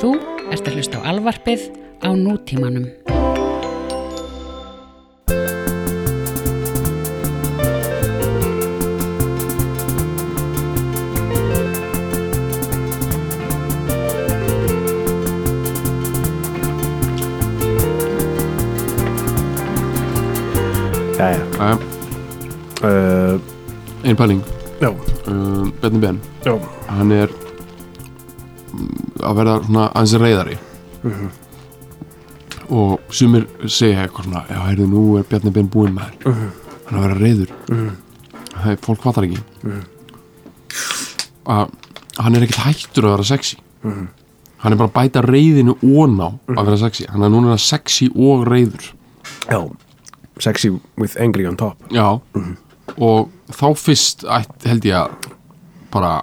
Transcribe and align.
Þú 0.00 0.14
ert 0.48 0.64
að 0.64 0.78
hlusta 0.78 0.96
á 1.04 1.12
alvarpið 1.12 1.66
á 2.00 2.08
nútímanum. 2.16 2.86
Jæja. 21.20 21.44
Jæja, 21.60 21.76
uh, 22.88 23.36
Ein 24.04 24.16
pæling. 24.16 24.40
Já, 24.80 24.88
uh, 25.28 25.68
Bjarni 25.80 26.00
Ben, 26.00 26.20
já. 26.44 26.56
Hann 26.88 27.12
er 27.12 27.28
að 29.30 29.38
verða 29.40 29.54
svona 29.66 29.86
aðeins 29.92 30.14
reyðari 30.24 30.58
Mhm. 31.04 31.30
og 32.70 33.00
sumir 33.10 33.46
segja 33.66 34.04
eitthvað 34.06 34.24
svona 34.28 34.44
já, 34.50 34.58
heyrðu, 34.68 34.86
nú 34.90 35.04
er 35.18 35.24
Bjarni 35.30 35.50
Ben 35.54 35.68
búinn 35.68 35.94
með 35.96 36.10
þér. 36.10 36.30
Mhm. 36.30 36.50
hann 36.86 36.98
er 36.98 37.00
að 37.00 37.06
vera 37.08 37.20
reyður 37.24 37.50
Mhm. 37.68 37.90
það 38.60 38.70
er, 38.72 38.76
fólk 38.76 39.02
fattar 39.02 39.24
ekki. 39.24 39.42
Að 41.46 41.70
hann 42.20 42.36
er 42.36 42.44
ekkert 42.46 42.64
hættur 42.66 43.06
að 43.08 43.14
vera 43.16 43.24
sexy. 43.30 43.56
Hann 43.82 44.72
er 44.74 44.76
bara 44.76 44.90
að 44.90 44.96
bæta 44.98 45.22
reyðinu 45.24 45.74
óná 45.82 46.38
að 46.52 46.64
vera 46.68 46.76
sexy, 46.76 47.06
hann 47.08 47.22
er 47.24 47.30
núna 47.32 47.56
sexy 47.58 48.10
og 48.14 48.44
reyður 48.46 48.92
Já 49.48 49.70
Sexy 50.40 50.70
with 50.96 51.16
angry 51.20 51.44
on 51.46 51.56
top. 51.56 51.76
Já, 51.90 52.18
og 52.96 53.28
þá 53.52 53.66
fyrst 53.76 54.22
held 54.64 54.82
ég 54.88 54.94
að 54.96 55.10
bara 55.92 56.22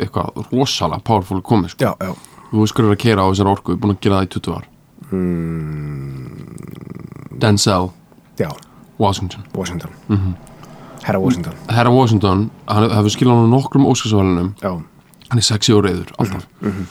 eitthvað 0.00 0.46
rosalega 0.52 1.02
powerful 1.04 1.42
komið 1.42 1.70
sko. 1.74 1.84
Já, 1.84 1.96
já 2.00 2.14
hverju 2.52 2.88
er 2.90 2.94
að 2.96 3.02
keira 3.02 3.24
á 3.24 3.30
þessar 3.32 3.50
orku, 3.52 3.72
við 3.72 3.76
erum 3.76 3.82
búin 3.82 3.94
að 3.96 4.00
gera 4.04 4.16
það 4.20 4.26
í 4.26 4.32
20 4.36 4.52
ár. 4.56 4.64
Mm, 5.12 6.42
Denzel. 7.42 7.90
Já, 8.38 8.50
Washington. 8.98 9.42
Washington. 9.54 9.90
Mhm. 10.08 10.34
Herra 11.02 11.18
Washington. 11.18 11.54
Herra 11.68 11.90
Washington, 11.90 12.50
hann 12.68 12.90
hefur 12.90 13.10
skilað 13.10 13.36
hann 13.40 13.50
á 13.50 13.54
nokkrum 13.56 13.86
óskarsvælunum 13.90 14.54
hann 14.62 15.38
er 15.38 15.42
sexy 15.42 15.72
og 15.72 15.84
reyður, 15.84 16.12
alltaf. 16.18 16.46
Mhm. 16.60 16.86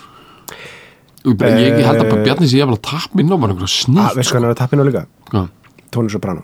ég, 1.23 1.37
ég, 1.37 1.79
ég 1.79 1.85
held 1.85 2.01
að 2.01 2.17
Eh, 2.17 2.23
Bjarni 2.25 2.47
sé 2.49 2.57
að 2.61 2.81
tap 2.81 3.13
minn 3.13 3.29
á 3.29 3.37
bara 3.37 3.53
einhverja 3.53 3.69
ah, 3.69 3.77
snill 3.85 4.15
Veistu 4.17 4.33
hvað 4.33 4.41
hann 4.41 4.43
er 4.49 4.53
að 4.55 4.57
tappinu 4.57 4.83
líka? 4.83 5.05
Hvað? 5.29 5.49
Tony 5.91 6.09
Soprano. 6.09 6.41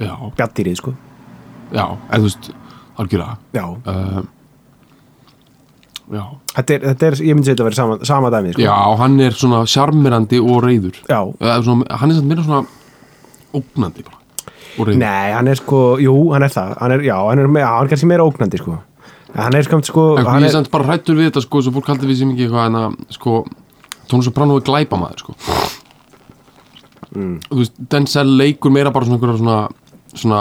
Já, 0.00 0.12
Bjattýrið, 0.36 0.76
sko. 0.76 0.94
Já, 1.72 1.96
eða 2.10 2.18
þú 2.18 2.22
veist 2.22 2.50
algjörlega. 2.98 3.36
Já. 3.52 3.64
Uh, 3.86 4.22
Þetta 6.54 6.74
er, 6.76 6.84
þetta 6.92 7.06
er 7.08 7.16
ég 7.26 7.34
myndi 7.36 7.48
segja 7.48 7.56
þetta 7.56 7.64
að 7.64 7.68
vera 7.70 7.78
sama, 7.80 7.96
sama 8.06 8.30
dæmi, 8.34 8.52
sko. 8.54 8.62
Já, 8.62 8.74
hann 9.00 9.16
er 9.26 9.36
svona 9.36 9.62
sjarmirandi 9.70 10.38
og 10.42 10.60
reyður 10.64 11.00
Já. 11.02 11.20
Eða 11.42 11.56
svona, 11.66 11.86
hann 12.02 12.12
er 12.12 12.18
svona 12.20 12.30
meira 12.30 12.44
svona 12.46 12.60
ógnandi 13.56 14.04
bara 14.06 14.20
og 14.76 14.86
reyður 14.86 15.00
Nei, 15.02 15.32
hann 15.34 15.50
er 15.50 15.58
sko, 15.58 15.80
jú, 16.02 16.14
hann 16.34 16.46
er 16.46 16.52
það. 16.54 16.76
Hann 16.82 16.94
er, 16.96 17.06
Já, 17.08 17.16
hann 17.26 17.42
er, 17.42 17.50
já, 17.58 17.66
hann 17.72 17.88
er 17.88 17.92
kannski 17.94 18.10
meira 18.12 18.28
ógnandi, 18.28 18.60
sko. 18.62 18.78
Hann 19.36 19.58
er 19.58 19.66
skamt, 19.66 19.88
sko 19.90 20.04
En 20.20 20.28
hann 20.30 20.46
ég 20.46 20.52
er 20.52 20.54
samt 20.54 20.70
bara 20.72 20.86
hrættur 20.92 21.18
við 21.18 21.30
þetta 21.30 21.42
sko, 21.44 21.64
svo 21.64 21.74
fólk 21.74 21.90
haldi 21.90 22.08
við 22.08 22.20
sem 22.22 22.30
ekki 22.32 22.46
eitthvað 22.46 22.70
en 22.70 22.78
að 22.80 22.96
sko, 23.18 23.42
Tónu 24.06 24.24
Soprano 24.24 24.56
er 24.60 24.64
glæpa 24.64 24.96
maður 25.00 25.24
sko. 25.26 25.34
Mm. 27.16 27.36
Þú 27.50 27.58
veist, 27.60 27.76
Denzel 27.92 28.32
leikur 28.38 28.72
meira 28.74 28.92
bara 28.94 29.08
svona 29.08 29.18
einhverja 29.18 29.40
svona 29.42 29.58
svona 30.16 30.40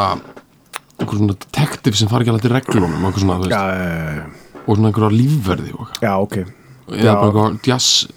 einhver 1.00 1.20
svona 1.20 1.36
detektiv 1.36 1.98
sem 2.00 2.10
fari 2.12 2.24
ekki 2.26 2.34
alveg 2.34 2.46
til 2.46 2.54
reglunum 2.56 2.94
og, 2.94 3.06
einhver 3.10 3.24
svona, 3.24 3.38
þú 3.40 3.50
veist, 3.50 3.56
Já, 3.56 3.64
já, 3.76 4.45
og 4.68 4.76
svona 4.78 4.90
einhverja 4.92 5.18
lífverði 5.18 5.72
og, 5.78 5.88
eitthvað. 5.88 6.02
já, 6.02 6.14
ok 6.20 6.38
eða 6.96 7.16
bara 7.16 7.28
einhverja 7.30 7.60
jazz 7.66 8.08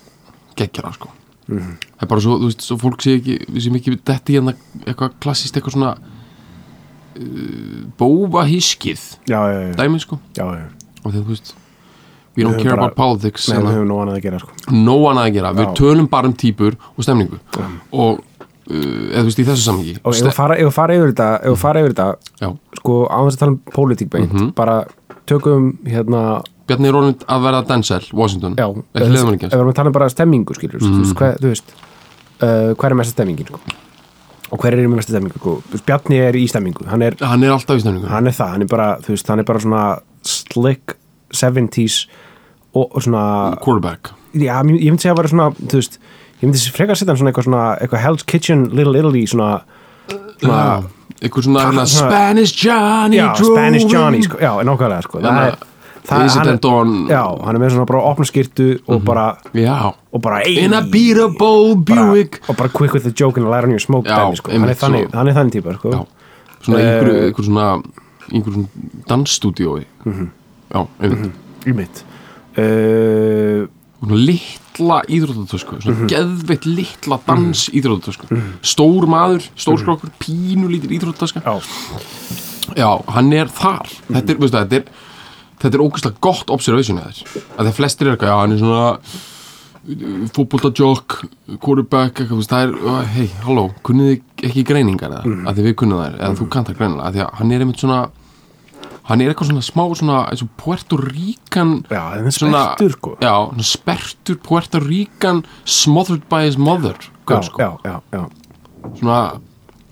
geggjara 0.59 0.93
sko. 0.97 1.09
Mhm. 1.49 1.75
það 1.97 2.03
er 2.03 2.09
bara 2.11 2.21
svo, 2.21 2.39
þú 2.43 2.49
veist, 2.51 2.61
svo 2.67 2.77
fólk 2.83 3.01
sé 3.05 3.15
ekki 3.19 3.39
við 3.49 3.63
sem 3.65 3.77
ekki 3.79 3.97
detti 4.05 4.35
hérna 4.37 4.53
eitthvað 4.85 5.15
klassist 5.23 5.57
eitthvað 5.57 5.73
svona 5.79 5.93
uh, 7.19 7.87
bófa 7.99 8.45
hiskið 8.49 9.01
Já, 9.29 9.41
já, 9.53 9.61
já, 9.69 9.73
dæmi 9.79 10.01
sko 10.03 10.19
já, 10.37 10.45
já. 10.45 10.67
og 11.05 11.13
þegar 11.13 11.25
þú 11.25 11.33
veist 11.33 11.55
we 12.39 12.45
don't 12.45 12.55
höfum 12.55 12.63
care 12.63 12.77
bara- 12.77 12.85
about 12.87 12.97
politics 12.97 13.49
Nei, 13.49 13.59
við 13.65 13.73
höfum 13.79 13.89
nóg 13.93 14.03
annað 14.05 14.19
að 14.21 14.23
gera, 14.29 14.39
sko 14.45 14.75
nóg 14.77 15.07
annað 15.13 15.25
að 15.31 15.33
gera, 15.39 15.53
við 15.59 15.67
Já. 15.69 15.75
tölum 15.81 16.09
bara 16.13 16.29
um 16.31 16.35
típur 16.45 16.77
og 16.97 17.05
stemningu 17.07 17.39
og 17.93 18.21
uh, 18.21 18.75
eða 18.77 19.23
þú 19.23 19.27
veist 19.31 19.41
í 19.43 19.47
þessu 19.49 19.65
samhengi 19.65 19.97
Og 20.05 20.15
ef 20.15 20.23
við 20.29 20.37
fara, 20.37 20.59
ef 20.61 20.69
við 20.69 20.77
fara 20.77 20.99
yfir 20.99 21.13
þetta 21.15 21.29
Ef 21.41 21.51
við 21.57 21.61
fara 21.65 21.81
yfir 21.83 21.95
þetta 21.97 22.09
Já. 22.45 22.51
Sko, 22.79 22.99
á 23.09 23.19
þess 23.25 23.35
að 23.39 23.43
tala 23.43 23.53
um 23.57 23.61
pólitík 23.75 24.11
beint 24.13 24.33
Mhm. 24.37 24.53
Bara 24.55 24.77
tökum, 25.29 25.73
hérna 25.89 26.23
Bjarni 26.69 26.91
orðin 26.93 27.15
að 27.25 27.45
vera 27.47 27.61
Denzel, 27.65 28.03
Washington 28.13 28.57
Já, 28.61 28.67
ef 28.69 29.05
við 29.09 29.53
erum 29.55 29.71
að 29.73 29.77
tala 29.79 29.89
um 29.93 29.97
bara 29.97 30.09
stemmingu 30.13 30.57
skilur, 30.57 30.81
mm. 30.81 30.89
þú 30.89 30.99
veist, 31.01 31.13
Mhm. 31.13 31.19
hvað, 31.21 31.39
þú 31.45 31.53
veist 31.55 31.77
uh, 32.43 32.75
hver 32.75 32.91
er 32.93 32.99
mesta 33.01 33.15
stemmingin 33.17 33.49
sko? 33.49 33.61
og 34.49 34.63
hver 34.63 34.73
er 34.77 34.89
mesta 34.89 35.13
stemmingu 35.13 35.41
sko? 35.41 35.55
Bjarni 35.87 36.21
er 36.25 36.37
í 36.41 36.45
stemmingu 36.49 36.87
hann 36.89 37.03
er, 37.05 37.17
hann 37.21 37.45
er 37.45 37.55
alltaf 37.57 37.77
í 37.81 37.85
stemningu 37.85 38.09
hann 38.13 38.27
er 38.27 38.37
það, 38.37 38.53
hann 38.57 38.63
er 38.67 38.71
bara 38.73 38.89
þú 39.05 39.15
veist, 39.17 39.29
hann 39.33 39.43
er 39.43 39.49
bara 39.49 39.61
svona 39.65 39.83
slick 40.25 40.97
70s 41.33 42.07
og, 42.75 42.87
og 42.95 43.03
svona 43.05 43.25
quarterback 43.65 44.13
já, 44.37 44.55
ég 44.61 44.65
myndi 44.65 45.03
segja 45.05 45.15
að 45.17 45.21
vera 45.23 45.33
svona, 45.33 45.49
þú 45.57 45.81
veist 45.81 45.99
ég 46.39 46.47
myndi 46.49 46.73
frekar 46.77 46.97
setja 47.01 47.13
hann 47.13 47.21
svona 47.21 47.33
eitthvað 47.33 47.49
svona 47.49 47.65
eitthvað 47.81 48.05
Hell's 48.05 48.25
Kitchen, 48.29 48.69
Little 48.77 48.99
Italy 49.01 49.25
svona, 49.27 49.51
svona 50.41 50.61
Já, 50.63 50.98
eitthvað 51.23 51.43
svona, 51.49 51.61
hérna, 51.67 51.87
svona- 51.87 52.11
Spanish 52.11 52.53
Johnny 52.67 53.17
já, 53.17 53.35
Spanish. 53.35 53.87
Johnny 53.93 54.23
sko, 54.23 54.39
já, 54.41 54.53
nákvæmlega 54.65 55.03
sko, 55.03 55.19
það 55.19 55.25
Hérna, 55.25 55.47
er 55.49 55.57
hann, 56.09 57.09
já, 57.11 57.23
hann 57.45 57.57
er 57.57 57.61
með 57.61 57.71
svona 57.75 57.85
bara 57.87 58.01
opna 58.03 58.25
skýrtu 58.25 58.79
og 58.89 59.03
bara 59.05 59.37
já, 59.55 59.93
og 60.13 60.21
bara 60.23 60.41
in 60.49 60.73
a 60.75 60.81
ey, 60.81 60.91
beatable 60.91 61.77
Buick. 61.77 62.41
og 62.49 62.57
bara 62.57 62.69
quick 62.69 62.95
with 62.95 63.05
the 63.05 63.13
joke 63.21 63.37
and 63.37 63.47
a 63.47 63.51
light 63.51 63.65
on 63.65 63.71
your 63.71 63.79
smoke 63.81 64.09
Já, 64.09 64.17
dæmi, 64.25 64.37
sko. 64.37 64.51
hann, 64.53 64.65
er 64.69 64.75
þannig, 64.75 65.05
svo- 65.09 65.17
hann 65.17 65.29
er 65.29 65.35
þannig 65.35 65.53
típa 65.53 65.75
sko. 65.75 66.07
svona 66.63 66.79
Eh, 66.81 66.87
einhverju, 66.87 67.25
einhverju 67.27 67.45
svona 67.45 67.83
einhverju 68.33 68.53
svona 68.55 68.69
dansstúdíói. 69.09 69.85
Mhm. 70.05 70.29
já, 70.75 70.87
einmitt. 71.03 71.33
Í 71.67 71.75
mitt 71.75 72.05
uh, 72.59 73.67
svona 74.01 74.17
litla 74.79 75.03
íþróttatösku 75.09 75.81
svona 75.83 75.97
Mhm. 75.97 76.09
geðveitt 76.09 76.67
litla 76.67 77.21
dans 77.27 77.69
íþróttatösku 77.69 78.43
stór 78.63 79.07
maður, 79.07 79.43
stór 79.57 79.79
skrokkur 79.79 80.11
pínu 80.19 80.69
lítil 80.69 80.99
íþróttatöska. 80.99 81.43
Já, 81.43 81.61
já, 82.77 83.03
hann 83.09 83.33
er 83.33 83.47
þar. 83.47 83.89
Þetta 84.09 84.31
er, 84.31 84.37
veistu 84.37 84.57
það, 84.57 84.69
þetta 84.69 84.77
er 84.77 84.85
þetta 85.59 85.75
er 85.75 85.83
ógeðslega 85.83 86.21
gott 86.21 86.51
observation 86.51 86.99
eða 86.99 87.11
þess 87.11 87.43
að 87.59 87.67
þeir 87.67 87.75
flestir 87.75 88.07
er 88.07 88.17
eitthvað, 88.17 88.29
já, 88.29 88.41
hann 88.41 88.53
er 88.53 88.59
svona 88.59 88.99
fótboltajokk 90.35 91.15
quarterback, 91.63 92.21
eitthvað, 92.21 92.47
það 92.47 92.63
er 92.67 92.75
uh, 92.77 93.03
hei, 93.15 93.29
halló, 93.43 93.65
kunnið 93.83 94.11
þið 94.13 94.49
ekki 94.51 94.65
greiningar 94.69 95.11
eða, 95.11 95.25
mm. 95.25 95.47
að 95.49 95.57
því 95.59 95.65
við 95.65 95.75
kunnum 95.81 96.03
þær, 96.03 96.19
eða 96.19 96.39
þú 96.39 96.49
kannt 96.53 96.69
það 96.69 96.79
greinilega 96.79 97.09
að 97.09 97.15
því 97.17 97.23
að 97.25 97.31
hann 97.39 97.53
er 97.53 97.65
einmitt 97.65 97.83
svona 97.83 98.01
hann 99.09 99.21
er 99.25 99.31
eitthvað 99.33 99.49
svona 99.51 99.65
smá 99.65 99.85
svona 99.97 100.17
og 100.29 100.39
já, 101.91 102.03
er 102.19 102.31
svona, 102.37 102.63
spertur 102.77 102.93
sko. 102.97 103.17
já, 103.25 103.35
spertur 103.65 104.37
Puerto 104.45 104.79
Rican 104.85 105.43
smothered 105.65 106.27
by 106.29 106.45
his 106.47 106.59
mother 106.59 106.95
já, 106.99 107.11
gaur, 107.27 107.43
sko. 107.43 107.59
já, 107.63 107.71
já, 107.85 108.01
já. 108.13 108.25
svona, 109.01 109.41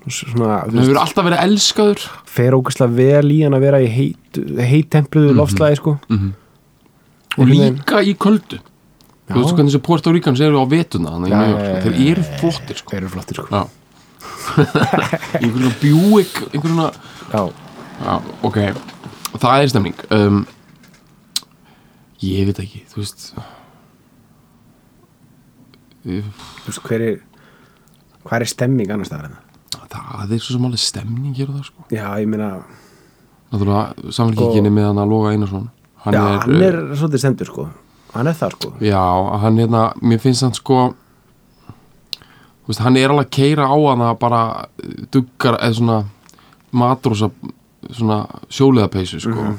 svona, 0.07 0.59
hann 0.67 0.79
hefur 0.83 1.01
alltaf 1.01 1.25
verið 1.27 1.43
elskaður 1.47 2.05
fer 2.37 2.53
ógæslega 2.57 2.93
vel 3.01 3.31
í 3.33 3.41
hann 3.43 3.57
að 3.57 3.65
vera 3.65 3.81
í 3.81 3.89
heit, 3.89 4.41
heittempluðu 4.71 5.31
Mhm. 5.33 5.37
loftslagi 5.41 5.75
sko. 5.81 5.97
og 5.97 7.43
Einhvern 7.45 7.49
veginn- 7.51 7.77
líka 7.81 8.01
í 8.05 8.13
köldu 8.17 8.59
þú 9.27 9.41
veist 9.43 9.53
hvernig 9.57 9.71
þessi 9.73 9.81
Puerto 9.83 10.11
Ricans 10.13 10.39
eru 10.39 10.61
á 10.61 10.65
vetuna 10.69 11.11
þannig 11.11 11.29
Já, 11.29 11.37
að 11.37 11.49
já, 11.49 11.57
já, 11.57 11.81
þeir 11.83 11.93
já, 11.97 12.11
eru 12.11 12.23
flottir 12.39 12.77
sko. 12.77 12.89
þeir 12.91 13.01
eru 13.01 13.09
flottir 13.09 13.35
sko. 13.35 13.47
já 13.51 13.67
einhverjum 15.41 15.73
bjúik 15.81 16.33
einhverjum 16.53 16.79
já, 17.33 17.41
já, 18.05 18.15
ok, 18.43 18.57
það 19.41 19.63
er 19.63 19.71
stemning. 19.73 20.03
Um, 20.13 20.43
ég 22.23 22.49
veit 22.49 22.61
ekki 22.63 22.83
þú 22.91 23.01
veist. 23.03 23.29
Þú 26.07 26.21
veist, 26.67 26.83
hver 26.87 27.03
er 27.03 27.17
hvað 28.27 28.43
er 28.43 28.51
stemming 28.51 28.91
annars 28.91 29.09
staðar 29.11 29.31
en 29.31 29.37
það 29.87 30.05
það 30.11 30.35
er 30.35 30.43
svo 30.43 30.55
sem 30.55 30.67
alveg 30.67 30.83
stemning 30.83 31.33
hér 31.37 31.49
og 31.51 31.57
það 31.57 31.67
sko. 31.69 31.87
Já, 31.95 32.05
ég 32.21 32.29
meina, 32.31 32.51
náttúrulega 33.51 34.13
samfélkinni 34.15 34.71
með 34.73 34.89
hann 34.89 35.01
að 35.03 35.11
loga 35.13 35.33
Einarsson. 35.33 35.67
Hann 36.03 36.17
já, 36.17 36.21
er, 36.23 36.39
hann 36.43 36.63
er 36.67 36.79
uh, 36.81 36.95
svolítið 36.99 37.23
stendur 37.23 37.51
sko. 37.51 37.67
hann 38.13 38.31
er 38.31 38.37
það 38.39 38.55
sko. 38.57 38.71
Já, 38.83 39.03
hann 39.43 39.61
hérna 39.61 39.83
mér 40.01 40.23
finnst 40.23 40.45
hann 40.45 40.55
sko 40.57 40.79
þú 42.17 42.71
veist, 42.71 42.83
hann 42.83 42.99
er 42.99 43.13
alveg 43.13 43.27
að 43.27 43.35
keira 43.37 43.67
á 43.71 43.77
hann 43.77 44.05
að 44.09 44.19
bara 44.23 44.41
uh, 44.65 44.97
duggar 45.13 45.59
eða 45.59 45.79
svona 45.79 45.99
matrósa 46.77 47.31
svona 47.91 48.27
sjóliðapeysu 48.49 49.19
sko 49.21 49.29
Mhm. 49.41 49.57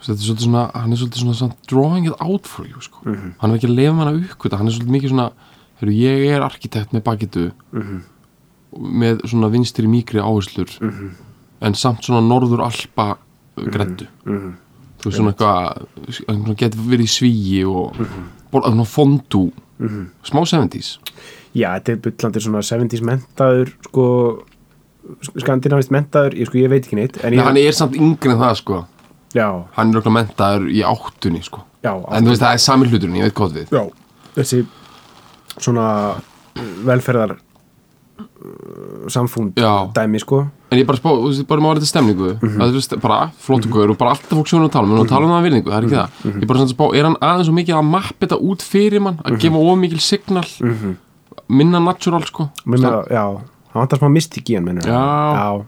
Þú 0.00 0.06
veist, 0.06 0.08
þetta 0.08 0.22
er 0.22 0.34
svolítið 0.34 0.44
svona, 0.48 0.70
hann 0.74 0.92
er 0.92 0.96
svolítið 0.96 1.20
svona, 1.20 1.34
svona 1.34 1.54
drawing 1.68 2.06
it 2.06 2.14
out 2.20 2.46
for 2.46 2.64
you 2.66 2.80
sko 2.80 2.98
Mhm. 3.04 3.34
hann 3.38 3.50
er 3.50 3.56
ekki 3.58 3.68
að 3.68 3.74
lefa 3.76 3.94
hann 3.96 4.14
að 4.14 4.24
uppkvita, 4.30 4.56
hann 4.56 4.66
er 4.68 4.72
svolítið 4.72 4.94
mikið 4.96 5.10
svona 5.10 5.32
heru, 5.80 5.90
ég 5.92 6.30
er 6.36 6.40
arkitekt 6.40 6.92
með 6.92 7.02
bakitu 7.02 7.52
Mhm. 7.72 8.00
með 8.78 9.20
svona 9.26 9.50
vinstri 9.50 9.86
mýkri 9.86 10.20
áherslur 10.22 10.70
Mhm. 10.80 11.10
en 11.60 11.72
samt 11.74 12.02
svona 12.04 12.22
norður 12.26 12.60
alpa 12.64 13.18
greddu 13.56 14.06
Mhm. 14.24 14.54
þú 15.00 15.04
veist 15.04 15.18
svona 15.18 15.34
eitthvað 15.34 16.56
getur 16.56 16.80
verið 16.80 17.04
í 17.04 17.14
svíi 17.18 17.64
og 17.66 17.94
mm 17.96 18.00
Mhm. 18.00 18.06
-hmm. 18.06 18.50
borða 18.52 18.72
svona 18.72 18.86
fondú 18.86 19.52
smá 20.24 20.44
70s 20.46 20.98
Já, 21.54 21.74
þetta 21.80 21.88
er 21.92 21.96
byllandir 21.96 22.40
svona 22.40 22.62
70s 22.62 23.00
mentaður 23.02 23.72
sko 23.82 24.42
skandinavist 25.40 25.90
mentaður, 25.94 26.34
ég 26.38 26.46
sko 26.50 26.58
ég 26.60 26.70
veit 26.70 26.84
ekki 26.86 26.96
neitt 26.98 27.16
en 27.22 27.32
en 27.32 27.38
ég, 27.38 27.44
hann 27.44 27.56
er 27.56 27.72
samt 27.76 27.96
yngri 27.96 28.30
en 28.34 28.38
það 28.38 28.54
sko. 28.60 28.84
Já, 29.34 29.46
hann 29.76 29.92
er 29.94 30.00
okkur 30.00 30.12
mentaður 30.12 30.68
í 30.70 30.80
áttunni 30.82 31.42
sko. 31.46 31.62
Já, 31.84 31.94
en 31.96 32.24
þú 32.24 32.32
veist 32.34 32.42
það 32.42 32.52
er 32.56 32.58
sami 32.64 32.88
hluturinn, 32.90 33.16
ég 33.20 33.28
veit 33.30 33.34
hvað 33.38 33.54
við. 33.60 33.70
Já, 33.70 33.84
þessi 34.36 34.64
svona 35.60 35.86
velferðar 36.84 37.36
uh, 38.20 39.08
samfund 39.12 39.58
Já. 39.60 39.90
dæmi 39.96 40.20
sko. 40.20 40.42
En 40.70 40.78
ég 40.78 40.86
bara 40.86 40.98
spá, 41.00 41.10
þú 41.10 41.28
veist, 41.30 41.46
bara 41.50 41.60
má 41.64 41.70
þetta 41.74 41.88
stemningu. 41.90 42.32
Mhm. 42.40 42.56
það 42.58 42.64
er 42.66 42.70
þú 42.74 42.80
veist, 42.80 42.96
bara 43.02 43.18
flottu 43.38 43.68
guður 43.72 43.90
og 43.94 43.98
bara 43.98 44.10
alltaf 44.14 44.30
fólk 44.38 44.46
sjónu 44.50 44.68
að 44.68 44.72
tala 44.76 44.86
um 44.86 45.00
og 45.00 45.08
tala 45.10 45.26
um 45.26 45.32
það 45.32 45.40
að 45.40 45.46
virðingu, 45.48 45.70
það 45.70 45.78
er 45.78 45.86
ekki 45.86 45.96
Mhm. 45.96 46.32
það. 46.34 46.40
Ég 46.42 46.46
bara 46.46 46.58
svona 46.60 46.74
spá, 46.74 46.84
er 46.96 47.04
hann 47.04 47.16
aðeins 47.20 47.46
svo 47.48 47.54
mikið 47.58 47.74
að 47.80 47.90
mappa 47.90 48.26
þetta 48.26 48.38
út 48.50 48.62
fyrir 48.62 49.00
mann, 49.02 49.18
að 49.24 49.38
gefa 49.40 49.56
of 49.72 49.78
mikil 49.78 49.98
signal? 50.00 50.44
Minna 51.48 51.78
natural 51.80 52.22
sko. 52.24 52.50
Minna, 52.66 53.04
já, 53.10 53.40
hann 53.72 53.82
vantar 53.82 53.98
smá 54.00 54.08
mystik 54.12 54.44
í 54.50 54.54
hann 54.56 54.64
mennur 54.64 54.82
Já. 54.82 55.00
já, 55.36 55.64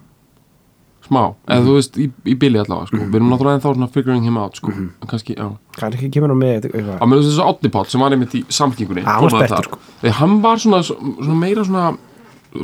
smá, 1.08 1.34
eða 1.46 1.58
Mhm. 1.60 1.66
þú 1.66 1.74
veist, 1.76 1.96
í, 1.98 2.10
í 2.24 2.34
bili 2.38 2.58
allavega 2.58 2.86
sko. 2.86 2.96
við 2.96 3.14
erum 3.18 3.30
náttúrulega 3.30 3.56
ennþá 3.60 3.74
svona 3.74 3.90
figuring 3.92 4.24
him 4.24 4.36
out 4.38 4.56
sko. 4.56 4.70
Mhm. 4.70 4.90
en 5.02 5.08
kannski, 5.08 5.34
já 5.36 5.48
kannski 5.76 6.10
kemur 6.10 6.28
hann 6.28 6.38
með 6.38 6.60
eitthvað 6.70 6.98
að 6.98 7.08
með 7.08 7.22
þessu 7.22 7.44
Átni 7.48 7.70
Páll 7.72 7.86
sem 7.86 8.00
var 8.00 8.10
einmitt 8.12 8.34
í 8.34 8.44
samflingunni 8.48 9.02
Ah, 9.06 9.20
hann 9.20 9.28
var 9.30 9.48
þar. 9.48 9.64
sko. 9.64 9.78
Þegar 10.02 10.12
hann 10.20 10.40
var 10.42 10.56
svona, 10.56 10.82
svona 10.82 11.34
meira 11.38 11.64
svona, 11.64 11.96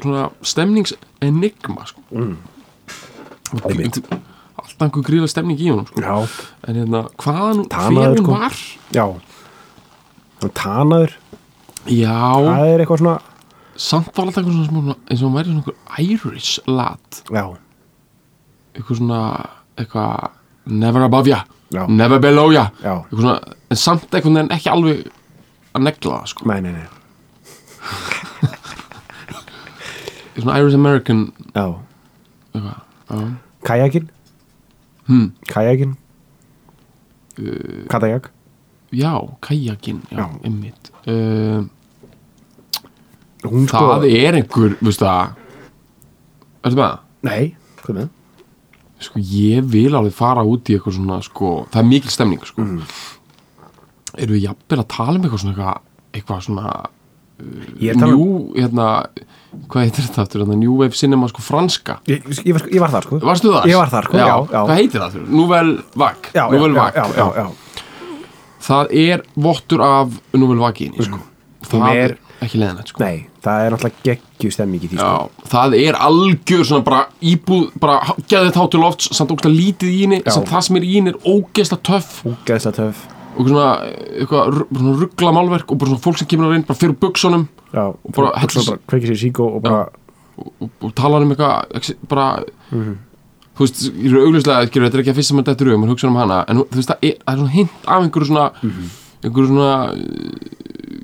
svona 0.00 0.31
stemningsenigma 0.43 1.87
sko. 1.87 2.00
Mm. 2.14 2.37
Og 3.55 3.70
Einmitt. 3.70 3.99
alltaf 4.58 4.82
einhver 4.84 5.02
gríla 5.05 5.29
stemning 5.29 5.58
í 5.58 5.70
honum 5.70 5.87
sko. 5.87 6.00
já, 6.00 6.29
en 6.69 6.75
hérna, 6.75 7.08
hvaðan 7.17 7.67
Tanaður, 7.69 8.14
hverjum 8.14 8.25
sko. 8.25 8.31
var 8.31 8.52
já 8.93 9.20
hann 10.43 10.50
tanaður, 10.50 11.12
já, 11.87 12.34
það 12.44 12.67
er 12.75 12.79
eitthvað 12.84 12.99
svona 12.99 13.20
samt 13.79 14.11
var 14.17 14.27
alltaf 14.27 14.43
eitthvað 14.43 14.67
svona 14.69 14.95
eins 15.09 15.23
og 15.23 15.29
hann 15.29 15.37
væri 15.39 15.53
svona 15.53 15.63
einhver 15.63 15.77
Irish 16.03 16.59
lad. 16.67 17.21
Já, 17.31 17.45
eitthvað 18.75 19.01
svona, 19.01 19.21
eitthvað 19.79 20.13
never 20.83 21.07
above 21.07 21.31
ya, 21.31 21.41
Já. 21.75 21.83
never 21.89 22.19
below 22.23 22.53
ya. 22.55 22.69
Eitthvað 22.83 23.23
svona, 23.23 23.37
en 23.71 23.83
samt 23.85 24.09
einhvern 24.15 24.41
veginn 24.41 24.57
ekki 24.59 24.73
alveg 24.73 24.99
að 25.79 25.87
negla 25.87 26.19
það 26.19 26.33
sko. 26.35 26.49
nei, 26.51 26.61
nei, 26.65 26.73
nei. 26.73 26.89
Svona 30.39 30.59
Irish 30.61 30.77
American 30.79 31.25
já, 31.55 31.65
eitthvað, 32.55 32.77
já. 33.09 33.23
Kajakin 33.67 34.11
hmm. 35.09 35.33
kajakin 35.51 35.97
Uh, 37.39 37.87
katajak 37.87 38.33
Já, 38.91 39.21
kajakinn, 39.41 40.01
já, 40.11 40.17
Já. 40.19 40.27
einmitt. 40.43 40.91
Uh, 41.07 41.69
hún 43.44 43.67
sko, 43.70 43.85
Það 43.94 44.06
er 44.19 44.38
einhver, 44.40 44.76
veistu 44.82 45.05
það 45.05 45.35
Ertu 46.64 46.76
með 46.76 46.85
það? 46.85 46.99
nei, 47.29 47.55
hvað 47.85 47.99
með 48.00 48.08
Sko, 48.99 49.20
ég 49.23 49.67
vil 49.70 49.94
alveg 49.94 50.14
fara 50.19 50.43
út 50.43 50.67
í 50.73 50.75
eitthvað 50.75 50.96
svona, 50.99 51.20
sko 51.23 51.52
Það 51.70 51.82
er 51.85 51.88
mikil 51.93 52.11
stemning, 52.11 52.43
sko 52.49 52.64
Mm. 52.64 52.81
Erum 54.19 54.35
við 54.35 54.46
jafnvel 54.49 54.81
að 54.82 54.88
tala 54.90 55.14
um 55.19 55.23
eitthvað 55.29 55.43
svona 55.44 55.75
eitthvað, 56.17 56.40
svona 56.49 56.70
talað 57.38 58.08
um 58.08 58.19
New, 58.19 58.55
hérna 58.58 58.87
Hvað 59.70 59.84
heitir 59.87 60.05
þetta 60.08 60.23
aftur, 60.25 60.43
hérna, 60.43 60.56
New 60.58 60.75
Wave 60.81 60.96
Cinema, 60.99 61.29
sko, 61.31 61.41
franska 61.44 62.00
ég, 62.11 62.25
ég, 62.43 62.52
var, 62.56 62.64
ég 62.75 62.81
var 62.82 62.91
þar 62.96 63.06
sko 63.06 63.20
Varstu 63.23 63.52
það? 63.55 63.69
Ég 63.70 63.79
var 63.79 63.93
þar, 63.93 64.08
sko, 64.08 64.19
já, 64.19 64.26
já. 64.26 64.61
Hvað 64.67 64.75
heitir 64.81 64.99
það 65.00 65.06
aftur? 65.06 65.29
Nouvelle 65.31 65.84
Vague 65.94 66.32
já, 66.34 66.44
já, 67.14 67.26
já. 67.38 67.46
Það 68.69 68.91
er 69.06 69.23
vottur 69.38 69.84
af 69.87 70.19
Nouvelle 70.34 70.64
Vague-inni, 70.67 71.06
sko 71.06 71.20
Það 71.69 71.79
Hún 71.79 71.88
er 71.93 72.02
er- 72.11 72.19
ekki 72.44 72.58
leðanett, 72.61 72.88
sko. 72.93 73.02
Nei, 73.05 73.26
það 73.44 73.64
er 73.67 73.75
náttúrulega 73.75 74.02
geggju 74.08 74.50
stemming 74.55 74.82
í 74.85 74.88
því 74.93 74.99
sko. 74.99 75.06
Já, 75.08 75.49
það 75.52 75.76
er 75.82 75.99
algjör 76.08 76.64
svona 76.69 76.85
bara 76.87 77.00
íbúð, 77.23 77.69
bara 77.81 78.14
geðið 78.31 78.52
tátu 78.58 78.81
lofts 78.82 79.11
samt 79.17 79.31
ógæslega 79.35 79.58
lítið 79.58 79.93
í 79.94 80.00
henni, 80.05 80.20
samt 80.26 80.49
það 80.52 80.67
sem 80.69 80.76
er 80.81 80.87
í 80.88 80.93
henni 80.96 81.14
er 81.14 81.19
ógeðslega 81.25 81.82
töff. 81.90 82.12
Úgeðslega 82.25 82.76
töff. 82.81 83.06
Og 83.38 83.46
svona, 83.46 83.67
eitthvað 84.19 84.62
svona 84.75 84.94
ruggla 84.99 85.32
málverk 85.37 85.70
og 85.70 85.79
bara 85.79 85.90
svona 85.93 86.02
fólk 86.02 86.19
sem 86.19 86.26
kemur 86.31 86.49
að 86.49 86.55
reyna 86.56 86.67
bara 86.67 86.79
fyrir 86.81 86.96
buksunum 86.99 87.44
Já, 87.73 87.85
og 87.93 88.11
bara 88.17 88.31
bara, 88.32 88.41
hellis- 88.43 88.67
bara 88.70 88.81
kveikir 88.88 89.12
sér 89.12 89.20
síkó 89.20 89.44
og 89.56 89.62
bara 89.62 89.84
og, 90.38 90.49
og, 90.62 90.70
og 90.88 90.94
tala 90.99 91.20
um 91.23 91.31
eitthvað 91.34 91.94
bara 92.08 92.43
Mhm. 92.73 92.96
þú 93.58 93.62
veist, 93.67 93.79
ég 93.94 94.11
er 94.12 94.19
augljóslega 94.25 94.64
ekki, 94.67 94.81
þetta 94.81 94.94
er 94.99 95.02
ekki 95.02 95.11
að 95.12 95.19
fyrst 95.19 95.29
sem 95.29 95.37
maður 95.38 95.49
dettur 95.52 95.70
um, 95.75 95.81
maður 95.82 95.93
hugsa 95.94 96.08
um 96.08 96.17
hana 96.17 96.44
en 96.49 96.56
þú 96.62 96.67
veist, 96.79 96.88
það 96.91 96.99
er, 97.02 97.14
það 97.26 97.32
er 97.32 97.38
svona 97.38 97.55
hint 97.55 97.70
af 97.87 98.02
einhverju 98.02 98.26
svona 98.26 98.50
Mhm. 98.62 98.91
einhverju 99.23 99.49
svona 99.49 99.70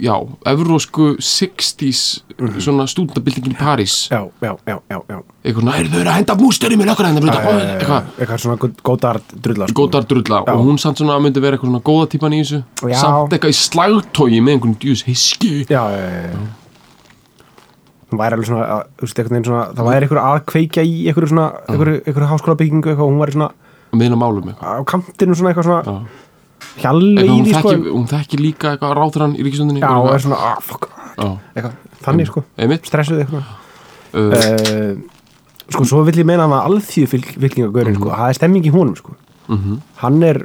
já, 0.02 0.14
evrósku 0.50 1.16
60s 1.22 2.22
svona 2.60 2.86
stúndabildingin 2.90 3.54
í 3.54 3.58
París. 3.58 4.08
Já, 4.10 4.24
já, 4.42 4.52
já, 4.66 4.76
já, 4.90 4.98
já. 5.08 5.18
Eitthvað 5.44 5.70
"Heyrðu, 5.76 5.92
þau 5.94 6.00
eru 6.00 6.10
að 6.10 6.16
henda 6.18 6.34
mústur 6.40 6.72
í 6.72 6.76
mér 6.80 6.90
okkur 6.94 7.06
hendur, 7.06 7.28
eitthvað. 7.30 8.04
Eitthvað 8.18 8.40
svona 8.44 8.56
góð- 8.58 8.82
góðar 8.82 9.20
drulla 9.42 9.68
sko. 9.68 9.74
góðar 9.86 10.06
drulla. 10.08 10.40
Og 10.54 10.64
hún 10.66 10.78
samt 10.78 10.98
svona 10.98 11.18
myndi 11.20 11.40
vera 11.40 11.56
eitthvað 11.56 11.70
svona 11.70 11.82
góða 11.84 12.08
típan 12.10 12.32
í 12.34 12.42
þessu. 12.42 12.64
Já. 12.90 12.96
samt 13.00 13.32
eitthvað 13.32 13.54
í 13.54 13.58
slagtói 13.60 14.40
með 14.40 14.52
einhvern 14.58 14.76
djús 14.78 15.04
hiski 15.04 15.66
Já, 15.68 15.82
já, 15.90 16.04
já, 16.10 16.30
já. 16.32 16.38
Hún 18.10 18.18
væri 18.20 18.36
alveg 18.36 18.46
svona, 18.46 18.66
að, 18.70 18.82
þú 18.98 19.06
veist, 19.06 19.18
veginn 19.18 19.44
svona 19.48 19.64
Það 19.74 19.86
væri 19.88 20.06
einhver 20.06 20.20
að 20.22 20.44
kveikja 20.52 20.82
í 20.86 20.94
einhverju 21.10 21.28
svona 21.32 21.46
einhverju 21.68 22.28
háskóla 22.30 22.56
byggingu 22.60 22.90
eitthvað, 22.92 23.08
hún 23.10 23.18
væri 23.22 23.32
svona 23.32 23.50
miðla 23.94 24.18
málum 24.18 24.48
eitthvað. 24.50 24.74
á 24.74 24.82
kantinu 24.90 25.34
svona 25.38 25.52
eitthvað 25.52 25.68
svona. 25.68 26.06
Hjalli 26.82 27.24
í 27.24 27.40
því 27.46 27.56
sko. 27.58 27.74
hún 27.86 28.06
þekki 28.10 28.40
líka 28.40 28.74
eitthvað 28.74 28.94
ráðurann 28.98 29.34
í 29.38 29.46
ríkisundinni 29.46 29.82
Já, 29.82 29.90
og 29.94 30.12
er 30.14 30.24
svona, 30.24 30.38
ah, 30.52 30.62
fuck. 30.62 30.88
Eitthvað, 31.18 31.74
þannig 32.06 32.30
sko, 32.30 32.44
stressuð 32.88 33.24
eitthvað. 33.24 33.52
Uh, 34.14 34.30
uh, 34.30 35.14
Sko, 35.64 35.84
svo 35.88 36.02
vill 36.04 36.20
ég 36.20 36.26
meina 36.28 36.44
að 36.44 36.66
alþýðu 36.68 37.06
fylkingagörin, 37.40 37.96
sko, 37.96 38.10
það 38.12 38.30
er 38.30 38.36
stemming 38.36 38.66
í 38.68 38.72
honum, 38.74 38.96
sko. 38.98 39.14
Mhm. 39.48 39.78
Hann 40.02 40.22
er, 40.22 40.42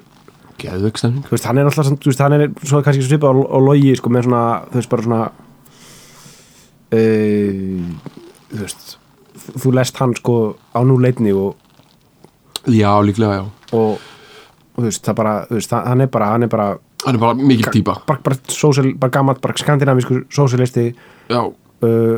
veist, 0.59 1.45
hann 1.45 1.57
er 1.59 1.67
alltaf 1.67 1.89
þú 1.91 2.07
veist, 2.07 2.23
hann 2.23 2.35
er 2.37 2.45
svo 2.63 2.81
kannski 2.83 3.03
svipað 3.03 3.43
á, 3.43 3.57
logi, 3.59 3.95
sko, 3.99 4.09
með 4.09 4.29
svona, 4.29 4.43
þú 4.71 4.79
veist, 4.79 4.89
bara 4.89 5.05
svona 5.07 5.21
uh, 6.95 7.83
þú 8.53 8.61
veist 8.63 8.95
þú 9.59 9.73
lest 9.75 9.99
hann, 9.99 10.15
sko, 10.15 10.37
á 10.71 10.79
núleitni 10.87 11.35
og, 11.35 11.55
já, 12.67 12.91
líklega, 13.03 13.43
já. 13.43 13.75
og, 13.75 13.99
og 14.79 14.85
þú 14.85 14.89
veist, 14.89 15.03
það 15.05 15.17
bara, 15.19 15.33
þú 15.49 15.57
veist, 15.59 15.75
hann 15.75 16.01
er 16.05 16.09
bara, 16.15 16.31
hann 16.33 16.47
er 16.47 16.51
bara 16.55 16.67
hann 17.05 17.15
er 17.15 17.21
bara 17.21 17.35
mikil 17.39 17.69
típa 17.73 17.97
bara, 18.07 18.21
bara, 18.23 18.39
social, 18.47 18.89
bara 18.99 19.11
gammalt, 19.19 19.41
bara 19.43 19.57
skandinavísku 19.59 20.21
sósialisti 20.31 20.87
já, 21.29 21.41
uh, 21.43 22.17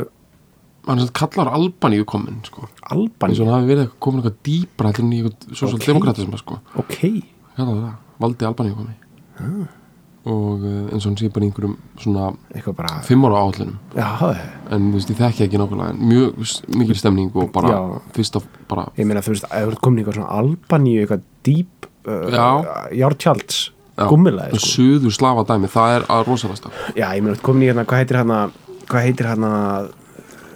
hann 0.86 0.98
er 0.98 1.04
svona 1.04 1.14
kallar 1.20 1.52
Albaníu 1.54 2.04
komin 2.08 2.40
sko. 2.46 2.68
Alban, 2.90 3.30
eins 3.30 3.38
og 3.42 3.46
hann 3.50 3.60
hafi 3.60 3.70
verið 3.74 3.92
komin 4.02 4.22
eitthvað 4.22 4.40
dýpra 4.48 4.90
heldur 4.90 5.04
en 5.06 5.12
í 5.12 5.20
eitthvað 5.22 5.60
sosialdemokratism 5.60 6.34
sko. 6.40 6.58
ok. 6.82 6.96
Hérna 7.58 7.76
það, 7.76 7.94
valdi 8.22 8.48
Albaníu 8.50 8.74
komi 8.80 8.98
Ah. 9.42 9.64
og 10.28 10.60
uh, 10.62 10.90
eins 10.92 11.02
og 11.02 11.08
hann 11.08 11.16
sé 11.18 11.28
bara 11.34 11.46
einhverjum 11.48 11.72
svona 11.98 12.28
bara, 12.76 13.00
fimm 13.02 13.24
ára 13.26 13.40
áallunum 13.42 13.78
já, 13.96 14.08
en 14.70 14.90
þú 14.92 14.98
veist, 14.98 15.10
ég 15.10 15.18
þekki 15.18 15.46
ekki 15.48 15.58
nákvæmlega 15.58 15.94
en 15.96 16.02
mjög 16.12 16.76
mikil 16.78 16.98
stemning 17.00 17.30
og 17.34 17.48
bara 17.54 17.72
Já. 17.72 17.80
fyrst 18.14 18.36
af 18.38 18.44
bara 18.68 18.84
ég 18.98 19.06
meina, 19.08 19.22
þú 19.24 19.32
veist, 19.34 19.48
ef 19.50 19.72
þú 19.72 19.80
komin 19.82 19.98
í 19.98 20.04
eitthvað 20.04 20.18
svona 20.20 20.36
Albaníu, 20.38 21.00
eitthvað 21.02 21.24
dýp 21.48 21.88
uh, 22.06 22.30
Já. 22.32 22.46
jártjalds 23.02 23.70
Já. 23.98 24.06
gummilaði, 24.08 24.56
sko 24.58 24.70
suður 24.72 25.12
slafa 25.12 25.44
dæmi, 25.52 25.68
það 25.68 25.96
er 25.98 26.06
að 26.08 26.26
rosalasta 26.30 26.70
já, 26.96 27.08
ég 27.14 27.22
meina, 27.22 27.36
þú 27.36 27.42
komin 27.50 27.62
í 27.62 27.70
hérna, 27.72 27.84
hvað 27.84 27.98
heitir 28.02 28.16
hérna 28.22 28.38
hvað 28.88 29.04
heitir 29.06 29.26
hérna 29.28 29.50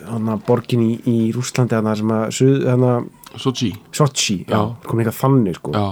hérna 0.07 0.37
borgin 0.47 0.83
í, 0.87 0.91
í 1.05 1.17
Rússlandi 1.35 1.75
hérna 1.77 1.97
sem 1.99 2.11
að, 2.15 2.25
suð, 2.39 2.57
hérna, 2.67 2.95
Sochi, 3.37 3.73
Sochi 3.93 4.39
já, 4.49 4.57
Já. 4.57 4.61
komin 4.87 5.05
í 5.05 5.09
eitthvað 5.11 5.21
þannig, 5.23 5.57
sko 5.61 5.73
já 5.77 5.87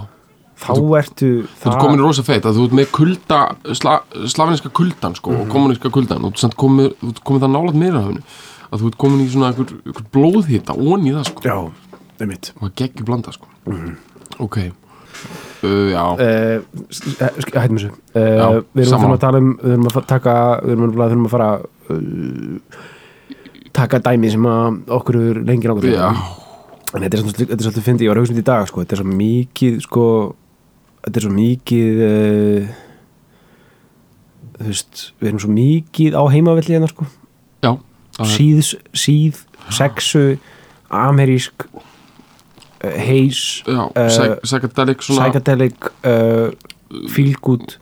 þá 0.65 0.71
ertu 1.01 1.29
þú 1.61 1.67
ert 1.73 1.81
komin 1.83 1.99
í 1.99 2.05
rosa 2.07 2.23
feit 2.25 2.45
að 2.47 2.55
þú 2.61 2.65
ert 2.69 2.75
með 2.79 2.91
kulda 2.95 3.39
sla, 3.75 3.95
slafiníska 4.31 4.71
kuldan 4.71 5.17
sko 5.19 5.33
Mhm. 5.35 5.41
og 5.43 5.49
kommuníska 5.51 5.91
kuldan 5.91 6.25
og 6.25 6.33
þú 6.39 6.47
ert 6.49 6.57
komin, 6.57 6.93
þú 7.03 7.23
komin 7.27 7.43
það 7.43 7.53
nálat 7.57 7.75
meira 7.75 8.03
að 8.71 8.79
þú 8.81 8.87
ert 8.87 8.99
komin 9.03 9.25
í 9.27 9.29
svona 9.35 9.51
einhver, 9.51 9.75
einhver 9.85 10.07
blóðhita 10.15 10.77
onni 10.79 11.11
í 11.11 11.15
það 11.19 11.27
sko 11.27 11.43
já, 11.43 11.57
einmitt 12.23 12.53
og 12.55 12.63
það 12.71 12.75
geggjur 12.81 13.05
blanda 13.11 13.33
sko 13.35 13.47
Mhm. 13.67 13.97
ok 14.39 14.57
uh, 15.65 15.87
já, 15.93 16.05
uh, 16.15 16.59
hættum 17.55 17.79
þessu. 17.79 17.91
Uh, 18.15 18.63
við 18.75 18.87
erum 18.91 19.15
að 19.17 19.21
tala 19.25 19.41
um 19.43 19.51
við 19.63 19.73
erum 19.77 19.89
að 19.91 20.07
taka 20.11 20.35
við 20.65 20.75
erum 20.75 20.85
að, 20.95 21.15
að 21.17 21.33
fara 21.35 21.49
uh, 21.91 22.81
taka 23.75 23.99
dæmi 24.07 24.31
sem 24.31 24.47
að 24.47 24.81
okkur 24.99 25.21
er 25.21 25.43
lengi 25.49 25.67
langar 25.71 25.89
já, 25.91 26.09
en 26.95 27.03
þetta 27.03 27.17
er, 27.19 27.23
svolítið- 27.25 27.49
þetta 27.51 27.61
er 27.61 27.67
svolítið 27.69 27.87
fyndi, 27.89 28.05
ég 28.07 28.13
var 28.15 28.21
hugsun 28.23 28.39
í 28.39 28.47
dag 28.47 28.69
sko, 28.71 28.85
þetta 28.85 28.95
er 28.99 29.03
svo 29.03 29.11
mikið 29.19 29.81
sko, 29.89 30.05
þetta 31.07 31.21
er 31.21 31.25
svo 31.27 31.33
mikið 31.35 32.03
þú 34.55 34.69
veist 34.71 35.01
við 35.21 35.29
erum 35.33 35.43
svo 35.43 35.51
mikið 35.55 36.15
á 36.15 36.23
heimavelli 36.31 36.77
hérna 36.77 36.91
sko. 36.93 37.07
Síð, 38.31 38.69
síð, 38.95 39.41
sexu 39.75 40.37
amerísk 40.95 41.65
uh, 42.85 42.99
Haze 43.07 43.65
já, 43.67 43.81
uh, 43.85 44.09
psy- 44.09 44.41
psychedelic 44.45 45.89
uh, 46.05 46.51
Feel 47.11 47.35
Good. 47.43 47.79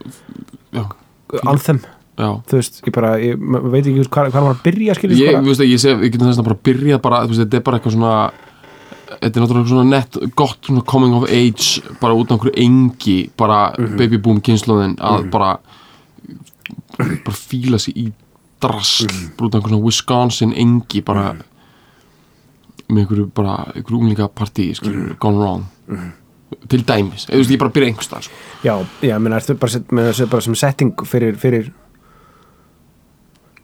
Já 0.72 2.28
þú 2.46 2.58
veist, 2.58 2.80
ég 2.86 2.92
bara, 2.94 3.10
ég 3.18 3.36
veit 3.72 3.86
ekki 3.88 4.02
hvað 4.12 4.34
að 4.36 4.58
byrja 4.62 4.94
skilur 4.98 5.16
ég, 5.16 5.36
þú 5.40 5.48
veist, 5.48 5.62
ég, 5.64 5.80
sé, 5.80 5.90
ég 5.96 6.12
getur 6.12 6.28
þess 6.28 6.42
að 6.42 6.48
bara 6.50 6.58
byrja 6.68 6.98
bara, 7.02 7.22
þú 7.24 7.32
veist, 7.32 7.42
þetta 7.46 7.56
er 7.56 7.64
bara 7.66 7.78
eitthvað 7.80 7.94
svona 7.96 8.16
þetta 9.12 9.30
er 9.38 9.42
náttúrulega 9.44 9.68
svona 9.72 9.84
nett 9.90 10.18
gott 10.38 10.58
svona 10.68 10.82
coming 10.88 11.14
of 11.16 11.24
age, 11.28 11.82
bara 12.00 12.14
út 12.16 12.30
af 12.30 12.36
einhverju 12.36 12.54
engi, 12.66 13.16
bara 13.36 13.72
Mhm. 13.78 13.96
baby 13.96 14.16
boom 14.18 14.40
kynsluðin, 14.40 14.96
að 15.00 15.30
bara 15.30 15.58
bara 16.98 17.36
fíla 17.36 17.78
sig 17.80 17.94
í 17.96 18.12
drasl, 18.60 19.06
Mhm. 19.08 19.36
bara 19.36 19.46
út 19.48 19.54
af 19.54 19.60
einhverju 19.60 19.72
svona 19.76 19.84
Wisconsin 19.86 20.52
engi, 20.52 21.00
bara 21.04 21.36
með 22.92 23.04
einhverju 23.06 23.26
bara, 23.34 23.54
einhverju 23.74 23.98
unglinga 24.02 24.28
partí, 24.36 24.68
skilur, 24.76 24.98
Mhm. 25.08 25.18
gone 25.18 25.38
wrong. 25.38 25.64
Til 26.68 26.82
dæmis, 26.84 27.24
eða 27.26 27.34
þú 27.34 27.38
veist, 27.40 27.50
ég 27.50 27.58
bara 27.58 27.70
byrja 27.72 27.88
einhvers 27.88 28.08
þar, 28.12 28.22
sko. 28.22 28.32
Já, 28.62 28.74
já, 29.08 29.18
menn 29.18 29.32
ertu 29.32 29.54
bara, 29.58 29.70
set- 30.12 30.28
bara 30.30 30.40
sem 30.42 30.54
setting 30.54 30.92
fyrir, 31.08 31.36
fyrir 31.40 31.72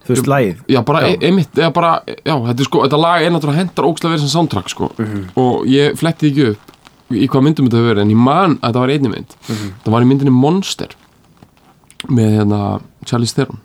þú 0.06 0.14
veist, 0.14 0.26
lagið? 0.30 0.62
Já, 0.72 0.80
bara, 0.84 1.00
Já. 1.02 1.16
e 1.20 1.26
einmitt, 1.28 1.52
eða 1.54 1.72
bara, 1.76 1.90
já, 2.06 2.34
þetta 2.46 2.60
er 2.60 2.64
sko, 2.64 2.82
þetta 2.86 3.00
lag 3.02 3.22
er 3.26 3.30
náttúrulega 3.34 3.60
hendar 3.62 3.84
ókslega 3.90 4.14
verið 4.14 4.24
sem 4.24 4.32
soundtrack, 4.32 4.68
sko. 4.72 4.88
Og 5.36 5.66
ég 5.66 5.98
fletti 6.00 6.30
ekki 6.32 6.50
upp 6.54 6.72
í 7.12 7.26
hvað 7.28 7.44
myndum 7.44 7.68
þetta 7.68 7.80
hefur 7.80 7.94
verið, 7.94 8.00
en 8.06 8.10
ég 8.14 8.16
man 8.16 8.56
að 8.58 8.70
þetta 8.72 8.80
var 8.80 8.88
einni 8.94 9.08
mynd. 9.12 9.36
Það 9.84 9.92
var 9.92 10.02
í 10.02 10.08
myndinni 10.08 10.32
Monster 10.32 10.88
með 12.08 12.38
hérna 12.38 12.62
Charlize 13.04 13.34
Theron, 13.34 13.58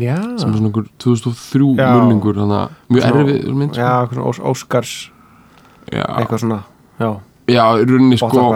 já, 0.00 0.16
sem 0.38 0.48
er 0.50 0.56
svona 0.56 0.68
einhver 0.70 0.86
2003 1.02 1.68
Já. 1.76 1.90
mulningur, 1.96 2.34
þannig 2.38 2.58
að 2.58 2.70
mjög 2.88 3.06
erfið 3.10 3.52
mynd, 3.60 3.76
sko. 3.76 3.82
já, 3.82 4.24
Ós 4.30 4.40
Óskars 4.52 4.92
já, 5.92 6.04
eitthvað 6.16 6.42
svona, 6.44 6.60
já, 6.98 7.10
já, 7.52 7.64
í 7.76 7.86
rauninni, 7.90 8.18
sko 8.20 8.48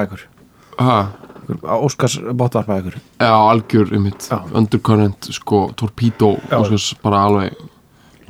Óskars 1.62 2.18
bóttvarpækur 2.34 2.96
já, 3.20 3.30
algjör, 3.30 3.92
einmitt, 3.94 4.26
Já. 4.30 4.40
undercurrent, 4.52 5.28
sko, 5.30 5.70
Torpedo. 5.78 6.32
Óskars, 6.50 6.94
bara 7.02 7.20
alveg 7.28 7.54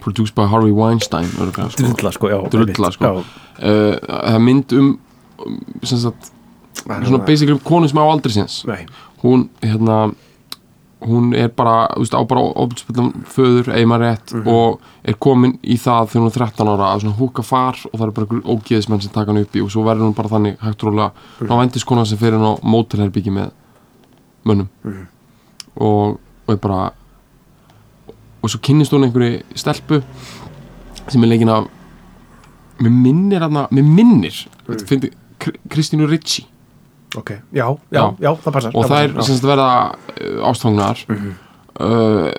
produced 0.04 0.34
by 0.36 0.44
Harvey 0.46 0.70
Weinstein, 0.72 1.26
örugglega, 1.40 1.70
sko. 1.70 1.82
drulla, 1.82 2.12
sko, 2.12 2.28
já 2.28 2.38
Drulla, 2.50 2.90
sko. 2.92 3.12
uh, 3.16 3.96
það 4.04 4.38
mynd 4.44 4.72
um, 4.76 4.92
um 5.46 5.56
sem 5.82 5.98
sagt, 5.98 6.30
svona 6.84 7.24
basically 7.24 7.56
um 7.56 7.62
konu 7.64 7.88
sem 7.88 7.98
á 7.98 8.04
aldrei 8.04 8.32
sinns 8.36 8.60
nei, 8.68 8.84
hún, 9.24 9.48
hérna 9.64 10.12
hún 11.02 11.34
er 11.36 11.48
bara, 11.48 11.88
þú 11.94 12.00
veist, 12.00 12.14
á 12.16 12.22
bara 12.26 12.40
ofbildspillan 12.56 13.12
föður, 13.28 13.68
eigin 13.74 13.98
rétt 14.00 14.32
Mhm. 14.32 14.48
og 14.48 14.80
er 15.04 15.14
komin 15.14 15.58
í 15.62 15.76
það 15.76 16.08
þegar 16.08 16.22
hún 16.22 16.26
er 16.26 16.38
13 16.38 16.68
ára 16.68 16.94
að 16.94 17.00
svona 17.02 17.16
húka 17.18 17.42
far 17.44 17.76
og 17.92 18.00
það 18.00 18.06
er 18.06 18.10
bara 18.12 18.26
ógeðismenn 18.54 19.02
sem 19.02 19.12
taka 19.12 19.32
hann 19.32 19.42
upp 19.42 19.52
í 19.56 19.62
og 19.62 19.68
svo 19.70 19.84
verður 19.84 20.06
hún 20.08 20.14
bara 20.16 20.28
þannig 20.28 20.56
hægt 20.58 20.82
rólega 20.82 21.12
Mhm. 21.40 21.48
ná 21.48 21.58
vendis 21.60 21.84
konan 21.84 22.06
sem 22.06 22.18
fyrir 22.18 22.38
hann 22.38 22.56
á 22.56 22.60
mótelherbyggi 22.62 23.30
með 23.30 23.50
mönnum 24.46 24.68
Mhm. 24.84 25.06
og, 25.76 26.18
og 26.48 26.54
er 26.54 26.56
bara 26.56 26.92
og 28.42 28.50
svo 28.50 28.58
kynnist 28.60 28.92
hún 28.92 29.04
einhverju 29.04 29.42
stelpu 29.54 30.02
sem 31.08 31.22
er 31.22 31.26
leikin 31.28 31.48
af 31.50 31.66
mér 32.80 32.90
minnir 32.90 33.40
hann 33.40 33.52
mér 33.70 33.84
minnir, 33.84 34.46
Mhm. 34.68 34.76
mm. 34.88 35.10
Kristínu 35.68 36.08
Ritchie 36.08 36.46
ok, 37.16 37.30
já, 37.52 37.66
já, 37.92 38.02
Já. 38.20 38.30
það 38.42 38.52
passar 38.52 38.72
og 38.74 38.84
það 38.90 39.04
er 39.04 39.22
semst 39.22 39.44
verða 39.44 39.68
uh, 39.94 40.50
ástfangnar 40.50 41.04
Mhm. 41.08 41.34
uh, 41.80 42.30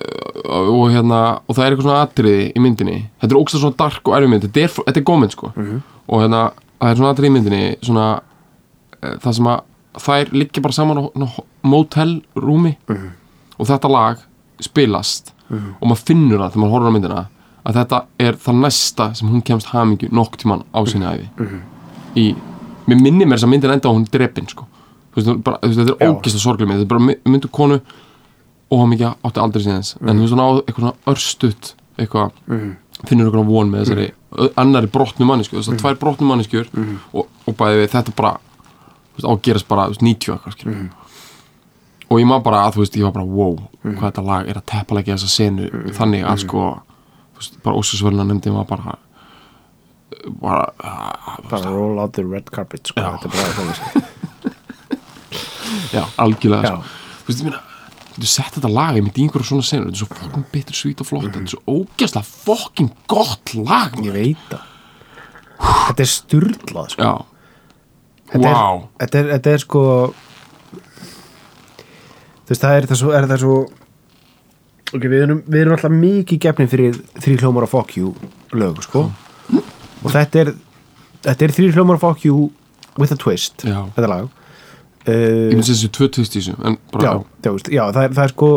og 0.48 0.92
hérna 0.94 1.20
og 1.48 1.56
það 1.56 1.64
er 1.66 1.72
eitthvað 1.72 1.88
svona 1.88 2.04
atriði 2.06 2.46
í 2.58 2.60
myndinni 2.64 2.98
þetta 3.22 3.32
er 3.34 3.40
ógst 3.42 3.58
svona 3.62 3.78
dark 3.78 4.08
og 4.08 4.14
erfið 4.18 4.30
mynd 4.34 4.44
þetta 4.48 4.64
er, 4.64 4.76
þetta 4.88 4.98
er 5.02 5.08
góð 5.10 5.20
mynd 5.24 5.32
sko 5.36 5.52
Mhm. 5.56 5.82
og 6.08 6.22
hérna 6.24 6.42
það 6.82 6.90
er 6.92 6.96
svona 6.96 7.14
atriði 7.14 7.30
í 7.32 7.36
myndinni 7.38 7.64
svona 7.82 8.08
uh, 9.04 9.16
það 9.24 9.34
sem 9.40 9.46
að 9.46 9.62
þær 9.98 10.32
liggja 10.34 10.62
bara 10.62 10.74
saman 10.78 10.98
á 10.98 11.04
á 11.10 11.28
motelrúmi 11.66 12.76
Mhm. 12.90 13.10
og 13.60 13.66
þetta 13.68 13.90
lag 13.92 14.18
spilast 14.62 15.34
og 15.50 15.88
maður 15.88 16.04
finnur 16.06 16.40
það 16.40 16.52
þegar 16.52 16.62
maður 16.62 16.74
horfir 16.76 16.90
á 16.92 16.96
myndina 16.98 17.26
að 17.68 17.74
þetta 17.78 17.98
er 18.20 18.34
það 18.34 18.56
næsta 18.62 19.06
sem 19.16 19.30
hún 19.30 19.42
kemst 19.44 19.68
hamingju 19.72 20.10
nokk 20.12 20.38
tíman 20.38 20.64
á 20.74 20.80
sinni 20.88 21.06
æfi 21.06 21.30
Mhm. 21.38 21.62
í, 22.16 22.36
mér 22.88 23.02
minni 23.02 23.26
mér 23.26 23.38
þess 23.38 23.48
að 23.48 23.54
myndin 23.54 23.72
enda 23.76 23.90
á 23.90 23.96
hún 23.96 24.06
drepin 24.12 24.48
sko. 24.50 24.66
Þú 25.14 25.22
veist, 25.22 25.44
bara, 25.44 25.58
þú 25.62 25.68
veist, 25.68 25.80
þetta 25.82 25.96
er 26.06 26.12
ógist 26.14 26.36
að 26.38 26.44
sorglega 26.44 26.68
mynd. 26.70 26.80
Þetta 26.80 26.88
er 26.88 26.94
bara 26.94 27.06
my- 27.08 27.20
myndu 27.34 27.50
konu 27.52 27.80
og 28.72 28.80
hann 28.80 28.90
mikið 28.92 29.16
átti 29.24 29.40
aldrei 29.44 29.64
síðans 29.64 29.96
en 30.02 30.18
þú 30.18 30.22
veist 30.26 30.34
hún 30.36 30.44
á 30.44 30.50
eitthvað 30.62 30.84
svona 30.84 30.96
örstutt 31.08 31.74
eitthvað, 31.98 32.32
Mhm. 32.48 32.76
finnur 33.08 33.26
eitthvað 33.32 33.46
von 33.48 33.72
með 33.72 33.84
þessari 33.86 34.12
ö- 34.38 34.54
annari 34.58 34.88
brotnu 34.88 35.26
mannesku 35.26 35.56
þess 35.58 35.70
að 35.72 35.80
tvær 35.82 36.00
brotnu 36.00 36.28
manneskjur 36.28 36.68
og, 37.14 37.28
og 37.48 37.56
bæði 37.58 37.84
við 37.86 37.90
þetta 37.96 38.16
bara 38.16 38.32
þú 38.38 39.18
veist, 39.18 39.26
á 39.26 39.32
að 39.34 39.42
gerast 39.42 39.68
bara 39.68 39.86
þú 39.88 39.90
veist, 39.90 40.02
90 40.02 40.34
eitthvað 40.34 40.54
skilur. 40.58 40.90
Og 42.10 42.20
ég 42.20 42.26
maður 42.28 42.44
bara 42.44 42.58
að 42.68 42.74
þú 42.76 42.80
veist 42.84 42.96
ég 42.96 43.04
var 43.04 43.12
bara 43.12 43.26
wow 43.26 43.58
hvað 43.84 44.12
þetta 44.12 44.26
lag 44.26 44.48
er 44.50 44.54
að 44.56 44.66
teppalegja 44.66 45.16
þessa 45.18 45.28
senu 45.34 45.70
þannig 45.92 46.24
að 46.26 46.38
sko 46.46 46.60
þú 47.34 47.40
veist, 47.40 47.64
bara 47.64 47.76
ósasvöluna 47.78 48.26
nefndi 48.28 48.52
maður 48.54 48.68
bara 48.68 48.98
bara 50.42 50.66
bara 51.50 51.72
roll 51.72 52.00
out 52.00 52.14
the 52.18 52.26
red 52.26 52.52
carpet 52.54 52.92
sko, 52.92 53.02
þetta 53.02 53.30
er 53.30 53.36
bara 53.38 53.56
þannig 53.58 53.80
sko. 53.80 54.06
já, 55.96 56.04
algjörlega 56.24 56.72
Já. 56.72 56.76
sko. 56.76 56.84
þú 57.24 57.32
veist, 57.32 57.42
ég 57.42 57.50
meina 57.50 57.64
þú 58.18 58.30
sett 58.32 58.56
þetta 58.58 58.72
lag 58.74 58.98
í 58.98 59.04
mitt 59.06 59.18
í 59.20 59.28
einhverju 59.28 59.52
svona 59.52 59.68
senu 59.68 59.88
þetta 59.88 59.96
er 59.96 60.02
svo 60.02 60.10
fokkin 60.18 60.46
bitur, 60.54 60.78
svít 60.78 61.04
og 61.04 61.10
flott 61.10 61.28
þetta 61.28 61.44
er 61.44 61.52
svo 61.54 61.78
ógæslega 61.78 62.26
fokkin 62.26 62.92
gott 63.12 63.54
lag 63.58 63.98
ég 64.02 64.16
veit 64.16 64.46
það. 64.50 64.74
Þetta 65.58 66.04
er 66.04 66.10
styrlað 66.12 66.94
sko. 66.94 67.12
þetta, 68.32 68.46
wow. 68.46 68.82
er, 68.82 69.04
þetta, 69.04 69.20
er, 69.20 69.30
þetta 69.36 69.54
er 69.54 69.64
sko 69.66 69.84
þú 72.48 72.54
veist 72.54 72.64
það 72.64 72.80
er 72.80 72.90
það 72.90 73.02
svo, 73.02 73.14
er 73.18 73.30
það 73.30 73.44
svo 73.44 73.60
ok, 74.88 75.04
við 75.04 75.22
erum, 75.22 75.40
við 75.46 75.62
erum 75.62 75.78
alltaf 75.78 75.96
mikið 75.96 76.44
gefni 76.48 76.68
fyrir 76.72 77.00
þrý 77.20 77.40
hljómar 77.42 77.68
og 77.68 77.74
fuck 77.74 77.98
you 78.00 78.14
lög 78.56 78.82
sko 78.86 79.08
og 80.08 80.16
þetta 80.16 80.42
er 80.44 80.54
þetta 81.28 81.48
er 81.48 81.56
þrý 81.60 81.70
hljómar 81.76 82.00
fuck 82.02 82.26
you 82.26 82.50
with 82.98 83.14
a 83.14 83.20
twist, 83.20 83.66
Já. 83.68 83.84
þetta 83.98 84.10
lag. 84.10 84.30
Ég 85.08 85.14
uh, 85.14 85.52
finnst 85.54 85.72
þessi 85.72 85.92
tvö 85.96 86.10
tvist 86.16 86.36
í 86.36 86.42
þessu 86.42 86.56
já, 86.58 87.14
já, 87.44 87.52
já 87.72 87.84
það, 87.96 88.02
er, 88.04 88.16
það 88.18 88.24
er 88.26 88.34
sko 88.34 88.50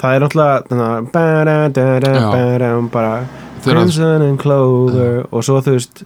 það 0.00 0.14
er 0.16 0.24
hann- 3.12 3.28
Crimson 3.62 4.22
and 4.26 4.40
Clover 4.40 5.26
og 5.30 5.44
svo 5.46 5.60
þú 5.62 5.76
veist 5.76 6.02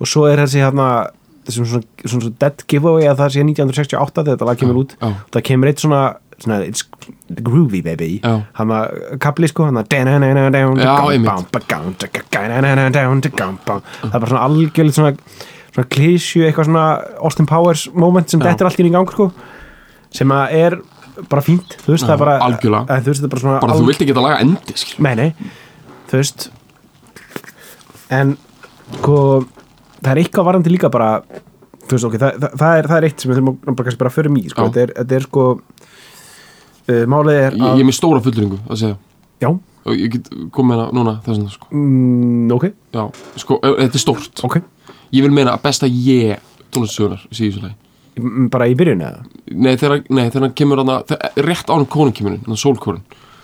og 0.00 0.08
svo 0.08 0.26
er 0.28 0.42
þessi 0.42 0.60
hérna 0.64 0.88
þessum 1.46 1.68
svona, 1.68 1.86
svona, 2.04 2.10
svona 2.24 2.34
dead 2.42 2.64
giveaway 2.68 3.06
að 3.08 3.22
það 3.22 3.32
sé 3.34 3.44
1968 3.44 4.24
þegar 4.24 4.36
þetta 4.36 4.48
lag 4.50 4.60
kemur 4.60 4.80
út. 4.82 4.96
það 5.32 5.46
kemur 5.48 5.70
eitt 5.70 5.84
svona, 5.84 6.02
svona 6.40 6.60
it's 6.66 6.84
groovy 7.46 7.82
baby 7.84 8.10
hann 8.24 8.74
að 8.74 9.16
kapli 9.22 9.48
sko 9.50 9.66
hann 9.68 9.80
að 9.80 9.90
einmitt. 11.14 11.28
það 14.02 14.16
bara 14.16 14.30
svona 14.32 14.44
algjörlega 14.48 14.96
svona, 14.96 15.12
svona 15.74 15.90
klísju 15.96 16.46
eitthvað 16.46 16.70
svona 16.70 16.86
Austin 17.20 17.50
Powers 17.50 17.86
moment 17.92 18.32
sem 18.32 18.42
þetta 18.42 18.64
er 18.64 18.70
allt 18.70 18.80
í 18.80 18.88
í 18.88 18.94
gang 18.94 19.12
sko 19.12 19.30
sem 20.16 20.34
að 20.34 20.56
er 20.60 20.78
bara 21.30 21.44
fínt 21.44 21.76
þú 21.84 21.94
veist 21.94 22.06
það 22.06 22.16
er 22.16 22.24
bara 22.24 22.38
algjörlega. 22.48 22.96
en, 22.96 23.04
þú 23.04 23.12
veist 23.12 23.22
þetta 23.22 23.30
er 23.30 23.34
bara 23.36 23.44
svona 23.44 23.60
bara 23.66 23.78
þú 23.78 23.90
vilt 23.90 24.04
ekki 24.06 24.16
að 24.16 24.24
laga 24.24 24.40
endi 24.46 24.80
skilur. 24.80 25.04
Nei, 25.06 25.14
nei, 25.20 25.52
þú 26.10 26.22
veist 26.22 26.50
En 28.10 28.32
sko 28.96 29.16
það 30.00 30.10
er 30.10 30.20
eitthvað 30.24 30.46
varandi 30.48 30.72
líka 30.72 30.88
bara 30.90 31.20
þú 31.90 31.96
veist, 31.96 32.06
ok, 32.06 32.16
það, 32.22 32.38
það, 32.38 32.56
það, 32.62 32.78
er, 32.78 32.88
það 32.90 32.96
er 32.96 33.06
eitt 33.08 33.22
sem 33.22 33.30
við 33.30 33.38
þurfum 33.40 33.52
að 33.52 33.74
bara, 33.74 33.86
kannski 33.88 34.00
bara 34.00 34.12
fyrir 34.14 34.34
mig, 34.34 34.48
sko, 34.52 34.62
Já. 34.66 34.70
þetta 34.70 34.82
er, 34.82 34.92
þetta 35.00 35.16
er 35.16 35.26
sko 35.26 35.44
málið 37.10 37.38
er 37.40 37.56
ég, 37.58 37.64
ég 37.64 37.82
er 37.84 37.88
með 37.90 37.96
stóra 37.98 38.22
fullringu 38.24 38.58
að 38.68 38.80
segja. 38.82 38.96
Já, 39.40 39.48
og 39.50 39.94
ég 39.96 40.12
get 40.16 40.28
komið 40.54 40.76
hana 40.76 40.88
núna 40.96 41.14
þess 41.24 41.36
vegna 41.38 41.54
sko. 41.54 41.68
mm, 41.72 42.50
ok, 42.56 42.66
já, 42.96 43.04
sko, 43.44 43.60
þetta 43.64 44.00
er 44.00 44.04
stórt. 44.04 44.44
Ok. 44.46 44.58
Ég 45.12 45.24
vil 45.26 45.32
meina 45.34 45.56
að 45.56 45.62
besta 45.64 45.88
ég 45.90 46.38
tónlistsögunar 46.70 47.22
sé 47.30 47.46
í 47.46 47.50
þessu 47.50 47.64
lagi. 47.64 47.74
Mm, 48.20 48.48
bara 48.52 48.66
í 48.68 48.74
byrjun 48.78 49.00
eða? 49.06 49.24
Nei, 49.54 49.72
þegar, 49.80 50.02
hann 50.10 50.52
kemur 50.58 50.82
hana, 50.82 51.00
þegar, 51.08 51.32
rétt 51.46 51.70
ánum 51.72 51.86
konun 51.90 52.12
kemur 52.12 52.36
hann, 52.36 52.56
sólkorun 52.58 53.00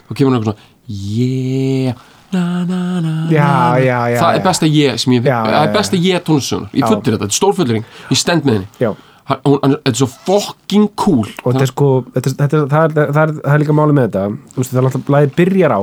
þá 0.09 0.13
kemur 0.19 0.33
hann 0.35 0.43
eitthvað 0.43 0.59
svona 0.59 0.75
yeah 0.89 1.95
na, 2.33 2.65
na, 2.67 3.01
na, 3.01 3.13
Já, 3.31 3.47
na. 3.47 3.79
já, 3.79 3.99
já, 4.11 4.19
það 4.21 4.33
já. 4.33 4.39
er 4.39 4.45
besta 4.45 4.67
ég 4.67 4.99
sem 5.01 5.13
ég, 5.15 5.23
Já, 5.25 5.31
já, 5.31 5.45
það 5.47 5.61
er 5.63 5.69
já. 5.69 5.75
besta 5.79 5.97
ég 6.03 6.25
tónlistsögunar 6.27 6.71
ég 6.75 6.83
Já. 6.83 6.87
fullir 6.91 7.05
þetta, 7.05 7.19
þetta 7.23 7.31
er 7.31 7.39
stór 7.39 7.55
fullring 7.57 7.85
ég 8.11 8.21
stend 8.21 8.45
með 8.47 8.59
henni. 8.59 8.69
Já, 8.83 8.89
Hann- 8.91 8.97
hann- 8.97 9.16
þetta 9.27 9.91
er 9.91 9.97
svo 9.99 10.07
fucking 10.27 10.89
cool. 10.99 11.27
Og 11.43 11.53
þetta 11.55 11.65
er 11.67 11.71
sko 11.73 11.89
þetta, 12.15 12.33
þetta, 12.43 12.61
það, 12.71 12.85
er, 12.85 13.13
það, 13.13 13.23
er, 13.23 13.33
það 13.43 13.55
er 13.57 13.63
líka 13.65 13.77
málið 13.79 13.97
með 13.99 14.07
þetta. 14.09 14.25
Veist, 14.57 14.71
það 14.75 14.81
er 14.83 14.89
alltaf 14.91 15.07
blæði 15.09 15.33
byrjar 15.41 15.75
á 15.75 15.83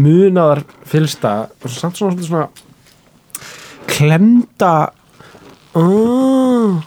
munaðar 0.00 0.60
fylsta 0.86 1.32
og 1.60 1.72
samt 1.74 1.98
svona, 1.98 2.14
svona, 2.22 2.26
svona 2.26 3.86
klemda 3.90 4.72
uh, 5.74 6.78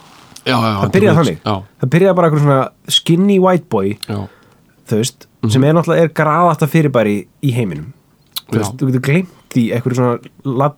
já, 0.48 0.56
já, 0.56 0.72
það 0.82 0.94
byrjaði 0.96 1.18
þannig. 1.20 1.40
já, 1.44 1.56
það 1.84 1.92
byrjaði 1.96 2.18
bara 2.20 2.30
eitthvað 2.30 2.46
svona 2.46 2.96
skinny 2.98 3.38
white 3.44 3.68
boy 3.72 3.94
þú 4.90 5.00
veist, 5.00 5.28
sem 5.52 5.64
er 5.68 5.76
náttúrulega 5.78 6.08
er 6.08 6.14
graðasta 6.16 6.68
fyrirbæri 6.72 7.16
í 7.44 7.52
heiminum. 7.56 7.92
Þú 8.50 8.60
veist, 8.60 8.76
þú 8.80 8.90
getur 8.92 9.04
glemt 9.08 9.32
því 9.54 9.64
eitthvað 9.76 9.98
svona, 10.00 10.18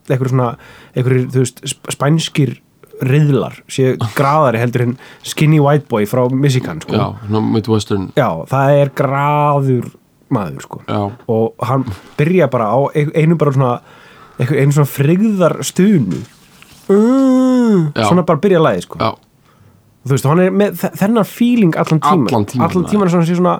eitthvað 0.09 0.31
svona 0.33 0.49
eitthvað, 0.93 1.25
þú 1.33 1.43
veist, 1.45 1.61
sp- 1.69 1.93
spænskir 1.95 2.53
riðlar 3.01 3.57
séu 3.67 3.95
graðari 4.15 4.59
heldur 4.61 4.81
en 4.85 4.97
skinny 5.23 5.59
white 5.59 5.87
boy 5.89 6.05
frá 6.05 6.29
Michigan 6.31 6.81
sko. 6.81 6.93
já, 6.95 7.05
svona 7.27 7.41
Midwestern 7.53 8.09
Já, 8.15 8.29
það 8.47 8.77
er 8.81 8.89
graður 8.95 9.89
maður 10.31 10.61
sko. 10.65 10.81
og 11.27 11.53
hann 11.67 11.83
byrja 12.17 12.47
bara 12.51 12.65
á 12.71 12.79
ein- 12.95 13.11
einu 13.15 13.35
bara 13.37 13.51
svona 13.51 13.79
einu 14.39 14.71
svona 14.71 14.89
frigðar 14.89 15.59
stunu 15.63 16.21
mm, 16.89 17.91
svona 17.95 18.25
bara 18.27 18.39
byrja 18.41 18.59
að 18.61 18.65
læði 18.67 18.85
sko. 18.85 18.99
já, 19.01 19.11
þú 20.05 20.13
veist, 20.15 20.25
og 20.25 20.31
hann 20.33 20.43
er 20.45 20.51
með 20.51 20.77
þe- 20.81 20.93
þennan 21.01 21.25
feeling 21.29 21.75
allan 21.81 21.99
tíman 21.99 22.27
Allan 22.31 22.45
tímann, 22.45 22.69
allan 22.69 22.85
tíman 22.91 23.09
svona, 23.11 23.25
sé 23.27 23.35
svona 23.35 23.59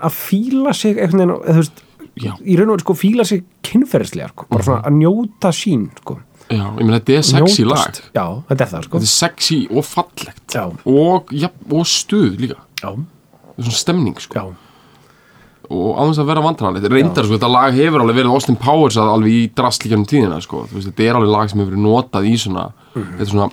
að 0.00 0.16
fíla 0.16 0.72
sig 0.74 0.96
veginn, 0.98 1.30
þú 1.30 1.56
veist 1.60 1.82
í 2.20 2.56
raun 2.58 2.70
og 2.72 2.76
veru 2.76 2.84
sko 2.84 2.94
fíla 2.98 3.24
sig 3.24 3.44
kynferðislega 3.62 4.28
sko. 4.34 4.46
bara 4.50 4.62
svona 4.66 4.82
að 4.88 4.96
njóta 4.98 5.52
sín 5.54 5.88
sko. 6.00 6.18
Já, 6.50 6.64
ég 6.64 6.82
meina 6.82 6.98
þetta 6.98 7.18
er 7.18 7.28
sexy 7.28 7.66
lag. 7.68 7.84
Njótast. 7.84 8.02
já, 8.14 8.24
þetta 8.48 8.66
er 8.66 8.72
það 8.72 8.88
sko. 8.88 8.98
Þetta 8.98 9.08
er 9.08 9.14
sexy 9.14 9.60
og 9.70 9.86
fallegt. 9.86 10.42
Já. 10.56 10.64
og, 10.94 11.32
ja, 11.44 11.52
og 11.70 11.86
stuð 11.88 12.42
líka. 12.42 12.58
Já, 12.82 12.90
þetta 12.90 13.56
er 13.56 13.68
svona 13.70 13.80
stemning 13.84 14.20
sko. 14.20 14.34
Já, 14.40 14.68
og 15.70 15.98
þess 16.02 16.18
að 16.18 16.30
vera 16.32 16.42
vandrarlegt 16.42 16.90
reyndar 16.90 17.26
sko, 17.26 17.36
þetta 17.38 17.50
lag 17.54 17.76
hefur 17.78 18.02
alveg 18.02 18.16
verið 18.18 18.34
Austin 18.34 18.58
Powers 18.58 18.98
að 18.98 19.12
alveg 19.14 19.36
í 19.36 19.42
drastlíkjanum 19.54 20.06
tíðina 20.10 20.40
sko. 20.42 20.64
Veist, 20.72 20.90
þetta 20.90 21.06
er 21.06 21.18
alveg 21.20 21.30
lag 21.30 21.50
sem 21.52 21.62
hefur 21.62 21.76
verið 21.76 21.84
notað 21.86 22.26
í 22.26 22.36
svona, 22.42 22.64
þetta 22.96 23.26
er 23.26 23.30
svona 23.30 23.50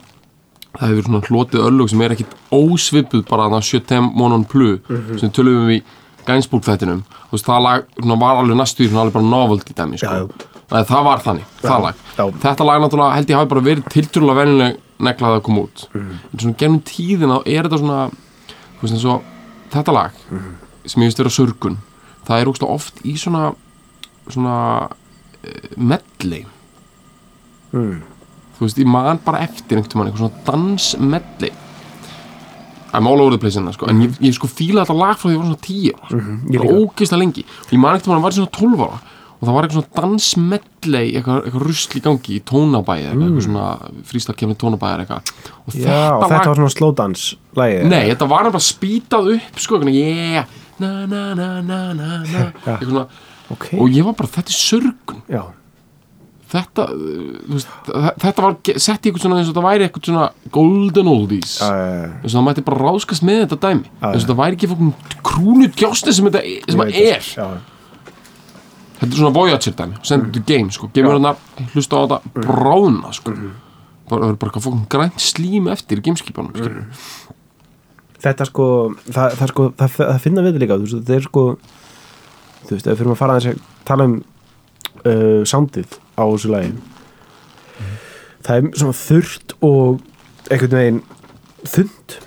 það 0.78 0.92
hefur 0.92 1.08
svona 1.08 1.22
hlotið 1.28 1.64
öllug 1.68 1.92
sem 1.92 2.02
er 2.06 2.14
ekkit 2.16 2.36
ósvipuð 2.54 3.24
bara 3.30 3.48
þannig 3.48 3.62
að 3.62 3.68
Sjötem 3.70 4.10
Monon 4.18 4.46
Plu 4.50 4.74
sem 5.20 5.32
tölum 5.34 5.68
við 5.70 5.80
í 5.80 5.82
Gainsbourg 6.28 6.66
þættinum 6.66 7.02
þú 7.08 7.38
veist, 7.38 7.48
það 7.48 7.64
lag 7.66 7.86
svona, 7.98 8.18
var 8.22 8.42
alveg 8.42 8.60
næstu 8.60 8.84
í 8.86 8.90
svona 8.90 9.06
alveg 9.06 9.16
bara 9.18 9.30
novelty 9.32 9.76
dæmi 9.78 10.02
sko. 10.02 10.14
Já. 10.14 10.57
Það, 10.68 10.84
það 10.92 11.08
var 11.08 11.24
þannig, 11.26 11.50
það 11.62 11.86
lag 11.86 12.04
já. 12.18 12.24
þetta 12.44 12.68
lag 12.68 12.84
náttúrulega 12.84 13.18
held 13.18 13.32
ég 13.32 13.40
hafi 13.40 13.52
bara 13.54 13.66
verið 13.68 13.90
tiltrúlega 13.94 14.42
venjuleg 14.42 14.80
neglað 15.08 15.38
að 15.38 15.44
koma 15.46 15.66
út 15.68 15.84
en 15.94 16.42
svona 16.42 16.60
gennum 16.60 16.82
tíðina 16.88 17.40
er 17.46 17.68
þetta 17.68 17.82
svona 17.84 18.00
þú 18.80 18.88
veist 18.88 19.08
og 19.12 19.30
þetta 19.74 19.96
lag 19.96 20.20
sem 20.88 21.04
ég 21.04 21.12
veist 21.12 21.22
vera 21.22 21.34
sörgun 21.34 21.80
það 22.28 22.42
er 22.42 22.52
ógst 22.52 22.68
oft 22.68 23.02
í 23.08 23.16
svona 23.20 23.52
svona 24.28 24.58
uh, 24.88 25.70
medley 25.78 26.44
mm. 27.72 27.96
þú 28.58 28.66
veist, 28.66 28.82
ég 28.82 28.90
man 28.90 29.22
bara 29.24 29.46
eftir 29.46 29.80
einhvern 29.80 30.10
eitthvað 30.10 30.26
svona 30.26 30.46
dansmedley 30.50 31.54
I'm 32.96 33.06
all 33.06 33.20
over 33.22 33.36
the 33.36 33.38
place 33.38 33.60
hérna, 33.60 33.74
sko. 33.76 33.90
en 33.92 34.00
ég, 34.02 34.16
ég 34.24 34.34
sko 34.36 34.48
fíla 34.50 34.86
þetta 34.86 34.98
lag 34.98 35.20
frá 35.20 35.28
því 35.28 35.34
að 35.34 35.36
ég 35.36 35.42
var 35.42 35.50
svona 35.50 35.66
10 35.68 35.88
ára 35.92 36.08
sko. 36.08 36.18
Mhm, 36.18 36.38
ég 36.54 36.62
mm 36.62 36.64
líka. 36.64 36.78
ógeðslega 36.82 37.22
lengi 37.22 37.46
ég 37.46 37.80
man 37.84 37.98
ekkert 37.98 38.14
að 38.16 38.26
var 38.26 38.38
svona 38.38 38.54
12 38.58 38.86
ára 38.88 39.00
og 39.38 39.44
það 39.48 39.54
var 39.54 39.68
eitthvað 39.68 39.78
svona 39.78 40.02
dansmedley 40.02 41.12
eitthvað, 41.18 41.44
eitthvað 41.46 41.66
rusl 41.68 41.98
í 42.00 42.02
gangi 42.08 42.38
í 42.38 42.44
tónabæði 42.50 43.06
eitthvað, 43.12 43.28
eitthvað 43.28 43.46
svona 43.48 43.68
frístarkefni 44.12 44.56
tónabæði 44.64 45.04
eitthvað. 45.06 45.34
Og 45.68 45.74
Mm. 45.74 45.84
já 45.84 46.00
og 46.18 46.24
þetta 46.32 46.48
var 46.48 46.56
svona 46.62 46.74
slow 46.78 46.92
dance 46.96 47.36
lægi 47.56 47.84
Nei, 47.90 48.04
þetta 48.10 48.28
var 48.30 48.44
bara 48.52 48.64
spýtað 48.66 49.30
upp 49.36 49.60
sko, 49.60 49.78
eitthvað, 49.78 49.94
yeah, 49.94 50.46
na 50.80 51.06
na 51.06 51.34
na 51.36 51.62
na 51.62 51.94
na 51.94 52.10
eitthvað 52.66 52.90
svona, 52.90 53.06
ok, 53.52 53.68
og 53.80 53.90
ég 53.90 54.04
var 54.06 54.14
bara, 54.14 54.28
þetta 54.28 54.50
er 54.50 54.58
sörgun. 54.58 55.22
Já, 55.30 55.44
þetta, 56.52 56.84
uh, 56.96 57.54
veist, 57.54 57.68
þetta 58.24 58.42
var 58.46 58.56
sett 58.80 59.04
í 59.06 59.10
eitthvað 59.12 59.24
svona 59.26 59.40
eins 59.42 59.50
og 59.50 59.56
þetta 59.56 59.66
væri 59.68 59.88
eitthvað 59.88 60.06
svona 60.10 60.28
golden 60.56 61.08
oldies. 61.12 61.58
Já. 61.60 61.72
eins 62.24 62.34
og 62.34 62.38
það 62.40 62.46
mætti 62.48 62.64
bara 62.70 62.86
ráskast 62.88 63.26
með 63.28 63.42
þetta 63.46 63.60
dæmi. 63.68 63.84
Já, 64.02 64.08
eins 64.14 64.24
og 64.24 64.30
það 64.32 64.40
væri 64.42 64.58
ekki 64.58 64.70
fokkin 64.72 64.94
krúnu 65.28 65.68
djásti 65.76 66.14
sem 66.16 66.26
þetta 66.30 66.44
e- 66.46 66.62
sem 66.72 66.82
er. 66.88 67.28
Já, 67.36 67.48
þetta 68.98 69.10
er 69.12 69.18
svona 69.22 69.34
Voyager 69.36 69.78
dæmi, 69.78 70.02
send 70.08 70.28
it 70.28 70.36
to 70.38 70.44
game 70.48 70.74
sko, 70.74 70.90
gemur 70.94 71.18
hann 71.18 71.70
hlusta 71.74 71.98
á 71.98 72.02
þetta 72.04 72.46
bráðna 72.48 73.14
sko. 73.16 73.34
Bara, 74.08 74.22
það 74.22 74.30
er 74.30 74.38
bara 74.40 74.52
eitthvað 74.52 74.68
fokkin 74.68 74.88
grænt 74.92 75.20
slím 75.22 75.68
eftir 75.72 76.00
í 76.00 76.06
gameskipanum 76.06 76.56
skilur 76.56 76.86
þetta 78.24 78.48
sko 78.50 78.68
það, 79.06 79.36
það 79.40 79.52
sko, 79.52 79.68
það, 79.78 79.98
það 80.00 80.24
finna 80.24 80.46
við 80.46 80.60
líka 80.64 80.78
þú 80.78 80.88
veist, 80.88 81.02
þetta 81.02 81.18
er 81.18 81.28
sko 81.28 81.44
þú 82.68 82.74
veist, 82.74 82.88
ef 82.88 82.92
við 82.92 83.02
fyrir 83.02 83.14
að 83.14 83.20
fara 83.20 83.38
að 83.38 83.60
tala 83.88 84.08
um 84.08 84.16
uh, 85.06 85.42
soundið 85.48 85.98
á 86.18 86.24
þessu 86.26 86.54
lagi. 86.54 86.72
Það 88.48 88.58
er 88.58 88.80
svona 88.80 88.98
þurrt 88.98 89.56
og 89.68 90.02
einhvern 90.48 90.78
veginn 90.78 91.02
þund 91.68 92.18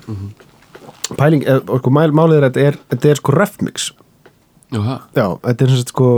pæling, 1.19 1.47
eða, 1.49 1.79
sko 1.81 1.93
mál, 1.95 2.11
málið 2.15 2.39
er 2.39 2.47
að 2.47 2.53
þetta 2.53 2.67
er, 2.69 2.79
þetta 2.93 3.11
er 3.11 3.21
sko 3.21 3.35
refmix 3.35 3.89
já, 4.71 4.79
það, 4.79 5.01
já, 5.17 5.27
þetta 5.47 5.65
er 5.65 5.73
svona 5.73 5.91
sko 5.95 6.11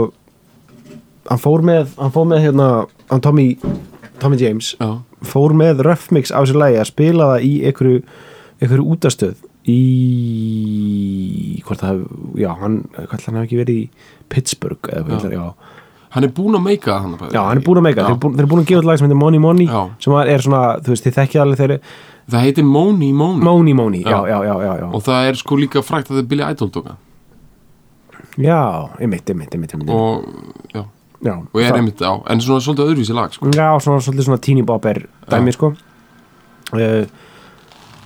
hann 1.30 1.38
fór 1.42 1.62
með, 1.66 1.94
hann 1.98 2.12
fór 2.14 2.26
með 2.32 2.40
hérna 2.46 2.68
hann 3.10 3.20
Tommy, 3.24 3.46
Tommy 4.22 4.36
James 4.40 4.72
já, 4.80 4.90
fór 5.22 5.54
með 5.54 5.82
refmix 5.86 6.32
á 6.34 6.40
þessu 6.42 6.58
lagi 6.58 6.80
að 6.82 6.88
spila 6.90 7.28
það 7.34 7.46
í 7.48 7.52
einhverju, 7.70 8.02
einhverju 8.62 8.86
útastöð 8.96 9.36
í 9.72 11.60
hvort 11.66 11.82
það 11.82 12.00
já, 12.40 12.50
hann 12.62 12.80
hvort 12.96 13.26
hann 13.28 13.38
hef 13.38 13.46
ekki 13.46 13.60
verið 13.60 13.78
í 13.82 13.84
Pittsburgh 14.32 14.90
eða 14.90 15.04
hvað 15.06 15.26
það 15.26 15.36
er, 15.36 15.52
hann 16.16 16.26
er 16.26 16.32
búinn 16.36 16.58
að 16.58 16.64
meika 16.66 16.96
hann 17.04 17.14
já, 17.32 17.40
hann 17.46 17.60
er 17.60 17.64
búin 17.66 17.80
að 17.82 17.86
meika 17.88 18.02
þeir, 18.06 18.10
eru 18.14 18.20
búin- 18.24 18.34
þeir 18.36 18.44
eru 18.44 18.50
búin 18.52 18.64
að 18.64 18.70
gefa 18.72 18.88
lag 18.88 18.98
sem 19.00 19.06
heitir 19.08 19.20
Money 19.22 19.42
Money 19.42 19.66
Já. 19.70 19.82
sem 20.02 20.16
er 20.22 20.42
svona, 20.46 20.62
þú 20.82 20.92
veist, 20.94 21.06
þið 21.06 21.16
þekkið 21.20 21.42
alveg 21.44 21.62
þeir 21.62 21.74
það 22.32 22.44
heitir 22.46 22.64
Money 22.68 23.12
Money 23.12 23.44
Money 23.46 23.74
Money, 23.78 24.02
já, 24.02 24.10
Já. 24.10 24.20
já, 24.32 24.38
já, 24.50 24.54
já, 24.66 24.72
já. 24.82 24.88
og 24.92 25.02
það 25.06 25.28
er 25.30 25.40
sko 25.40 25.56
líka 25.62 25.82
frækt 25.86 26.10
að 26.10 26.16
það 26.18 26.22
er 26.24 26.28
Billy 26.34 26.44
Idol 26.50 26.70
tóka 26.74 26.96
já, 28.40 28.60
einmitt, 28.98 29.30
einmitt, 29.30 29.54
einmitt, 29.54 29.74
einmitt. 29.74 29.90
og, 29.90 30.26
já, 30.74 30.84
já, 31.22 31.34
og 31.38 31.60
er 31.60 31.70
það- 31.70 31.76
einmitt 31.80 32.02
á 32.02 32.12
en 32.30 32.40
svona 32.40 32.60
svolítið 32.60 32.90
öðruvísi 32.92 33.14
lag 33.14 33.32
sko. 33.32 33.50
Já, 33.54 33.68
svona, 33.80 34.00
svolítið 34.00 34.28
svona 34.28 34.40
teeny 34.40 34.62
bopper 34.66 35.06
dæmi 35.30 35.52
sko. 35.52 35.72
Uh, 36.72 37.04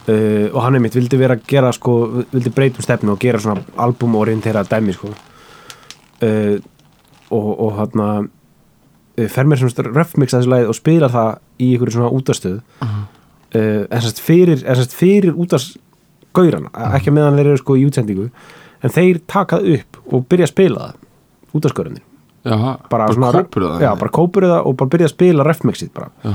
uh, 0.09 0.46
og 0.55 0.62
hann 0.62 0.74
einmitt 0.74 0.94
vildi 0.96 1.18
vera 1.18 1.37
að 1.37 1.46
gera 1.46 1.72
sko, 1.72 2.24
vildi 2.33 2.50
breytum 2.55 2.83
stefnu 2.83 3.12
og 3.12 3.20
gera 3.22 3.38
svona 3.38 3.62
albumorientera 3.76 4.64
dæmi 4.64 4.92
sko. 4.96 5.12
Uh, 6.22 6.59
og, 7.31 7.61
og 7.61 7.72
hann 7.81 8.00
uh, 8.00 9.29
fer 9.29 9.48
mér 9.48 9.61
svona 9.61 9.90
röfmix 9.96 10.35
að 10.35 10.42
þessu 10.44 10.52
lagið 10.52 10.70
og 10.72 10.76
spilar 10.79 11.12
það 11.12 11.31
í 11.59 11.70
einhverju 11.72 11.96
svona 11.96 12.12
útastöð 12.12 12.61
uh, 12.83 13.87
en 13.90 14.02
sérst 14.05 14.20
fyrir, 14.20 14.62
fyrir 14.92 15.33
útastgaurana, 15.37 16.70
ekki 16.96 17.11
að 17.11 17.16
meðan 17.16 17.38
þeir 17.40 17.50
eru 17.52 17.61
sko 17.62 17.76
í 17.81 17.87
útsendingu 17.88 18.29
en 18.85 18.92
þeir 18.92 19.22
takað 19.31 19.70
upp 19.76 20.00
og 20.12 20.26
byrja 20.29 20.48
að 20.48 20.52
spila 20.52 20.87
það 20.90 21.57
útastgaurarnir 21.61 22.05
já, 22.47 22.77
bara, 22.93 23.09
svona, 23.13 23.33
kópur 23.37 23.67
það 23.67 23.83
já, 23.87 23.91
bara 24.03 24.15
kópur 24.19 24.47
það 24.47 24.61
og 24.71 24.77
bara 24.81 24.93
byrja 24.95 25.09
að 25.11 25.15
spila 25.17 25.47
refmixið 25.49 25.91
bara. 25.97 26.11
Já, 26.25 26.35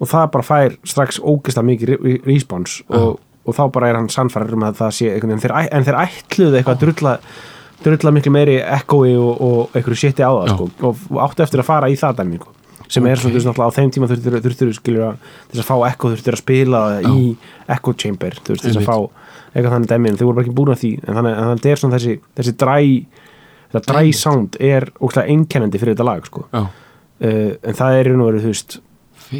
og 0.00 0.10
það 0.10 0.26
bara 0.34 0.46
fær 0.48 0.76
strax 0.90 1.20
ógeðslega 1.22 1.68
mikið 1.70 1.92
re- 1.94 2.14
respons 2.26 2.80
og, 2.90 3.18
og 3.46 3.54
þá 3.56 3.62
bara 3.76 3.88
er 3.92 3.98
hann 4.00 4.08
sannfærar 4.12 4.54
um 4.56 4.64
að 4.66 4.80
það 4.82 4.94
sé 4.98 5.12
veginn, 5.14 5.40
þeir, 5.44 5.54
en 5.70 5.86
þeir 5.86 5.98
ætluðu 6.02 6.58
eitthvað 6.58 6.74
að 6.74 6.82
drulla, 6.84 7.14
drulla 7.84 8.12
miklu 8.16 8.32
meiri 8.34 8.58
echoi 8.78 9.14
og, 9.20 9.40
og 9.44 9.76
einhverju 9.78 10.00
shiti 10.02 10.24
á 10.26 10.30
það 10.34 10.50
Já. 10.50 10.54
sko, 10.56 10.68
og, 10.90 11.06
áttu 11.28 11.44
eftir 11.46 11.62
að 11.62 11.68
fara 11.70 11.90
í 11.92 11.96
það 12.00 12.18
dæmi 12.22 12.40
sko, 12.40 12.52
sem 12.88 13.06
er 13.08 13.16
Ok. 13.16 13.22
svona, 13.24 13.44
náttúrulega 13.44 13.70
á 13.70 13.76
þeim 13.78 13.92
tíma 13.94 14.08
þurftur, 14.10 14.38
að 14.38 15.16
þess 15.52 15.62
að 15.62 15.68
fá 15.70 15.76
echo 15.88 16.10
þurftur 16.14 16.36
að 16.38 16.42
spila 16.42 16.82
það 16.88 17.08
í 17.14 17.24
echo 17.78 17.94
chamber, 18.04 18.40
þess 18.50 18.76
að 18.80 18.88
fá 18.88 18.96
eitthvað 19.54 19.72
þannig 19.76 19.90
dæmi, 19.94 20.10
en 20.10 20.16
þau 20.18 20.26
voru 20.26 20.36
bara 20.40 20.44
ekki 20.48 20.56
búin 20.58 20.72
að 20.74 20.80
því. 20.82 20.88
En 21.06 21.14
þannig 21.14 21.36
en 21.38 21.48
þannig 21.52 21.66
er 21.70 21.78
svona 21.80 21.94
þessi, 22.00 22.14
þessi 22.34 22.54
dræ 22.58 22.76
þetta 23.74 23.92
dræ 23.92 24.02
sound 24.16 24.56
er 24.60 24.88
ógstlega 25.00 25.28
einkennandi 25.34 25.80
fyrir 25.82 25.94
þetta 25.96 26.06
lag 26.08 26.26
sko. 26.30 26.46
uh, 26.54 26.66
en 27.20 27.74
það 27.78 27.98
er 28.00 28.06
í 28.06 28.12
raun 28.12 28.24
og 28.24 28.30
veru, 28.32 28.42
þú 28.44 28.52
veist 28.54 28.78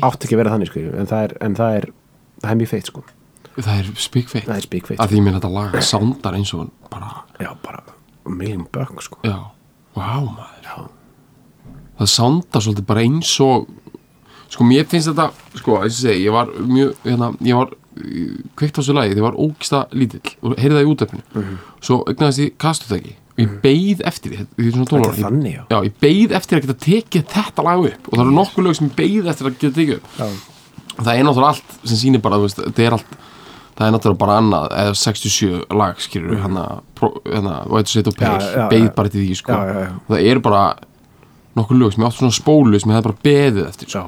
átt 0.02 0.24
ekki 0.26 0.34
að 0.36 0.40
vera 0.42 0.54
þannig 0.54 0.70
sko, 0.72 0.80
en 0.98 1.06
það 1.10 1.24
er, 1.28 1.36
en 1.44 1.54
það 1.58 1.76
er 1.78 1.86
það 2.42 2.50
er 2.50 2.58
mjög 2.60 2.70
feitt 2.74 2.90
sko, 2.90 3.02
það 3.54 3.78
er 3.78 3.90
það 3.92 4.64
spíkfeitt 4.66 5.00
að 5.00 5.12
því 5.14 5.20
mér 5.24 5.36
þetta 5.38 5.52
lag 5.54 5.78
soundar 5.86 6.34
eins 6.38 6.52
og 6.56 6.70
bara, 6.90 7.10
já, 7.40 7.50
bara 7.62 7.82
million 8.26 8.66
buck 8.72 9.02
sko. 9.04 9.18
Já, 9.24 9.36
wow 9.94 10.24
maður. 10.24 10.64
Já. 10.64 10.76
það 12.00 12.08
soundar 12.10 12.64
svolítið 12.64 12.86
bara 12.88 13.04
eins 13.04 13.32
og 13.44 13.68
sko 14.50 14.64
mér 14.66 14.86
finnst 14.90 15.10
þetta 15.12 15.28
sko, 15.60 15.78
að 15.82 15.92
segja, 15.94 16.16
ég 16.26 16.32
var 16.34 16.50
mjög 16.66 16.94
hérna, 17.04 17.28
ég 17.44 17.58
var 17.58 17.74
uh, 17.74 18.38
kveikt 18.58 18.78
á 18.78 18.80
þessu 18.80 18.96
lagi 18.96 19.14
ég 19.18 19.22
var 19.26 19.36
ógsta 19.38 19.84
lítill 19.94 20.34
og 20.42 20.56
heyrði 20.58 20.78
það 20.80 20.84
í 20.86 20.90
útöfnu 20.94 21.22
Mhm. 21.34 21.54
svo 21.84 22.00
augnaðist 22.08 22.42
ég 22.44 22.56
kastutæki 22.58 23.14
ég 23.40 23.54
beið 23.64 24.02
eftir 24.06 24.30
því, 24.34 24.46
því 24.54 24.72
svona 24.72 24.84
Þetta 24.86 24.96
er 24.96 25.02
12 25.02 25.08
ára, 25.08 25.14
ég- 25.18 25.24
þannig, 25.26 25.54
já. 25.54 25.62
já, 25.70 25.78
ég 25.88 25.94
beið 26.04 26.34
eftir 26.38 26.58
að 26.58 26.66
geta 26.66 26.80
tekið 26.84 27.24
þetta 27.34 27.64
lag 27.66 27.84
upp. 27.88 28.08
Og 28.08 28.14
það 28.14 28.24
eru 28.24 28.34
nokkuð 28.38 28.66
lög 28.68 28.76
sem 28.78 28.88
ég 28.90 28.96
beið 29.00 29.30
eftir 29.32 29.46
að 29.48 29.56
geta 29.58 29.78
tekið 29.80 29.94
upp. 29.96 30.08
Já, 30.18 30.26
það 31.02 31.14
er 31.14 31.24
náttúrulega 31.24 31.52
allt 31.54 31.78
sem 31.84 31.98
sýnir 31.98 32.22
bara, 32.22 32.38
veist, 32.38 32.60
er 32.78 32.92
allt 32.98 33.16
það 33.74 33.86
er 33.88 33.94
náttúrulega 33.96 34.18
bara 34.22 34.36
annað, 34.38 34.68
eða 34.78 34.94
67 35.00 35.64
lag 35.74 36.02
skilur, 36.02 36.36
hana, 36.44 36.64
hana 37.26 37.54
White 37.66 37.90
State 37.90 38.10
of 38.12 38.14
Pale, 38.18 38.50
já. 38.54 38.94
bara 38.94 39.08
til 39.10 39.24
því, 39.24 39.34
sko. 39.40 39.52
Já, 39.52 39.88
og 39.98 40.14
það 40.14 40.28
er 40.30 40.42
bara 40.44 40.62
nokkuð 41.58 41.80
lög 41.80 41.94
sem 41.94 42.04
ég 42.04 42.08
átti 42.10 42.22
svona 42.22 42.36
spólu 42.38 42.80
sem 42.80 42.92
ég 42.92 43.00
hefði 43.00 43.08
bara 43.10 43.22
beðið 43.26 43.66
eftir, 43.66 43.90
sko. 43.90 44.04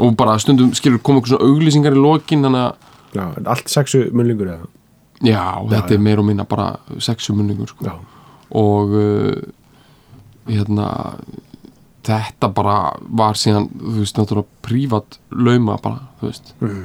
og 0.00 0.14
bara 0.16 0.36
stundum 0.40 0.74
skilur 0.76 1.00
koma 1.00 1.20
eitthvað 1.20 1.36
svona 1.38 1.48
auglýsingar 1.48 1.96
í 1.96 2.04
lokin 2.04 2.44
að, 2.44 2.74
allt 3.46 3.68
sexu 3.72 4.10
munlingur 4.12 4.52
eða? 4.52 4.68
Já, 5.24 5.44
þetta 5.68 5.96
er 5.96 5.98
meir 5.98 6.20
og 6.20 6.28
minna 6.28 6.44
bara 6.48 6.74
sexu 7.00 7.32
munningur, 7.36 7.72
sko 7.72 7.98
og 8.56 8.94
uh, 8.96 9.36
hérna 10.50 10.88
þetta 12.06 12.48
bara 12.56 12.76
var 13.20 13.36
síðan 13.38 13.68
þú 13.76 13.98
veist, 14.00 14.16
náttúrulega 14.18 14.64
prívat 14.64 15.18
lauma 15.30 15.76
bara, 15.82 16.06
þú 16.20 16.30
veist. 16.30 16.54
Mhm. 16.60 16.84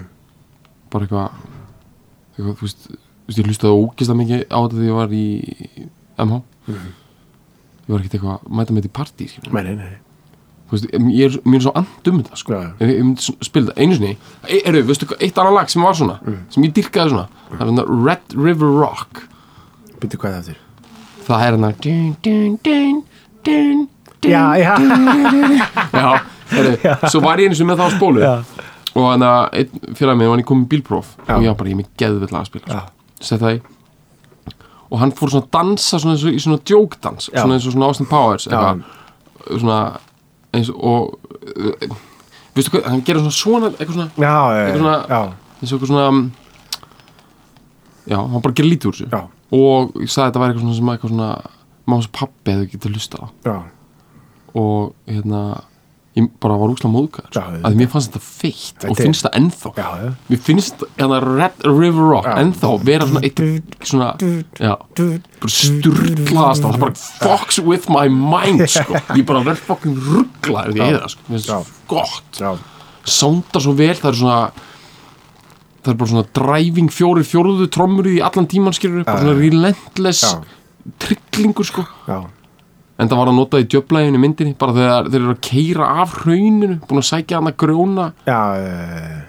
bara 0.91 1.05
eitthvað 1.05 1.29
eitthvað, 2.35 2.55
þú 2.59 2.67
veist, 2.67 2.87
þú 2.89 3.29
veist 3.29 3.39
ég 3.39 3.47
hlustaði 3.49 3.79
ógislega 3.79 4.19
mikið 4.21 4.41
á 4.51 4.57
þetta 4.59 4.75
þegar 4.75 4.89
ég 4.89 4.97
var 4.99 5.15
í 5.15 5.27
MH 6.25 6.41
ég 7.85 7.93
var 7.93 8.01
ekkert 8.01 8.17
eitthvað 8.17 8.35
að 8.35 8.51
mæta 8.59 8.75
með 8.75 8.81
þetta 8.83 8.91
í 8.91 8.97
partí 8.99 9.29
nei, 9.53 9.63
nei, 9.63 9.75
nei. 9.79 9.95
Þú 10.65 10.73
veist, 10.73 10.85
ég 11.13 11.25
er, 11.29 11.35
mér 11.45 11.59
er 11.59 11.63
svo 11.67 11.71
andum 11.77 12.21
þetta 12.23 12.37
sko. 12.41 12.57
Já. 12.57 12.69
ég, 12.81 13.01
myndi 13.05 13.33
spila 13.45 13.67
þetta 13.69 13.83
einu 13.85 13.97
sinni. 13.99 14.15
E, 14.49 14.55
eru, 14.65 14.79
veistu 14.87 15.05
eitt 15.19 15.37
annað 15.37 15.57
lag 15.59 15.69
sem 15.69 15.83
var 15.85 15.97
svona 15.99 16.15
sem 16.49 16.65
ég 16.65 16.73
dyrkaði 16.73 17.13
svona, 17.13 17.27
það 17.51 17.59
er 17.61 17.69
hérna 17.69 17.85
Red 18.07 18.33
River 18.39 18.71
Rock. 18.81 19.21
Býttu 20.01 20.17
hvað 20.17 20.33
það 20.33 20.39
aftur? 20.41 20.64
Það 21.25 21.41
er 21.41 21.45
hérna 21.55 21.71
dun, 21.83 22.15
dun, 22.25 23.03
dun, 23.45 23.83
Já, 24.25 24.43
já. 24.57 24.73
já, 26.01 26.07
heru, 26.49 26.71
svo 27.11 27.19
var 27.21 27.37
ég 27.41 27.45
einu 27.51 27.57
sinni 27.59 27.69
með 27.69 27.81
það 27.83 27.85
á 27.85 27.93
spólu. 27.93 28.21
Og 28.95 29.03
þannig 29.11 29.27
að 29.29 29.43
einn 29.59 29.95
fyrir 29.99 30.15
mig 30.17 30.29
var 30.31 30.41
ég 30.41 30.47
komið 30.49 30.69
bílpróf. 30.71 31.11
Og 31.27 31.43
ég 31.43 31.51
var 31.51 31.57
bara, 31.59 31.69
ég 31.69 31.75
er 31.75 31.81
með 31.83 31.89
geðvill 32.01 32.31
að 32.39 32.47
spila 32.49 32.65
sko. 32.65 32.81
sett 33.29 33.43
það 33.43 33.57
í. 33.57 33.61
Og 34.89 35.01
hann 35.01 35.13
fór 35.17 35.33
svona 35.33 35.45
að 35.45 35.51
dansa 35.57 35.99
svona 36.01 36.15
eins 36.15 36.25
og, 36.25 36.33
í 36.33 36.41
svona 36.41 36.61
djókdans 36.69 37.29
svona 37.33 37.57
eins 37.57 37.67
og 37.69 37.73
svona 37.75 37.89
Austin 37.91 38.09
Powers 38.09 38.45
eitthvað, 38.47 38.81
svona 39.59 39.77
eins 40.55 40.69
og 40.73 41.15
uh, 41.51 41.95
veistu 42.55 42.71
hvað, 42.75 42.85
hann 42.93 43.01
gerir 43.05 43.21
svona 43.25 43.37
svona 43.41 43.71
eitthvað 43.75 43.95
svona, 43.97 44.09
Já, 44.15 44.35
Eitthvað 44.61 44.81
svona- 44.81 45.05
já, 45.09 45.21
eins 45.59 45.69
og 45.69 45.75
eitthvað 45.75 45.91
svona 45.91 46.07
já, 48.13 48.17
hann 48.21 48.41
bara 48.45 48.53
gerir 48.57 48.71
lítið 48.75 48.89
úr 48.91 48.97
þessu. 48.99 49.09
Já, 49.11 49.21
og 49.53 49.95
ég 50.01 50.09
sagði 50.09 50.25
að 50.25 50.31
þetta 50.31 50.43
væri 50.43 50.55
eitthvað 50.55 50.75
sem 50.79 50.91
eitthvað 50.95 51.13
svona 51.13 51.31
máls 51.85 52.11
pappi 52.15 52.55
hefði 52.55 52.69
getið 52.73 52.89
að 52.89 52.97
hlusta 52.97 53.21
á. 53.21 53.25
Já, 53.45 53.55
og 54.55 54.93
hérna 55.09 55.41
ég 56.15 56.29
bara 56.39 56.55
var 56.55 56.71
úslega 56.71 56.93
móðgæður 56.93 57.37
að 57.67 57.73
mér 57.75 57.89
fannst 57.91 58.13
þetta 58.13 58.23
feitt 58.23 58.85
og 58.85 58.93
Þetta 58.93 59.03
finnst 59.03 59.25
það 59.25 59.33
ennþá. 59.39 59.71
Já, 59.75 59.87
já. 59.99 60.11
mér 60.29 60.39
finnst 60.45 60.85
hérna 60.95 61.17
Red 61.25 61.65
River 61.67 62.07
Rock 62.13 62.29
ennþá 62.31 62.69
vera 62.87 63.07
svona 63.09 63.23
eitt 63.27 63.41
svona, 63.89 64.07
bara 65.41 65.55
sturglaðast 65.57 66.63
það 66.63 66.77
bara 66.85 67.01
fucks 67.01 67.59
with 67.65 67.89
my 67.91 68.07
mind 68.07 68.63
sko. 68.71 68.95
ég 69.19 69.27
bara 69.27 69.43
verð 69.49 69.65
fucking 69.67 69.99
rugglaður 70.07 70.77
því 70.77 70.87
ég 70.87 71.01
það 71.01 71.11
sko. 71.17 71.27
mér 71.27 71.35
finnst 71.35 71.51
það 71.51 71.75
gott. 71.91 72.41
Sándar 73.05 73.61
svo 73.61 73.75
vel, 73.77 73.93
það 73.99 74.09
er 74.13 74.19
svona 74.23 74.39
það 75.85 75.91
er 75.93 75.99
bara 76.01 76.11
svona 76.13 76.29
driving 76.39 76.89
fjóri 76.93 77.23
fjóruðu 77.27 77.67
trommur 77.73 78.09
í 78.09 78.17
allan 78.25 78.47
tíman 78.51 78.73
skilur 78.75 79.05
bara 79.07 79.21
svona 79.21 79.37
relentless 79.39 80.23
trygglingur 81.01 81.65
sko. 81.65 81.83
Já, 82.09 82.17
en 83.01 83.09
það 83.11 83.19
var 83.19 83.29
að 83.31 83.37
nota 83.39 83.59
í 83.59 83.65
djöflæginu 83.73 84.19
myndinni 84.21 84.53
bara 84.59 84.75
þegar 84.77 85.09
þeir 85.11 85.19
eru 85.21 85.33
að 85.33 85.41
keira 85.49 85.87
af 86.03 86.13
hrauninu 86.21 86.77
búin 86.87 87.01
að 87.01 87.07
sækja 87.09 87.39
hann 87.39 87.49
að 87.51 87.57
grjóna. 87.63 88.05
Já, 88.29 88.39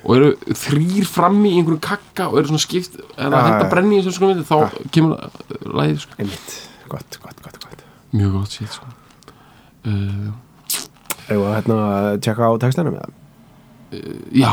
og 0.05 0.13
eru 0.17 0.29
þrýr 0.65 1.09
frammi 1.11 1.51
í 1.55 1.59
einhverjum 1.61 1.83
kakka 1.89 2.29
og 2.31 2.39
eru 2.43 2.53
svona 2.53 2.63
skipt 2.67 3.01
eða 3.17 3.43
henda 3.49 3.69
brenni 3.73 3.99
í 3.99 4.05
þessu 4.05 4.17
sko 4.19 4.31
myndi 4.31 4.47
þá 4.47 4.57
kemur 4.95 5.73
læðið 5.81 6.01
sko. 6.05 6.19
Einmitt. 6.23 6.57
Gott, 6.93 7.19
gott, 7.25 7.41
gott, 7.43 7.59
gott. 7.65 7.87
Mjög 8.15 8.37
gott 8.41 8.55
sétt 8.55 8.77
sko. 8.79 8.93
Uh, 9.87 10.35
Eða 11.27 11.57
hérna 11.57 11.77
að 11.91 12.21
tjekka 12.23 12.47
á 12.47 12.55
textanum 12.63 12.95
eða? 13.01 13.09
Já, 14.37 14.53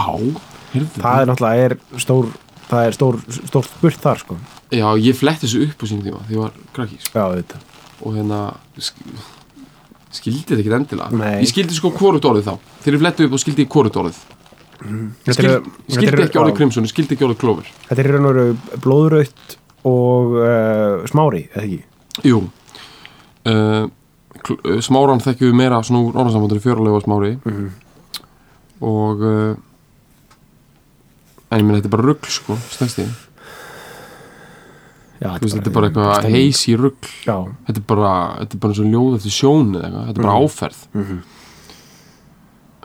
heyrðu 0.74 0.90
Það 1.04 1.22
er 1.22 1.30
náttúrulega 1.32 1.70
er 1.70 1.78
stór 2.04 2.28
Það 2.70 2.88
er 2.88 2.96
stór, 2.96 3.18
stór 3.50 3.66
spurt 3.68 4.02
þar 4.02 4.22
sko 4.24 4.38
já, 4.74 4.86
ég 4.98 5.18
fletti 5.20 5.46
þessu 5.46 5.64
upp 5.68 5.84
á 5.84 5.86
sínum 5.90 6.06
tíma 6.08 6.22
því 6.28 6.34
ég 6.38 6.42
var 6.42 6.54
krakki 6.74 6.98
sko. 7.04 7.20
Já, 7.20 7.58
og 8.04 8.16
hérna 8.18 8.40
sk 8.82 8.96
skildi 10.14 10.44
þetta 10.46 10.62
ekki 10.62 10.74
endilega 10.78 11.18
Nei. 11.18 11.42
ég 11.44 11.50
skildi 11.50 11.74
sko 11.78 11.90
hvort 11.98 12.26
orðið 12.30 12.48
þá 12.50 12.54
þegar 12.84 12.96
ég 12.98 13.02
fletti 13.04 13.26
upp 13.28 13.34
og 13.38 13.42
skildi 13.44 13.66
hvort 13.74 14.00
orðið 14.04 14.22
Þetta 14.84 15.34
skildi, 15.38 15.54
er- 15.54 15.96
skildi 15.96 16.24
ekki 16.26 16.40
já. 16.42 16.56
krimsun, 16.58 16.88
skildi 16.92 17.16
ekki 17.16 17.26
orðið 17.28 17.40
klófur 17.44 17.70
Þetta 17.90 18.02
er 18.04 18.10
í 18.10 18.14
raun 18.14 18.28
og 18.30 18.34
veru 18.36 18.80
blóðraut 18.84 19.56
og 19.90 20.36
uh, 20.40 21.06
smári, 21.12 21.44
eða 21.54 21.64
ekki? 21.64 21.80
Jú 22.30 22.42
uh, 23.50 23.86
Smáran 24.84 25.22
þekkjum 25.24 25.50
við 25.54 25.56
meira 25.62 25.80
svona 25.86 26.02
úr 26.08 26.18
orðansambandinu 26.20 26.64
fjörulega 26.66 27.02
smári 27.06 27.34
Mhm. 27.44 27.70
Og 28.84 29.24
uh, 29.24 29.56
en 31.54 31.62
ég 31.62 31.66
minn 31.68 31.78
þetta 31.78 31.90
er 31.92 31.96
bara 31.96 32.08
rugl 32.10 32.32
sko, 32.34 32.58
veist, 32.58 32.98
þetta 35.24 35.70
er 35.70 35.76
bara 35.76 35.88
eitthvað 35.90 36.26
heisi 36.34 36.74
rugl. 36.80 37.10
Já, 37.24 37.38
þetta 37.68 37.80
er 37.80 37.86
bara, 37.94 38.14
þetta 38.42 38.58
er 38.58 38.62
bara 38.66 38.74
eins 38.74 38.82
og 38.84 38.90
ljóð 38.92 39.18
eftir 39.20 39.36
sjónu 39.38 39.78
eða 39.80 39.86
eitthvað, 39.88 40.08
þetta 40.10 40.20
er 40.20 40.28
bara 40.28 40.36
Mhm. 40.36 40.48
áferð. 40.50 40.80
Mhm. 40.94 41.18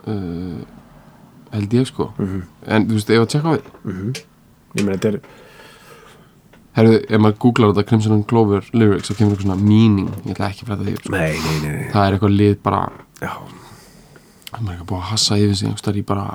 uh, 0.07 0.59
held 1.51 1.73
ég 1.73 1.85
sko. 1.89 2.11
Mhm. 2.17 2.41
en 2.67 2.87
þú 2.87 2.93
veist, 2.99 3.09
ef 3.09 3.21
að 3.25 3.29
tjekka 3.33 3.49
á 3.49 3.53
því 3.57 3.63
mhm. 3.83 4.13
Ég 4.75 4.83
meina, 4.85 4.97
þetta 4.97 5.13
er 5.13 5.19
Herðu, 6.77 6.99
ef 7.09 7.19
maður 7.19 7.37
googlar 7.43 7.71
þetta 7.73 7.87
Crimson 7.89 8.13
and 8.13 8.27
Clover 8.29 8.61
lyrics 8.77 9.09
þá 9.09 9.15
kemur 9.17 9.33
eitthvað 9.33 9.47
svona 9.49 9.63
meaning. 9.67 10.09
Ég 10.23 10.35
ætla 10.35 10.49
ekki 10.53 10.63
að 10.63 10.69
fletta 10.69 10.85
því 10.85 10.93
sko. 10.99 11.09
Nei, 11.11 11.33
nei, 11.33 11.57
nei. 11.65 11.89
það 11.91 12.03
er 12.05 12.13
eitthvað 12.15 12.35
lið 12.37 12.55
bara 12.63 12.81
Já, 13.19 13.31
maður 14.53 14.71
er 14.73 14.77
ekki 14.79 14.87
búið 14.89 14.99
að 15.03 15.09
hassa 15.11 15.37
yfir 15.39 15.55
sig 15.59 15.77
staðar 15.79 15.99
í 16.01 16.05
bara 16.09 16.25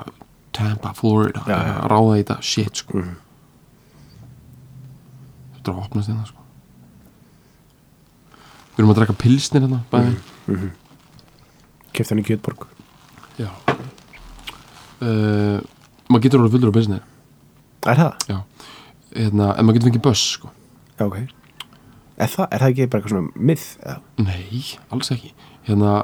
Tampa, 0.55 0.93
Florida 0.95 1.41
Já, 1.49 1.55
já. 1.67 1.73
að 1.81 1.89
ráða 1.91 2.15
í 2.15 2.21
þetta 2.23 2.37
shit 2.47 2.79
sko. 2.81 2.97
Mhm. 3.01 3.15
þetta 5.55 5.71
er 5.71 5.75
að 5.75 5.83
opnast 5.83 6.11
hérna 6.11 6.25
sko. 6.29 6.41
Við 8.75 8.79
erum 8.83 8.91
að 8.93 8.97
drekka 9.01 9.17
pilsnir 9.23 9.65
hérna 9.65 9.81
bæði 9.91 10.71
keft 11.95 12.11
hann 12.11 12.19
í 12.19 12.25
Kjötborg 12.27 12.65
já. 13.39 13.49
Uh, 15.03 15.59
maður 16.09 16.23
getur 16.25 16.39
orðið 16.43 16.55
fullur 16.55 16.71
á 16.71 16.75
pilsnir. 16.77 17.01
Er 17.85 17.99
það? 17.99 18.13
já. 18.31 18.37
Hérna, 19.15 19.49
en 19.55 19.65
maður 19.65 19.77
getur 19.79 19.89
fengið 19.91 20.03
buss 20.07 20.23
sko. 20.37 20.51
Já, 20.99 21.05
ok. 21.07 21.17
Er 22.15 22.31
það, 22.31 22.47
er 22.51 22.61
það 22.63 22.69
ekki 22.71 22.87
bara 22.91 23.01
eitthvað 23.01 23.13
svona 23.13 23.55
eða? 23.83 23.95
nei, 24.23 24.61
alls 24.95 25.11
ekki. 25.11 25.33
Hérna 25.67 25.95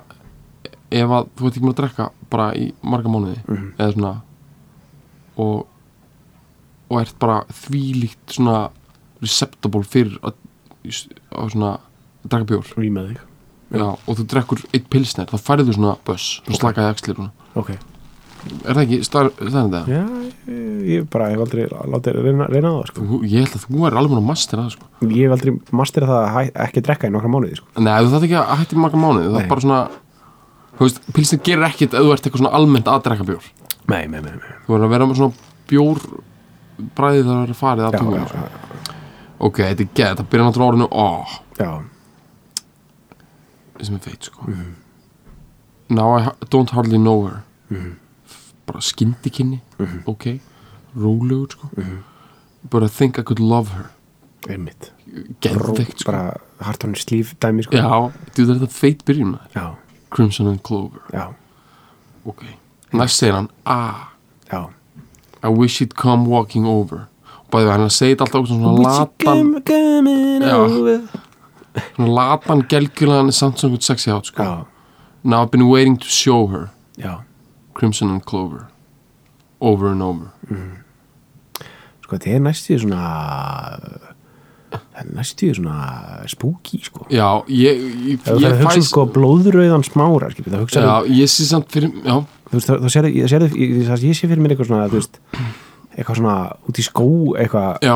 ef 0.92 1.10
að 1.18 1.28
þú 1.38 1.48
ert 1.48 1.58
ekki 1.58 1.66
með 1.68 1.74
að 1.74 1.80
drekka 1.82 2.10
bara 2.30 2.48
í 2.60 2.72
marga 2.84 3.10
mánuði 3.14 3.40
Mhm. 3.48 3.74
eða 3.78 3.94
svona 3.96 4.14
og 5.38 5.68
og 6.92 7.00
ert 7.02 7.14
bara 7.20 7.38
þvílíkt 7.48 8.34
svona 8.36 8.70
receptable 9.22 9.84
fyrir 9.88 10.18
að, 10.28 10.34
að 10.84 11.52
svona 11.54 11.70
að 11.78 12.32
drekka 12.34 12.50
bjór 12.52 12.74
Já, 13.72 13.86
og 13.88 14.18
þú 14.20 14.26
drekkur 14.28 14.60
eitt 14.76 14.90
pilsner, 14.92 15.30
þá 15.32 15.38
færðu 15.40 15.70
þú 15.70 15.76
svona 15.78 15.94
buss, 16.04 16.42
svona 16.44 16.58
slakaði 16.60 16.90
axlir 16.92 17.16
svona. 17.16 17.32
Ok 17.56 17.70
Er 18.66 18.74
það 18.74 18.82
ekki 18.82 18.98
staðan 19.06 19.32
þetta? 19.72 19.80
Já, 19.86 20.02
ég, 20.50 20.70
ég 20.90 21.04
bara 21.14 21.28
hef 21.30 21.40
aldrei 21.44 21.68
látið 21.70 22.16
reyna, 22.26 22.48
reyna 22.50 22.72
á 22.74 22.82
það 22.82 22.88
sko. 22.90 23.04
Þú, 23.06 23.20
ég 23.30 23.44
held 23.46 23.54
að 23.54 23.66
þú 23.70 23.84
er 23.86 23.98
alveg 24.02 24.18
að 24.18 24.24
master 24.26 24.58
að 24.58 24.64
það, 24.66 24.72
sko. 24.76 24.88
Ég 25.06 25.22
hef 25.28 25.36
aldrei 25.36 25.52
masterað 25.78 26.10
það 26.12 26.22
að 26.26 26.32
hæ- 26.36 26.56
ekki 26.66 26.82
drekka 26.88 27.08
í 27.08 27.14
nokkra 27.14 27.30
mánuði 27.36 27.60
sko. 27.62 27.68
Nei, 27.86 27.92
þú 28.02 28.10
þarf 28.16 28.26
ekki 28.28 28.38
að 28.42 28.56
hætti 28.64 28.80
marga 28.82 28.98
mánuði, 29.04 29.30
það 29.30 29.40
er 29.44 29.48
bara 29.54 29.62
svona, 29.62 29.82
þú 30.82 30.88
veist, 30.88 31.00
pilsner 31.14 31.42
gerir 31.46 31.68
ekkit 31.70 31.94
ef 31.94 32.02
þú 32.02 32.12
ert 32.16 32.26
eitthvað 32.26 32.42
svona 32.42 32.54
almennt 32.58 32.90
að 32.90 33.04
drekka 33.06 33.28
bjór. 33.30 33.48
Nei, 33.92 34.08
nei, 34.10 34.18
nei, 34.26 34.34
nei. 34.34 34.52
Þú 34.66 34.74
verður 34.74 34.88
að 34.88 34.94
vera 34.96 35.08
með 35.12 35.20
svona 35.22 35.50
bjór 35.70 36.02
bræði 36.98 37.24
þar 37.28 37.36
að 37.38 37.42
vera 37.46 37.58
farið 37.62 37.88
að 37.88 37.98
tunga. 38.02 38.48
Ok, 39.42 39.58
þetta 39.62 39.86
er 39.86 39.92
geð, 40.02 40.16
það 40.20 40.30
byrjar 40.32 40.48
náttúrulega 40.48 40.72
orðinu, 40.72 40.88
ó, 40.90 41.10
já, 41.62 41.72
sem 43.82 43.96
er 43.98 44.04
feit, 44.06 44.24
sko. 44.30 44.46
Mhm. 44.48 44.74
Now 45.90 46.14
I 46.18 46.32
don't 46.50 46.70
hardly 46.70 46.98
know 46.98 47.26
her. 47.28 47.44
Mhm. 47.70 47.96
Bara 48.66 48.80
skyndikinni, 48.80 49.62
ok, 50.08 50.40
rólegur, 50.96 51.52
sko. 51.52 51.70
But 52.70 52.84
I 52.84 52.88
think 52.88 53.18
I 53.20 53.24
could 53.24 53.40
love 53.40 53.70
her. 53.70 53.90
einmitt 54.50 54.90
Geðveikt, 55.42 56.00
sko. 56.02 56.12
Bara 56.12 56.38
hartónir 56.62 56.98
slíf 56.98 57.36
dæmi 57.40 57.62
sko. 57.66 57.78
Já, 57.78 58.12
þetta 58.34 58.62
er 58.64 58.68
feit 58.74 59.04
byrjun 59.06 59.36
maður. 59.36 59.52
já, 59.54 59.76
Crimson 60.12 60.48
and 60.48 60.62
Clover. 60.64 61.02
Já, 61.14 61.28
Ok. 62.26 62.44
Næst 62.94 63.18
segir 63.18 63.34
hann 63.34 63.50
Ah, 63.66 64.12
já. 64.52 64.68
I 65.44 65.48
wish 65.50 65.80
he'd 65.80 65.96
come 65.96 66.28
walking 66.30 66.66
over. 66.68 67.08
Og 67.40 67.48
bæði 67.52 67.66
við 67.66 67.72
hann 67.72 67.86
að 67.88 67.92
segja 67.96 68.16
þetta 68.16 68.26
alltaf 68.28 68.48
svona 68.48 68.72
latan 68.86 69.48
Svona 71.96 72.10
latan 72.14 72.62
gelgjulegan 72.70 73.28
er 73.32 73.32
samt 73.36 73.58
svona 73.60 73.80
sexy 73.82 74.12
átt 74.12 74.26
sko. 74.28 74.66
Now 75.24 75.44
I've 75.44 75.52
been 75.52 75.68
waiting 75.70 75.98
to 75.98 76.08
show 76.08 76.48
her 76.48 76.70
já. 76.98 77.22
Crimson 77.74 78.10
and 78.12 78.26
Clover 78.26 78.68
Over 79.62 79.92
and 79.92 80.02
over. 80.04 80.28
Sko, 82.04 82.18
þetta 82.18 82.36
er 82.36 82.40
næstu 82.40 82.78
svona 82.82 84.11
Það 84.72 85.02
er 85.02 85.10
næstu 85.18 85.50
svona 85.58 85.78
spooky, 86.32 86.80
sko. 86.86 87.06
Já, 87.12 87.28
ég 87.52 87.82
Ég, 88.12 88.20
Ef 88.22 88.38
ég 88.40 88.46
það 88.46 88.62
hugsa 88.64 88.82
um 88.82 88.88
sko 88.88 89.06
blóðröðan 89.16 89.84
smára 89.88 90.30
skilur, 90.32 90.54
það 90.54 90.64
hugsa 90.66 90.84
Já, 90.86 90.94
ég 91.22 91.32
sé 91.34 91.48
samt 91.50 91.68
fyrir 91.74 91.92
Já, 92.06 92.16
þú 92.52 92.56
veist, 92.58 92.72
það 92.72 92.94
sérðu, 92.96 93.12
ég, 93.18 93.28
sérðu, 93.32 93.50
ég, 93.60 93.76
það- 93.90 94.06
ég 94.08 94.16
sé 94.20 94.30
fyrir 94.32 94.44
mér 94.46 94.56
eitthvað 94.56 94.70
svona, 94.72 94.88
þú 94.92 95.00
veist 95.02 95.20
eitthvað 95.98 96.20
svona 96.22 96.38
út 96.70 96.80
í 96.80 96.88
skó 96.88 97.08
eitthvað 97.36 97.86
já 97.88 97.96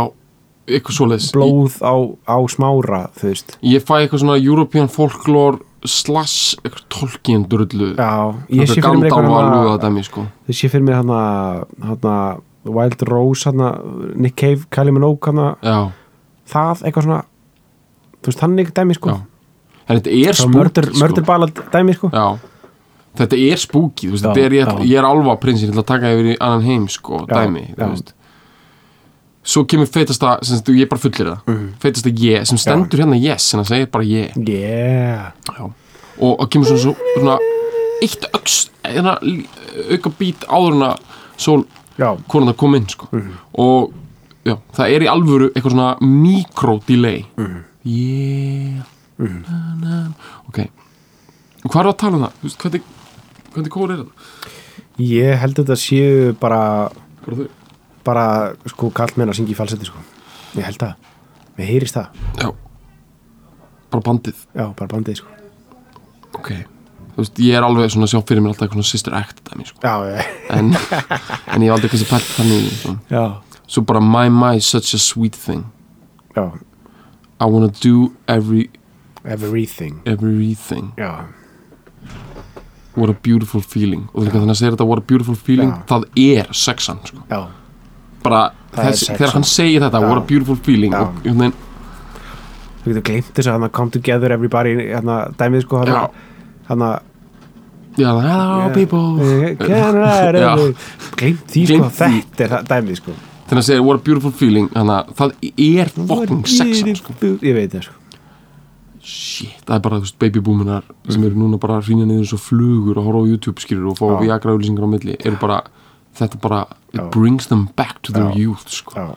Eitthvað 0.65 0.95
svoleiðis. 0.97 1.29
blóð 1.35 1.75
á, 1.85 1.93
á 2.25 2.37
smára, 2.49 3.01
þú 3.13 3.27
veist. 3.29 3.51
Ég, 3.61 3.83
fæ 3.85 3.99
eitthvað 4.01 4.23
svona 4.23 4.37
European 4.41 4.87
folklore 4.89 5.59
Slash 5.85 6.55
Eitthvað 6.63 6.85
tolkien 6.89 7.43
drullu. 7.45 7.91
Já, 7.93 8.33
ég 8.49 8.65
sé 8.71 8.81
fyrir 8.81 8.97
mér 8.97 9.11
eitthvað 9.11 10.03
sko. 10.07 10.25
Ég 10.49 10.57
sé 10.57 10.69
fyrir 10.73 10.87
mér 10.87 10.97
hana, 11.03 11.65
hana 11.85 12.15
Wild 12.65 13.03
Rose 13.05 13.45
hana, 13.45 13.75
Nick 14.15 14.35
Cave, 14.41 14.65
Kylie 14.73 14.91
Minogue 14.95 15.21
hana, 15.29 15.51
já, 15.61 15.91
það, 16.49 16.83
eitthvað 16.85 17.03
svona 17.07 17.21
þú 18.21 18.31
veist, 18.31 18.41
þannig 18.41 18.73
dæmi 18.73 18.95
sko 18.97 19.09
Já. 19.09 19.21
þetta 19.89 20.11
er 20.27 20.33
Svo 20.39 20.49
mördur, 20.49 20.89
sko. 20.91 20.99
mördur 21.03 21.25
ballad 21.25 21.63
dæmi 21.73 21.93
sko 21.97 22.09
Já, 22.13 22.25
þetta 23.21 23.37
er 23.37 23.57
Já, 24.35 24.45
er, 24.45 24.51
ég, 24.59 24.67
já. 24.67 24.85
ég 24.85 24.97
er 24.99 25.05
alva 25.07 25.35
prinsinn 25.41 25.71
til 25.71 25.79
að 25.81 25.85
taka 25.93 26.11
yfir 26.13 26.33
í 26.33 26.37
annan 26.39 26.63
heim 26.65 26.87
sko, 26.89 27.25
Já, 27.29 27.41
dæmi 27.45 27.67
þú 27.75 27.81
já. 27.83 27.89
veist. 27.93 28.13
svo 29.45 29.61
kemur 29.69 29.85
feitasta 29.85 30.39
sem 30.41 30.57
sagt, 30.57 30.69
ég 30.73 30.89
bara 30.89 30.99
fullir 30.99 31.27
það, 31.29 31.39
Mhm. 31.47 31.67
feitasta 31.79 32.09
ég 32.09 32.45
sem 32.47 32.57
stendur 32.57 32.97
hérna 32.99 33.15
yes, 33.21 33.53
en 33.53 33.59
það 33.61 33.67
segir 33.69 33.91
bara 33.91 34.03
ég 34.03 34.31
yeah 34.49 35.31
já. 35.45 35.63
og, 36.19 36.39
og 36.39 36.49
kemur 36.49 36.65
svona, 36.65 36.95
svona, 37.19 37.37
eitt 38.01 38.25
öks 38.33 38.69
hérna, 38.83 39.19
auka 39.91 40.09
bít 40.17 40.39
áður 40.49 40.73
en 40.73 40.81
að 40.81 40.97
sól 41.37 41.65
já, 41.99 42.17
konan 42.27 42.49
það 42.53 42.57
kom 42.57 42.75
inn 42.75 42.87
sko. 42.89 43.07
Mhm. 43.11 43.31
og 43.53 43.93
já, 44.45 44.55
það 44.77 44.93
er 44.95 45.05
í 45.05 45.09
alvöru 45.11 45.49
eitthvað 45.53 45.75
svona 45.75 45.89
mikro 46.01 46.77
delay 46.87 47.25
Mhm. 47.37 47.63
yeah. 47.85 48.83
Na, 49.17 49.59
na. 49.79 49.99
ok. 50.49 50.59
Og 51.65 51.71
hvað 51.71 51.79
er 51.85 51.89
að 51.91 51.97
tala 52.01 52.17
um 52.17 52.23
það? 52.25 52.33
Þú 52.41 52.47
veist, 52.49 52.57
hvernig, 52.63 52.81
hvernig 53.53 53.71
kór 53.73 53.91
er 53.93 54.01
þetta? 54.03 54.51
ég 54.99 55.37
held 55.39 55.55
að 55.59 55.63
þetta 55.65 55.77
séu 55.81 56.33
bara 56.39 56.61
Bara 58.05 58.53
sko 58.69 58.91
kallt 58.93 59.15
menn 59.17 59.31
að 59.31 59.39
syngja 59.39 59.55
í 59.55 59.57
falsetti 59.57 59.87
sko. 59.87 59.97
Ég 60.53 60.61
held 60.67 60.77
það, 60.77 60.91
mér 61.57 61.65
heyrist 61.71 61.95
það. 61.97 62.19
Já. 62.37 62.51
Bara 63.89 64.03
bandið. 64.05 64.43
Já, 64.53 64.67
bara 64.77 64.87
bandið 64.91 65.17
sko. 65.23 65.31
Ok. 66.37 66.51
Þú 67.15 67.23
veist, 67.23 67.39
ég 67.41 67.55
er 67.57 67.65
alveg 67.65 67.89
svona 67.89 68.05
að 68.05 68.11
sjá 68.13 68.21
fyrir 68.29 68.43
mér 68.45 68.51
alltaf 68.53 68.67
eitthvað 68.67 68.83
svona 68.83 68.91
sister 68.91 69.15
act 69.17 69.41
dæmi, 69.49 69.65
sko. 69.65 69.79
já, 69.81 70.21
en, 70.53 70.69
en 70.75 71.65
ég 71.65 71.71
hef 71.71 71.75
aldrei 71.79 71.89
kannski 71.95 72.09
pælt 72.11 72.29
þannig 72.35 72.69
svona. 72.83 72.99
já, 73.09 73.23
Svo 73.67 73.81
bara 73.85 73.99
my 74.01 74.29
my 74.29 74.59
such 74.59 74.93
a 74.93 74.97
sweet 74.99 75.35
thing. 75.35 75.63
Já 76.35 76.51
I 77.39 77.45
wanna 77.45 77.67
do 77.83 78.13
every 78.27 78.69
everything. 79.25 80.01
everything. 80.05 80.93
Já, 80.97 81.25
What 82.95 83.09
a 83.09 83.13
beautiful 83.23 83.59
feeling. 83.61 84.07
Og 84.13 84.23
þannig 84.23 84.49
að 84.53 84.55
segja 84.55 84.71
þetta 84.71 84.85
what 84.87 84.99
a 84.99 85.05
beautiful 85.05 85.35
feeling. 85.35 85.73
Það 85.87 86.05
er 86.15 86.47
sexan 86.53 87.01
sko. 87.03 87.17
Bara 88.23 88.51
Það 88.71 88.85
er 88.85 88.91
þess, 88.91 88.99
sexan. 88.99 89.17
þegar 89.17 89.33
hann 89.33 89.43
segir 89.43 89.81
þetta. 89.81 90.01
What 90.07 90.17
a 90.17 90.21
beautiful 90.21 90.55
feeling. 90.55 90.95
Og, 90.95 91.19
einhvern 91.25 91.37
veginn, 91.43 91.53
þú 92.85 92.93
getur 92.93 93.03
gleymt 93.09 93.33
þess 93.35 93.47
að 93.51 93.71
come 93.71 93.91
together 93.91 94.31
everybody 94.31 94.75
hérna 94.79 95.19
dæmið 95.35 95.61
sko 95.67 95.83
hann 96.69 97.01
Já, 97.97 98.11
hello 98.19 98.73
people. 98.73 99.15
Gleymt 101.15 101.45
því 101.47 101.61
sko, 101.69 101.89
þetta 101.95 102.43
er 102.43 102.49
það 102.51 102.65
dæmið 102.71 102.97
sko 102.99 103.13
Þegar 103.45 103.59
hann 103.59 103.67
segir 103.67 103.83
what 103.85 103.99
a 103.99 104.03
beautiful 104.03 104.33
feeling 104.33 104.71
Þannig 104.73 104.95
að 104.95 105.13
það 105.19 105.35
er 105.67 105.91
fucking 105.93 106.47
sexan 106.49 106.97
sko. 106.97 107.13
ég 107.45 107.53
veit 107.57 107.75
það 107.75 107.87
sko 107.89 108.01
Shit, 109.05 109.59
það 109.67 109.75
er 109.75 109.81
bara, 109.85 109.97
þú 110.01 110.07
veist, 110.07 110.15
babyboominar 110.17 110.85
sem 111.13 111.25
eru 111.27 111.37
núna 111.37 111.59
bara 111.61 111.75
að 111.77 111.91
rýna 111.91 112.07
niður 112.09 112.31
og 112.33 112.41
flugur 112.41 112.97
og 112.97 113.05
horfa 113.05 113.21
á 113.21 113.29
YouTube 113.29 113.61
skýrur 113.61 113.91
og 113.91 113.99
fá 113.99 114.07
Já. 114.09 114.15
viagra 114.23 114.55
auðlýsingar 114.55 114.81
á 114.81 114.89
milli 114.89 115.17
eru 115.19 115.37
bara, 115.37 115.59
þetta 116.17 116.39
bara 116.41 116.63
it 116.89 116.97
Já. 116.97 117.03
brings 117.13 117.45
them 117.51 117.67
back 117.77 118.01
to 118.01 118.15
their 118.15 118.31
Já. 118.33 118.39
youth 118.47 118.73
sko. 118.73 119.13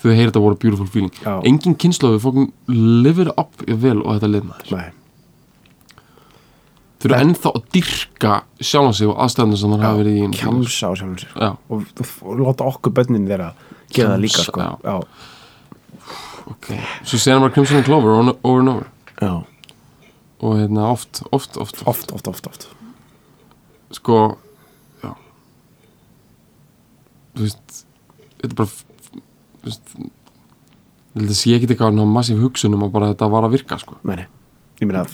þau 0.00 0.08
heyrir 0.08 0.32
þetta 0.32 0.42
voru 0.46 0.58
beautiful 0.62 0.88
feeling 0.88 1.12
engin 1.44 1.76
við 1.76 2.18
fókum 2.24 2.48
live 2.72 3.20
it 3.26 3.28
up 3.36 3.52
vel 3.68 4.00
og 4.00 4.16
þetta 4.16 4.32
lið 4.32 4.48
maður 4.48 4.72
nei, 4.78 4.88
þau 7.02 7.08
eru 7.08 7.18
ennþá 7.18 7.52
að 7.52 7.68
dyrka 7.76 8.34
sjálfan 8.62 8.96
sig 8.98 9.10
og 9.10 9.20
aðstæðan 9.24 9.56
sem 9.60 9.74
það 9.74 9.84
hafa 9.86 10.00
verið 10.00 10.18
í 10.18 10.26
kjamsa 10.38 10.90
á 10.90 10.92
sko. 11.00 11.12
Já, 11.34 11.50
og, 11.50 11.86
og, 11.98 12.12
og 12.22 12.42
láta 12.42 12.68
okkur 12.70 12.94
bönnin 12.98 13.26
gera 13.30 13.52
það 13.92 14.14
líka 14.22 14.46
sko. 14.46 14.62
Já. 14.62 14.70
já, 14.86 14.94
ok. 16.54 16.70
Svo 17.02 17.24
hann 17.26 17.42
bara 17.44 17.56
Crimson 17.56 17.82
and 17.82 17.88
Clover 17.88 18.14
over 18.14 18.30
and 18.30 18.38
over 18.46 18.86
já. 19.18 19.34
og 20.42 20.56
hérna 20.58 20.88
oft, 20.90 21.22
oft, 21.30 21.56
oft, 21.56 21.82
oft, 21.86 22.12
oft, 22.12 22.28
oft, 22.28 22.48
oft 22.50 22.70
sko 23.92 24.22
þú 27.32 27.46
veist 27.46 27.84
þetta 28.40 28.50
er 28.50 28.58
bara 28.58 28.70
þú 29.62 29.68
veist 29.68 29.94
ég 29.96 31.20
held 31.20 31.32
að 31.32 31.38
sé 31.38 31.54
ekki 31.56 31.68
eitthvað 31.68 31.96
ná 31.96 32.04
massíf 32.08 32.40
hugsun 32.40 32.76
um 32.76 32.86
að 32.86 32.94
bara 32.94 33.10
þetta 33.12 33.28
var 33.32 33.46
að 33.46 33.54
virka 33.56 33.78
sko. 33.80 33.98
Meni, 34.08 34.24
ég 34.82 34.90
meina 34.90 35.04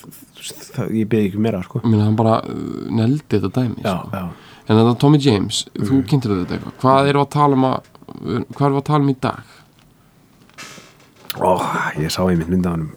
ég 0.94 1.08
beði 1.10 1.30
ekki 1.30 1.42
meira 1.44 1.62
sko. 1.66 1.82
Ég 1.84 1.90
meina 1.92 2.06
hann 2.08 2.18
bara 2.18 2.38
uh, 2.42 2.88
neldi 2.94 3.28
þetta 3.36 3.52
dæmi 3.60 3.84
já, 3.84 3.94
sko. 3.94 4.10
já, 4.16 4.58
en 4.64 4.80
þetta 4.80 4.96
Tommy 5.04 5.20
James, 5.22 5.62
þú 5.76 6.02
kynntir 6.08 6.34
þetta 6.40 6.58
eitthvað. 6.58 6.76
Hvað 6.82 7.00
við 7.08 7.20
að 7.22 7.30
tala 7.36 7.58
um 7.58 7.68
að 7.68 7.94
hvað 8.56 8.68
við 8.68 8.80
að 8.80 8.86
tala 8.88 9.02
um 9.04 9.12
í 9.12 9.18
dag? 9.28 9.56
Ó, 11.38 11.50
ég 12.00 12.10
sá 12.10 12.22
einmitt 12.24 12.50
mynda 12.50 12.72
hann 12.74 12.88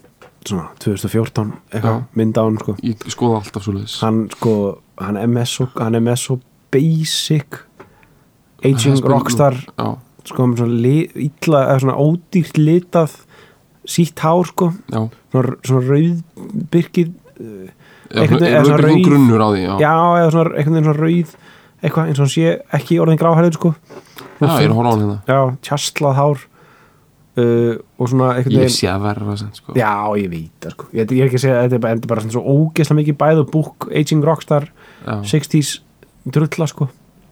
svona 0.48 0.70
2014 0.82 1.52
eitthvað 1.70 1.98
Já. 2.00 2.06
mynda 2.18 2.46
hann 2.48 2.62
sko. 2.62 2.76
Ég 2.86 3.04
skoða 3.14 3.42
alltaf 3.42 3.66
svo 3.66 3.76
leiðis 3.76 3.98
hann 4.02 4.24
sko, 4.34 4.54
hann 5.02 5.20
er 5.22 5.30
með 5.30 5.50
svo 5.52 5.68
hann 5.76 6.00
er 6.00 6.18
svo 6.20 6.40
basic 6.74 7.60
aging 8.66 9.04
rockstar 9.06 9.58
já, 9.60 9.90
sko 10.30 10.48
með 10.50 10.64
svona 10.64 10.80
li, 10.86 10.96
illa, 11.28 11.66
eða 11.68 11.84
svona 11.84 11.98
ódýrt 12.02 12.58
litað 12.62 13.20
sítt 13.92 14.20
hár 14.24 14.46
sko. 14.50 14.72
Já, 14.92 15.02
svona, 15.34 15.56
svona 15.68 15.84
rauðbyrkið 15.92 17.12
já 18.12 18.22
Einhvern 18.22 18.42
veginn- 18.42 18.52
eða 18.52 18.66
svona 18.68 18.78
rauð 18.82 18.92
rauð- 18.92 19.06
grunnur 19.08 19.42
á 19.42 19.48
því 19.52 19.62
já, 19.64 19.74
já, 19.80 19.96
eða 20.22 20.32
svona 20.36 20.56
einhvern 20.58 20.76
veginn 20.76 20.88
svona 20.90 21.02
rauð 21.06 21.36
eitthvað 21.82 22.08
eins 22.12 22.20
og 22.20 22.24
hann 22.26 22.34
sé 22.36 22.48
ekki 22.78 22.98
orðin 23.02 23.18
gráhærður 23.22 23.56
sko. 23.58 23.70
Já, 24.42 24.48
ég 24.62 24.66
er 24.68 24.74
horfa 24.76 24.92
á 24.92 24.98
hérna. 25.00 25.18
Já, 25.32 25.40
tjastlað 25.66 26.18
hár 26.20 26.42
uh, 27.38 27.76
og 27.98 28.10
svona 28.12 28.28
einhvern 28.36 28.54
ég 28.58 28.66
veginn 28.66 28.76
sé 28.76 28.90
að 28.92 29.06
verra 29.08 29.38
sem, 29.40 29.52
sko. 29.56 29.74
já, 29.80 29.92
ég 30.22 30.30
veit 30.30 30.52
það 30.66 30.76
sko. 30.76 30.88
Ég, 30.94 31.12
ég 31.16 31.22
er 31.24 31.30
ekki 31.30 31.40
að 31.40 31.46
segja 31.46 31.62
þetta 31.72 31.92
er 31.96 32.08
bara, 32.12 32.22
svona 32.26 32.36
svo 32.36 32.44
ógeðslega 32.56 33.00
mikið 33.02 33.18
bæð 33.24 33.42
og 33.46 33.52
búk 33.56 33.88
aging 34.02 34.26
rockstar 34.28 34.68
já, 35.06 35.16
60s 35.32 35.72
drulla 36.30 36.68
sko. 36.70 36.90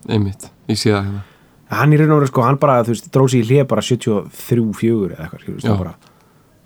Einmitt, 0.09 0.49
ég 0.71 0.79
sé 0.79 0.93
það 0.95 1.03
hérna. 1.09 1.25
Hann 1.69 1.93
í 1.93 1.99
raun 2.01 2.15
og 2.15 2.21
veru 2.23 2.31
sko, 2.31 2.41
hann 2.47 2.57
bara, 2.57 2.79
þú 2.87 2.95
veist, 2.95 3.11
dróð 3.13 3.29
sig 3.35 3.43
í 3.43 3.49
hlið 3.51 3.67
bara 3.69 3.83
73, 3.85 4.63
4 4.79 5.11
eða 5.13 5.27
eitthvað, 5.27 5.43
skilur, 5.43 5.59
Já. 5.67 5.75
bara, 5.77 5.93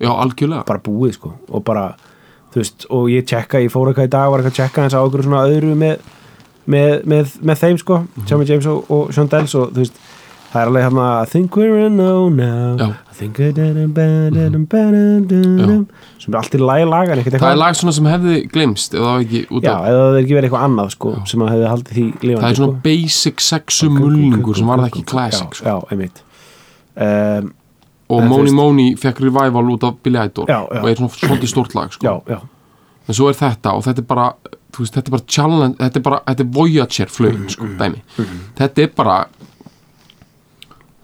já, 0.00 0.10
algjörlega. 0.10 0.64
Bara 0.66 0.82
búið 0.84 1.14
sko. 1.18 1.32
Og 1.50 1.64
bara, 1.64 1.86
þú 2.54 2.62
veist, 2.62 2.86
og 2.90 3.08
ég 3.12 3.26
tjekka 3.26 3.60
ég 3.62 3.70
fór 3.72 3.90
eitthvað 3.92 4.10
í 4.10 4.14
dag, 4.16 4.30
var 4.30 4.40
eitthvað 4.42 4.54
að 4.54 4.60
tjekka 4.62 4.82
hans 4.82 4.94
á 4.96 5.00
okkur 5.04 5.24
svona 5.26 5.44
öðru 5.48 5.74
með, 5.78 5.98
með, 6.66 7.04
með, 7.04 7.38
með 7.42 7.62
þeim 7.62 7.78
sko, 7.78 8.00
Mhm. 8.04 8.26
Sammy 8.28 8.44
James 8.48 8.66
og, 8.66 8.90
og 8.90 9.12
Sean 9.14 9.28
Dells 9.28 9.54
og 9.54 9.72
þú 9.72 9.84
veist, 9.84 9.98
það 10.52 10.60
er 10.62 10.70
alveg 10.70 10.84
hérna 10.86 11.06
I 11.22 11.26
think 11.26 11.56
we're 11.56 11.86
in 11.86 11.96
know 11.96 12.28
now. 12.28 12.76
Já. 12.78 12.88
I 13.10 13.14
think 13.14 13.38
we're 13.38 13.52
da 13.52 13.72
da 13.74 14.48
da 14.58 15.84
sem 16.24 16.32
er 16.34 16.38
allt 16.40 16.54
í 16.56 16.60
lagi 16.62 16.86
lagan 16.88 17.20
það 17.24 17.44
er 17.50 17.58
lag 17.60 17.76
svona 17.78 17.92
sem 17.94 18.06
hefði 18.08 18.36
glemst 18.52 18.94
eða 18.96 19.04
það 19.04 19.10
var 19.12 19.24
ekki 19.24 19.42
já, 19.64 19.74
eða 19.74 19.98
það 20.00 20.14
er 20.14 20.20
ekki 20.22 20.36
verið 20.38 20.48
eitthvað 20.48 20.64
annað 20.68 20.92
sko 20.94 21.12
sem 21.30 21.44
að 21.44 21.52
hefði 21.52 21.68
haldið 21.72 21.98
því 21.98 22.04
lifandi 22.24 22.44
það 22.44 22.48
er 22.48 22.58
svona 22.60 22.72
sko. 22.72 22.80
basic 22.86 23.44
sexu 23.48 23.90
mulningur 23.92 24.58
sem 24.58 24.70
var 24.70 24.82
það 24.82 24.88
ekki 24.90 25.04
classic 25.12 25.50
já, 25.50 25.58
sko. 25.60 25.68
já, 25.68 25.76
einmitt. 25.94 26.22
Um, 26.94 27.52
og 28.08 28.22
veist- 28.22 28.54
Moni 28.54 28.96
fekk 28.96 29.20
revival 29.20 29.70
út 29.74 29.82
af 29.84 29.94
Billy 30.02 30.18
Idol 30.26 30.46
Já, 30.48 30.60
já. 30.74 30.80
og 30.82 30.90
er 30.90 30.94
svona 30.94 31.08
svolítið 31.08 31.48
stórt 31.48 31.74
lag 31.74 31.92
sko. 31.92 32.06
já, 32.06 32.20
já, 32.28 32.40
en 33.08 33.14
svo 33.14 33.28
er 33.28 33.34
þetta 33.34 33.72
og 33.74 33.82
þetta 33.84 33.98
er 33.98 34.08
bara 34.08 34.32
veist, 34.78 34.94
þetta 34.94 35.08
er 35.08 35.10
bara 35.10 35.22
challenge, 35.28 35.76
þetta 35.78 35.96
er 35.96 36.02
bara 36.02 36.20
þetta 36.26 36.40
er 36.40 36.50
Voyager 36.52 37.06
flögin, 37.06 37.48
sko, 37.50 37.64
dæmi. 37.78 38.02
þetta 38.58 38.82
er 38.82 38.86
bara 38.96 39.26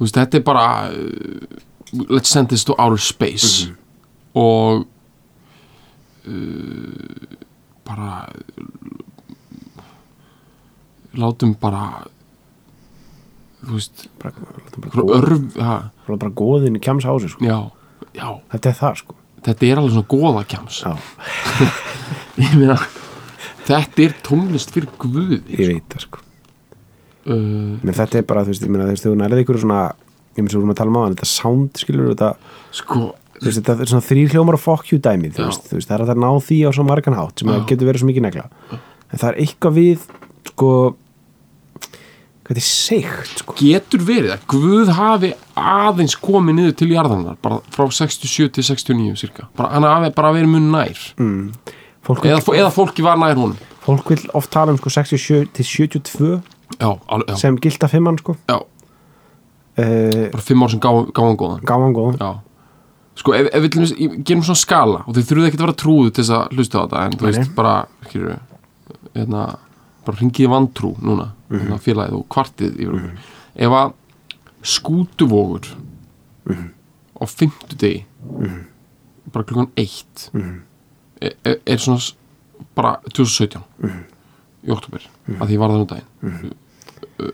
veist, 0.01 0.15
þetta 0.17 0.37
er 0.37 0.43
bara 0.43 0.91
uh, 0.91 2.07
let's 2.11 2.29
send 2.29 2.49
this 2.49 2.65
to 2.65 2.75
outer 2.79 2.97
space. 2.97 3.69
Og 4.35 4.87
uh, 6.27 6.33
bara 7.85 8.29
látum 11.15 11.55
bara 11.61 12.05
þú 13.71 13.79
veist 13.79 14.07
bara, 16.21 16.33
góðin 16.43 16.77
í 16.79 16.83
kjams 16.83 17.07
ási 17.09 17.31
sko. 17.33 17.45
já, 17.47 17.59
já. 18.17 18.27
Þetta 18.55 18.73
er 18.73 18.79
það 18.81 18.99
sko. 19.05 19.17
Þetta 19.47 19.69
er 19.71 19.81
alveg 19.81 19.95
svona 19.95 20.11
góðakjams 20.13 20.81
já, 20.85 20.91
ég 22.45 22.57
meina 22.61 22.77
þetta 23.71 24.05
er 24.05 24.17
tónlist 24.27 24.73
fyrir 24.75 24.91
guði 25.01 25.39
ég 25.55 25.71
veit 25.71 25.87
það 25.95 26.05
sko. 26.09 26.23
Uh, 27.31 27.79
Men 27.85 27.95
þetta 27.97 28.21
er 28.21 28.27
bara, 28.29 28.43
þú 28.47 28.53
veist, 28.55 28.65
ég 28.65 28.73
meina, 28.73 28.87
þú 28.89 28.95
veist, 28.97 29.07
þú 29.07 29.17
nærið 29.21 29.43
ykkur 29.45 29.59
svona, 29.63 29.81
ég 30.35 30.41
meina, 30.43 30.53
svo 30.53 30.63
vorum 30.63 30.73
að 30.75 30.79
tala 30.81 30.93
um 30.93 30.99
hann, 31.01 31.15
þetta 31.17 31.29
sound, 31.31 31.71
skilur, 31.79 32.09
þetta, 32.15 32.31
sko, 32.81 33.01
þú 33.37 33.45
veist, 33.47 33.61
þetta 33.61 33.77
er 33.85 33.91
svona 33.93 34.07
þrýr 34.09 34.33
hljómar 34.35 34.57
og 34.57 34.63
fuck 34.65 34.91
you 34.93 34.99
dæmið, 35.05 35.37
þú 35.37 35.47
veist, 35.51 35.69
það 35.87 35.95
er 35.99 36.05
að 36.07 36.11
það 36.15 36.23
ná 36.25 36.31
því 36.49 36.59
á 36.65 36.71
svo 36.77 36.87
margan 36.89 37.19
hátt 37.21 37.43
sem 37.45 37.53
getur 37.69 37.91
verið 37.91 38.03
svo 38.03 38.09
mikið 38.11 38.27
negla. 38.27 38.47
En 39.11 39.21
það 39.21 39.29
er 39.31 39.39
eitthvað 39.45 39.77
við, 39.77 40.07
sko, 40.51 40.71
þetta 42.51 42.59
er 42.59 42.67
seikt, 42.67 43.35
sko. 43.45 43.55
getur 43.61 44.03
verið 44.03 44.33
að 44.35 44.47
guð 44.51 44.89
hafi 44.97 45.29
aðeins 45.61 46.17
komið 46.19 46.57
niður 46.59 46.73
til 46.81 46.89
jarðanar 46.91 47.37
bara 47.45 47.61
frá 47.71 47.87
67 47.95 48.51
til 48.57 48.65
69 48.67 49.21
cirka, 49.23 49.47
bara 49.57 49.71
hann 49.77 49.87
hafi 49.87 50.11
bara 50.17 50.33
verið 50.35 50.51
mun 50.57 50.71
nær 50.75 50.99
Mm. 51.21 51.53
Fólk, 52.03 52.25
vil, 52.25 52.33
eða, 52.33 52.57
eða 52.59 52.73
fólki 52.75 53.05
var 53.07 53.19
nær 53.21 53.37
honum 53.39 53.57
fólk 53.85 54.11
vil 54.11 54.27
oft 54.35 54.51
tala 54.51 54.73
um, 54.75 54.79
sko, 54.81 54.91
67 54.91 55.51
til 55.55 55.65
72 55.65 56.31
já, 56.81 56.91
alveg, 56.91 57.29
já, 57.31 57.37
sem 57.39 57.57
gilda 57.61 57.89
fimmann, 57.93 58.19
sko. 58.19 58.35
uh, 58.51 58.61
bara 59.79 60.43
fimm 60.45 60.63
ár 60.65 60.71
sem 60.75 60.81
gáum 60.83 61.11
góðan 61.15 61.61
gáman 61.65 61.95
góð 61.97 62.17
já 62.21 62.31
sko 63.21 63.35
ef, 63.37 63.49
ef 63.53 63.65
við 63.67 63.75
gerum 64.25 64.43
svona 64.47 64.57
skala 64.59 65.01
og 65.07 65.15
þið 65.17 65.27
þurfum 65.29 65.47
ekki 65.49 65.59
að 65.59 65.65
vera 65.67 65.79
trúðu 65.83 66.13
til 66.15 66.23
þess 66.25 66.35
að 66.39 66.55
hlusta 66.57 66.81
á 66.81 66.83
þetta 66.87 67.01
en 67.05 67.17
þú 67.19 67.21
Nei, 67.21 67.31
veist 67.31 67.43
nei. 67.43 67.57
bara 67.59 67.75
hérna 69.15 69.43
bara 70.05 70.17
hringið 70.19 70.47
í 70.47 70.51
vantrú 70.51 70.95
núna 71.03 71.33
Mhm. 71.51 71.59
hérna, 71.61 71.79
félagið 71.83 72.13
og 72.19 72.29
kvartið 72.29 72.77
yfir 72.79 72.95
okkur. 72.95 73.19
Ef 73.57 73.71
að 73.71 73.93
skútuvogur 74.63 75.67
Mhm. 76.47 76.71
á 77.21 77.25
fimmtudegi 77.27 78.05
bara 79.33 79.45
klukkan 79.45 79.71
eitt 79.77 80.31
Mhm. 80.33 80.61
er, 81.21 81.33
er, 81.45 81.57
er 81.67 81.77
svona 81.77 82.01
bara 82.75 82.97
2017 83.13 83.63
Mhm. 83.83 84.05
í 84.67 84.71
oktober 84.71 85.01
að 85.41 85.49
því 85.49 85.59
var 85.59 85.69
það 85.71 85.81
um 85.81 85.87
daginn. 85.87 86.55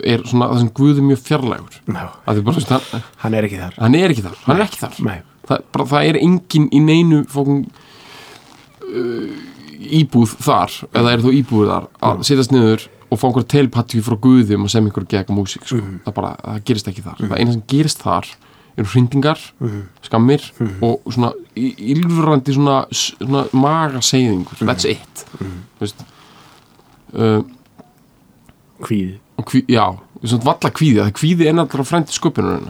Er 0.05 0.19
svona 0.25 0.49
það 0.51 0.59
sem 0.59 0.69
Guð 0.71 0.99
er 0.99 1.03
mjög 1.03 1.19
fjarlægur. 1.23 1.81
Að 2.27 2.35
því 2.37 2.45
bara, 2.45 2.57
veist, 2.57 2.69
hann, 2.69 3.03
hann 3.19 3.35
er 3.35 3.43
ekki 3.45 3.59
þar. 3.59 3.75
Hann 3.79 3.95
er 3.95 4.09
ekki 4.11 4.23
þar 4.23 4.37
hann 4.47 4.57
er 4.57 4.65
ekki 4.65 4.79
þar. 4.81 5.05
Nei, 5.05 5.23
það, 5.47 5.63
bara, 5.73 5.85
það 5.85 6.09
er 6.09 6.17
engin 6.23 6.69
í 6.71 6.81
neinu 6.81 7.25
fókum 7.27 7.67
uh, 8.83 9.37
íbúð 10.01 10.37
þar 10.47 10.75
eða 10.93 11.13
er 11.13 11.25
þú 11.25 11.33
íbúð 11.41 11.71
þar 11.73 11.89
að 12.09 12.25
setjast 12.29 12.55
niður 12.55 12.89
og 13.07 13.21
fá 13.21 13.29
einhver 13.29 13.47
telepatí 13.47 14.03
frá 14.03 14.17
guðum 14.19 14.67
og 14.67 14.73
sem 14.73 14.87
einhver 14.89 15.07
gegn 15.11 15.37
músík 15.37 15.67
sko. 15.69 15.79
það, 16.05 16.15
bara, 16.17 16.35
það 16.43 16.65
gerist 16.71 16.91
ekki 16.91 17.05
þar. 17.05 17.23
Það 17.23 17.39
eina 17.39 17.55
sem 17.55 17.65
gerist 17.71 18.03
þar 18.03 18.31
eru 18.77 18.91
hrindingar 18.93 19.43
skammir 20.05 20.43
og 20.85 21.07
svona 21.09 21.31
ylfrandi 21.57 22.57
svona, 22.57 22.81
svona 22.93 23.47
magaseyðingur. 23.57 24.65
That's 24.67 24.89
it. 24.91 25.25
Þú 25.39 25.85
veist 25.85 26.03
uh, 27.15 27.41
kvíði. 28.85 29.19
og 29.37 29.53
hví, 29.53 29.63
já, 29.73 29.85
svona 30.23 30.49
valla 30.51 30.73
kvíði 30.73 31.03
það 31.03 31.15
kvíði 31.21 31.49
er 31.49 31.57
náttúrulega 31.57 31.91
frændi 31.93 32.17
sköpunur 32.17 32.67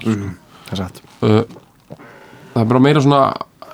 Það 0.66 0.72
er 0.74 0.80
satt. 0.80 1.02
Uh, 1.22 1.42
það 2.52 2.62
er 2.62 2.70
bara 2.72 2.82
meira 2.82 3.02
svona 3.02 3.20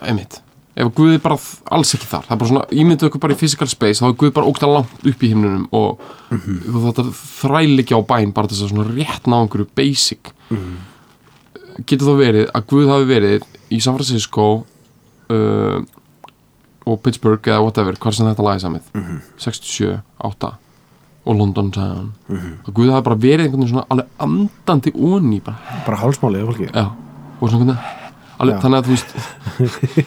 einmitt, 0.04 0.41
ef 0.72 0.88
Guð 0.96 1.16
er 1.16 1.20
bara 1.20 1.36
alls 1.76 1.92
ekki 1.96 2.08
þar, 2.08 2.24
það 2.26 2.34
er 2.34 2.40
bara 2.40 2.50
svona, 2.50 2.64
ímyndu 2.72 3.08
okkur 3.08 3.20
bara 3.20 3.34
í 3.34 3.40
physical 3.40 3.68
space, 3.68 4.00
þá 4.00 4.08
er 4.08 4.14
Guð 4.22 4.32
bara 4.38 4.48
ógst 4.48 4.64
langt 4.64 5.06
upp 5.10 5.24
í 5.24 5.30
himnunum 5.32 5.66
og 5.76 6.00
þú 6.32 6.84
þetta 6.86 7.04
þræl 7.18 7.82
ekki 7.82 7.98
á 7.98 8.00
bæn 8.12 8.32
bara 8.32 8.48
þess 8.48 8.64
að 8.64 8.72
svona 8.72 8.88
rétt 8.88 9.28
ná 9.28 9.36
einhverju 9.42 9.68
basic. 9.76 10.32
Getur 11.88 12.08
þá 12.08 12.14
verið 12.22 12.48
að 12.56 12.66
Guð 12.72 12.88
hafi 12.92 13.08
verið 13.10 13.46
í 13.72 13.80
San 13.84 13.98
Francisco 13.98 14.48
uh, 15.32 15.78
og 16.88 16.98
Pittsburgh 17.04 17.46
eða 17.52 17.62
whatever, 17.62 17.96
hvað 18.00 18.16
sem 18.16 18.26
þetta 18.30 18.48
lagi 18.48 18.64
samið. 18.64 18.90
67, 19.44 19.94
8 20.32 20.52
og 21.22 21.36
London 21.38 21.68
Town. 21.70 22.12
Og 22.66 22.72
Guð 22.74 22.90
hafi 22.96 23.06
bara 23.06 23.20
verið 23.20 23.44
einhvern 23.46 23.60
veginn 23.62 23.74
svona 23.76 23.86
alveg 23.92 24.08
andandi 24.24 24.92
onni 24.96 25.40
bara. 25.44 25.80
Bara 25.86 26.00
hálsmálið 26.00 26.48
og 27.42 27.50
svona 27.50 27.60
hvernig 27.64 28.01
alveg, 28.42 28.58
þannig 28.62 28.78
að 28.78 28.88
þú 28.88 28.96
veist 28.96 29.14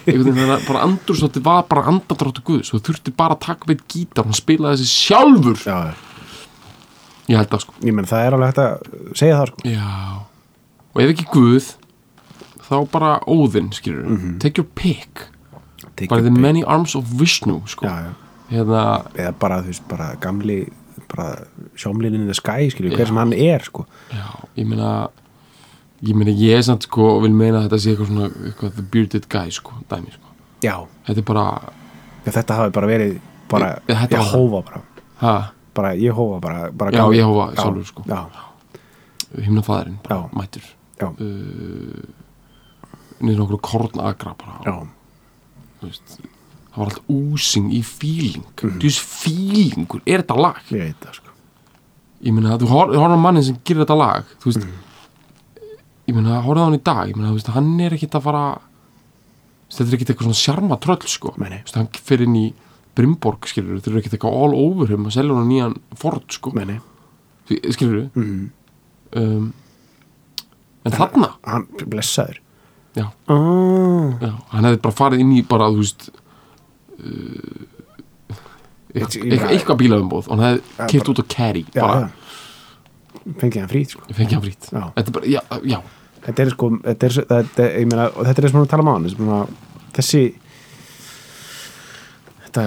veginn 0.06 0.52
bara 0.66 0.82
andurslótti 0.86 1.42
var 1.46 1.64
bara 1.70 1.86
andadráttu 1.92 2.44
guðs 2.46 2.72
þú 2.74 2.82
þurfti 2.90 3.14
bara 3.16 3.36
að 3.36 3.44
taka 3.46 3.70
með 3.70 3.82
gítar 3.92 4.24
og 4.24 4.30
hann 4.30 4.38
spilaði 4.38 4.82
þessi 4.82 4.92
sjálfur. 4.92 5.64
Já, 5.66 5.78
ég 7.32 7.40
held 7.40 7.56
að 7.58 7.64
sko. 7.64 7.76
Ég 7.82 7.96
menn 7.96 8.10
það 8.10 8.26
er 8.26 8.36
alveg 8.38 8.52
hægt 8.52 8.62
að 8.64 9.16
segja 9.22 9.40
það 9.40 9.52
sko. 9.52 9.72
Já, 9.72 9.90
og 10.92 11.02
ef 11.04 11.14
ekki 11.14 11.28
guð 11.32 11.72
þá 12.66 12.76
bara 12.92 13.12
óðinn 13.30 13.72
skilur 13.76 14.20
take 14.42 14.62
your 14.62 14.70
pick. 14.78 15.26
Take 15.96 16.10
bara 16.10 16.20
your 16.20 16.28
the 16.30 16.34
pick. 16.34 16.42
many 16.48 16.64
arms 16.64 16.96
of 16.98 17.12
Vishnu 17.18 17.60
sko. 17.70 17.86
Já, 17.88 18.10
já. 18.10 18.14
Hérna, 18.46 18.82
Eða 19.18 19.32
bara, 19.40 19.62
þú 19.64 19.72
veist, 19.72 19.86
bara 19.90 20.12
gamli 20.22 20.60
bara 21.10 21.46
sjómlinin 21.78 22.22
in 22.22 22.30
the 22.30 22.34
sky, 22.34 22.68
skilju, 22.70 22.94
hver 22.96 23.08
sem 23.10 23.18
hann 23.18 23.32
er 23.34 23.64
sko. 23.66 23.86
Já, 24.14 24.26
ég 24.58 24.68
meina 24.68 25.08
ég 26.02 26.14
meina 26.14 26.30
ég 26.30 26.56
er 26.58 26.62
samt 26.62 26.82
sko 26.82 27.16
og 27.16 27.22
vil 27.22 27.32
meina 27.32 27.58
að 27.62 27.68
þetta 27.68 27.78
sé 27.80 27.90
eitthvað 27.94 28.06
svona 28.10 28.28
eitthvað 28.50 28.74
the 28.76 28.82
bearded 28.82 29.28
guy 29.28 29.50
sko, 29.50 29.72
dæmi 29.88 30.12
sko. 30.12 30.28
Já, 30.62 30.86
þetta 31.06 31.18
er 31.18 31.22
bara, 31.24 31.44
já 32.26 32.30
þetta 32.32 32.54
hafi 32.60 32.70
bara 32.72 32.86
verið 32.86 33.18
bara, 33.48 33.70
Ég- 33.88 34.10
ég 34.10 34.18
var- 34.18 34.32
hófa 34.32 34.62
bara. 34.64 34.80
Ha, 35.20 35.52
bara, 35.74 35.94
ég 35.94 36.12
hófa 36.12 36.40
bara, 36.40 36.70
bara 36.72 36.90
Já, 36.90 36.98
gamli- 37.04 37.16
Jehóva 37.18 37.54
Já, 37.54 37.62
sjálfur, 37.62 37.84
sko. 37.86 38.02
Himnafæðurinn 39.36 39.98
bara 40.02 40.16
Já. 40.16 40.30
mættur. 40.36 40.62
Uh, 40.96 42.06
niður 43.20 43.42
okkur 43.46 43.60
kornagra 43.60 44.34
bara. 44.38 44.60
Já. 44.64 44.86
Veist, 45.82 46.18
það 46.72 46.76
var 46.80 46.86
allt 46.86 47.02
úsing 47.08 47.70
í 47.72 47.82
fíling 47.84 48.44
Mhm. 48.56 48.78
þú 48.80 48.88
veist 48.88 49.00
fílingur, 49.04 50.00
er 50.06 50.22
þetta 50.22 50.36
lag? 50.40 50.56
Ég 50.70 50.78
veit 50.86 51.00
það 51.00 51.14
sko. 51.14 51.30
Ég 52.24 52.32
meina, 52.32 52.56
þú 52.58 52.66
hor- 52.68 52.88
þú 52.92 52.96
horfður 52.98 53.16
á 53.16 53.20
mannin 53.20 53.42
sem 53.44 53.58
gerir 53.64 53.84
þetta 53.84 53.96
lag 53.98 54.24
þú 54.40 54.44
veist 54.52 54.64
Mhm. 54.64 54.72
Ég 56.06 56.14
meina, 56.14 56.38
á 56.38 56.42
hann 56.68 56.76
í 56.78 56.82
dag 56.86 57.10
ég 57.10 57.16
meina, 57.18 57.32
þú 57.32 57.38
veist, 57.40 57.52
hann 57.56 57.72
er 57.82 57.96
ekkit 57.96 58.14
að 58.18 58.26
fara 58.28 58.44
þetta 59.72 59.86
er 59.88 59.96
ekkit 59.98 60.12
eitthvað 60.12 60.28
svona 60.28 60.40
sjarma 60.42 60.78
tröll 60.82 61.10
sko, 61.10 61.32
þú 61.36 61.46
veist, 61.50 61.78
hann 61.78 61.88
fyrir 62.06 62.28
inn 62.28 62.38
í 62.38 62.46
Brimborg, 62.96 63.44
skilur 63.50 63.80
þú, 63.82 63.92
er 63.92 64.00
ekkit 64.00 64.16
eitthvað 64.16 64.36
all 64.40 64.54
over 64.56 64.92
him 64.92 65.08
að 65.08 65.16
selja 65.18 65.36
hann 65.36 65.50
nýjan 65.50 65.74
Ford, 65.98 66.24
sko, 66.32 66.52
Meni, 66.56 66.78
skilur 67.50 68.06
þú 68.14 68.22
mm, 68.22 68.44
um, 69.20 69.48
en 70.86 70.94
þarna? 70.94 71.32
Hann 71.44 71.66
blessaður. 71.90 72.38
Já, 72.96 73.08
ah, 73.28 74.12
já, 74.22 74.30
hann 74.54 74.68
hefði 74.70 74.78
bara 74.86 74.96
farið 74.96 75.24
inn 75.24 75.34
í 75.36 75.42
bara, 75.44 75.66
þú 75.74 75.82
veist 75.82 76.06
uh, 77.02 77.66
eitthvað, 78.96 79.76
bílaumboð 79.82 80.30
og 80.30 80.32
hann 80.32 80.46
hefði 80.46 80.62
bara- 80.78 80.88
út 81.12 81.20
á 81.20 81.24
Já, 81.74 81.82
bara, 81.82 82.06
já 82.06 82.22
Fengið 83.40 83.60
hann 83.62 83.70
frýt 83.70 83.94
sko. 83.96 84.02
Ég 84.10 84.16
fengi 84.20 84.36
hann 84.36 84.44
frýtt. 84.44 84.68
Já. 84.70 84.82
þetta 84.96 85.08
er 85.10 85.14
bara, 85.18 85.30
já, 85.36 85.40
já, 85.66 85.78
Þetta 86.26 86.42
er 86.42 86.50
sko, 86.50 86.68
þetta 86.82 87.06
er, 87.06 87.16
þetta, 87.30 87.64
ég 87.70 87.86
meina, 87.86 88.04
og 88.10 88.26
þetta 88.26 88.42
er 88.42 88.50
sem 88.50 88.60
við 88.60 88.70
tala 88.72 88.82
um 88.82 88.88
á 88.90 88.94
hann 88.96 89.48
þessi 89.96 90.22
þetta, 92.46 92.64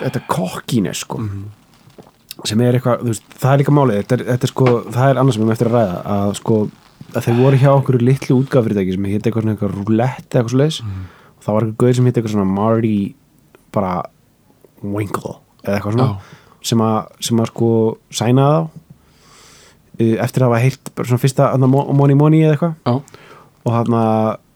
þetta 0.00 0.22
kokkine 0.30 0.94
sko 0.96 1.20
sem 2.44 2.60
er 2.64 2.76
eitthvað, 2.78 3.04
þú 3.04 3.12
veist, 3.12 3.26
það 3.40 3.52
er 3.52 3.60
líka 3.62 3.74
málið 3.74 3.98
þetta 4.00 4.16
er, 4.16 4.24
þetta 4.32 4.48
er 4.48 4.52
sko, 4.52 4.66
það 4.94 5.10
er 5.10 5.20
annars 5.22 5.36
sem 5.36 5.42
við 5.42 5.46
erum 5.46 5.54
eftir 5.54 5.70
að 5.70 5.76
ræða 5.78 5.98
að 6.14 6.32
sko, 6.40 6.56
að 7.14 7.26
þeir 7.26 7.38
voru 7.40 7.60
hjá 7.62 7.70
okkur 7.74 7.98
litlu 8.02 8.38
útgáfyrirtæki 8.42 8.96
sem 8.96 9.08
hétt 9.10 9.28
eitthvað 9.28 9.44
svona 9.44 9.54
eitthvað 9.54 9.76
roulette 9.78 10.38
eitthvað 10.40 10.54
svo 10.54 10.60
leis 10.60 10.80
og 10.84 11.44
það 11.46 11.56
var 11.58 11.66
eitthvað 11.68 11.84
gauð 11.84 11.98
sem 11.98 12.08
hétt 12.10 12.18
eitthvað 12.20 12.34
svona 12.34 12.54
Marty 12.56 12.94
bara 13.74 13.92
Winkle 14.84 15.36
eða 15.64 15.76
eitthvað 15.78 15.96
svona 15.96 16.08
Já. 16.10 16.40
sem 16.72 16.84
að, 16.84 16.98
sem 17.28 17.44
að 17.44 17.50
sko 17.52 17.70
sænaði 18.20 18.58
þá. 18.58 18.62
uh, 18.64 18.83
eftir 19.98 20.42
að 20.44 20.50
hafa 20.50 20.62
heilt 20.64 20.90
svona 21.00 21.22
fyrsta 21.22 21.50
Money 21.60 22.16
Money 22.18 22.42
eða 22.44 22.56
eitthvað. 22.56 23.04
Og, 23.64 23.76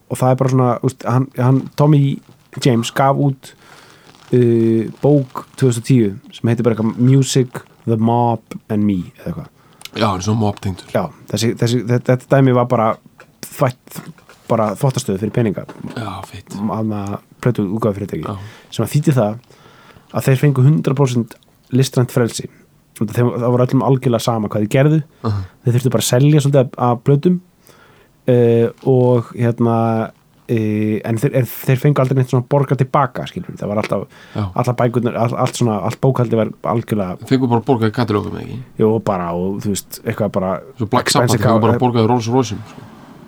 og 0.09 0.21
það 0.21 0.33
er 0.33 0.41
bara 0.41 0.53
svona 0.55 0.71
úst, 0.87 1.07
hann, 1.07 1.29
hann, 1.39 1.63
Tommy 1.79 2.19
James 2.65 2.91
gaf 2.97 3.21
út 3.23 3.53
uh, 4.35 4.89
bók 5.03 5.45
2010 5.61 6.19
sem 6.35 6.51
heitir 6.51 6.67
bara 6.67 6.77
eitthvað 6.77 6.99
Music, 6.99 7.63
The 7.87 7.97
Mob 7.97 8.59
and 8.69 8.85
Me 8.85 9.01
eða 9.19 9.31
eitthvað. 9.33 9.55
Já, 9.99 10.33
mobtengdur 10.37 10.91
Já, 10.93 11.07
þessi, 11.31 11.55
þessi, 11.59 11.83
þetta, 11.89 12.19
dæmi 12.31 12.53
var 12.55 12.69
bara 12.71 12.89
þvætt, 13.47 14.03
bara 14.51 14.73
þvottastöðu 14.79 15.23
fyrir 15.23 15.35
peninga. 15.35 15.65
Já, 15.97 16.11
feitt. 16.29 16.55
Að 16.55 16.93
plötu 17.43 17.65
útgáðu 17.67 18.01
fyrirtæki 18.01 18.37
sem 18.75 18.85
að 18.85 18.93
þýtti 18.95 19.15
það 19.17 19.39
að 20.09 20.29
þeir 20.29 20.41
fengu 20.43 20.65
100% 20.65 21.37
listrænt 21.77 22.15
frelsi 22.15 22.49
það 23.07 23.51
voru 23.51 23.65
öllum 23.67 23.83
algjörlega 23.83 24.21
sama 24.21 24.49
hvað 24.49 24.63
þið 24.67 24.69
gerðu. 24.77 25.03
Uh 25.23 25.31
-huh. 25.33 25.43
þeir 25.65 25.75
þurftu 25.75 25.91
bara 25.91 26.03
að 26.03 26.11
selja 26.13 26.41
svolítið 26.41 26.69
af- 26.79 27.03
blötum 27.05 27.41
uh, 28.29 28.69
og 28.87 29.31
hérna 29.35 29.77
uh, 30.51 31.01
en 31.05 31.19
þeir, 31.21 31.33
er, 31.35 31.45
þeir 31.45 31.77
fengu 31.83 32.01
aldrei 32.03 32.17
neitt 32.19 32.31
svona 32.33 32.45
borga 32.51 32.77
tilbaka 32.77 33.27
skilur 33.31 33.57
það 33.59 33.69
var 33.69 33.77
alltaf, 33.83 34.05
alltaf 34.55 34.77
bækurnar 34.77 35.17
all, 35.17 35.35
allt 35.37 35.57
svona, 35.57 35.79
allt 35.85 36.01
bókaldi 36.01 36.37
var 36.37 36.51
algjörlega 36.63 37.17
fengur 37.29 37.49
bara 37.49 37.61
borgaði 37.61 37.93
katalógum 37.93 38.37
ekki? 38.41 38.59
Jú, 38.79 38.93
bara 39.05 39.33
og 39.33 39.61
þú 39.65 39.69
veist, 39.75 40.01
eitthvað 40.05 40.31
bara 40.33 40.61
svo 40.79 40.87
Black 40.93 41.11
Sabbath 41.11 41.37
fengur 41.39 41.61
bara 41.61 41.79
borgaði 41.79 42.09
Rolls 42.09 42.29
Royce 42.29 42.57
sko. 42.57 42.81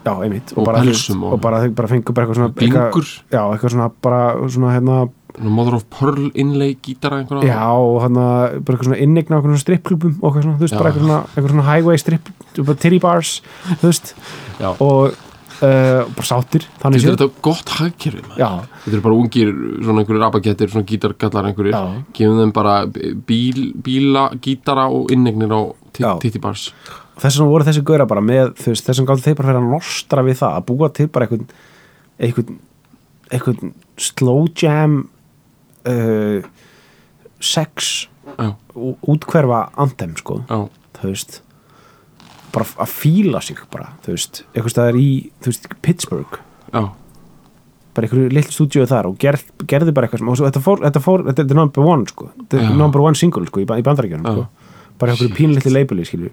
já, 0.04 0.12
einmitt, 0.24 0.52
og 0.56 0.64
bara, 0.64 0.78
veist, 0.80 1.06
pelsum 1.08 1.22
og- 1.24 1.32
og 1.32 1.40
bara 1.40 1.60
þeir 1.60 1.74
bara 1.74 1.88
fengu 1.88 2.12
bara 2.14 2.26
eitthvað 2.26 2.34
svona 2.34 2.52
eitthvað, 2.56 3.22
já, 3.30 3.42
eitthvað 3.52 3.70
svona 3.70 3.90
bara 4.02 4.48
svona 4.48 4.72
hérna 4.78 5.08
Mother 5.38 5.78
of 5.78 5.86
Pearl 5.92 6.30
innlei 6.34 6.74
gítara 6.82 7.20
einhverja 7.22 7.48
Já, 7.52 7.70
og 7.70 8.02
hann 8.04 8.18
bara 8.18 8.60
eitthvað 8.60 8.90
svona 8.90 9.00
innegna 9.04 9.36
á 9.36 9.40
eitthvað 9.40 9.64
strippklubum 9.64 10.14
og 10.20 10.28
eitthvað 10.30 10.46
svona, 10.46 10.58
þú 10.60 10.66
veist, 10.66 10.74
Já. 10.74 10.80
bara 10.80 10.92
eitthvað 10.92 11.06
svona, 11.06 11.18
eitthvað 11.32 11.50
svona 11.54 11.66
highway 11.70 12.00
strip, 12.02 12.30
bara 12.60 12.78
titty 12.84 13.00
bars, 13.02 13.34
þú 13.80 13.90
veist, 13.90 14.14
Já. 14.60 14.70
og 14.70 15.02
uh, 15.10 16.00
bara 16.16 16.28
sáttir, 16.30 16.66
þannig 16.82 17.06
Þetta 17.06 17.28
er 17.28 17.36
gott 17.46 17.74
hagkerfi 17.80 18.24
maður. 18.26 18.40
Já, 18.42 18.50
Þetta 18.86 18.96
eru 18.96 19.04
bara 19.08 19.20
ungir, 19.20 19.52
svona 19.84 20.04
einhverjir 20.04 20.26
abakettir, 20.30 20.72
svona 20.72 20.88
gítargallar 20.90 21.50
einhverjir 21.50 21.76
Já. 21.76 21.84
gefum 22.18 22.42
þeim 22.42 22.56
bara 22.56 22.74
bíl, 23.30 23.62
bíla, 23.84 24.26
gítara 24.42 24.88
og 24.90 25.12
innegnir 25.14 25.54
á 25.54 25.60
Já. 26.00 26.14
tittibars 26.22 26.70
þess 27.20 27.36
vegna 27.36 27.52
voru 27.52 27.66
þessi 27.68 27.84
gauðra 27.84 28.08
bara 28.08 28.24
með, 28.24 28.54
þú 28.60 28.72
veist, 28.72 28.86
þess 28.86 29.00
vegna 29.00 29.10
gáttu 29.10 29.26
þeir 29.26 29.38
bara 29.38 29.50
fyrir 29.50 29.60
að 29.60 29.70
nostra 29.74 30.24
við 30.26 30.38
það, 30.40 30.56
að 30.56 30.66
búa 30.70 30.88
til 30.96 31.06
bara 31.12 31.26
eitthvað, 31.26 31.54
eitthvað, 32.26 32.52
eitthvað 33.30 33.64
slow 34.00 34.46
jam, 34.62 34.94
uh, 35.88 36.50
sex, 37.40 38.08
Já, 38.38 38.52
útkverfa 39.10 39.70
andem, 39.80 40.12
sko, 40.20 40.42
já, 40.46 40.58
þú 41.00 41.08
veist, 41.08 41.40
bara 42.54 42.66
að 42.84 42.92
fíla 42.92 43.40
sig 43.42 43.58
bara, 43.72 43.92
þú 44.04 44.14
veist, 44.14 44.42
eitthvað 44.52 44.74
staðar 44.74 44.98
í 45.00 45.08
veist, 45.46 45.66
Pittsburgh. 45.82 46.38
Já, 46.70 46.82
bara 47.94 48.06
einhverju 48.06 48.30
litlu 48.32 48.54
stúdíu 48.54 48.86
þar 48.88 49.08
og 49.10 49.16
gerð, 49.20 49.48
gerði 49.68 49.94
bara 49.96 50.06
eitthvað 50.06 50.22
sem, 50.22 50.30
og 50.30 50.38
þetta 50.46 50.62
fór, 50.62 50.82
þetta 50.84 51.02
fór, 51.02 51.24
þetta 51.30 51.44
er 51.46 51.58
number 51.58 51.86
one 51.86 52.06
sko, 52.10 52.28
þetta 52.36 52.60
er 52.62 52.76
number 52.78 53.02
one 53.02 53.18
single 53.18 53.46
sko, 53.48 53.62
í, 53.62 53.66
í 53.66 53.86
bandarækjunum 53.86 54.28
sko, 54.28 54.44
bara 55.00 55.14
einhverju 55.14 55.34
pínlitli 55.36 55.72
labeli 55.74 56.06
skilju, 56.06 56.30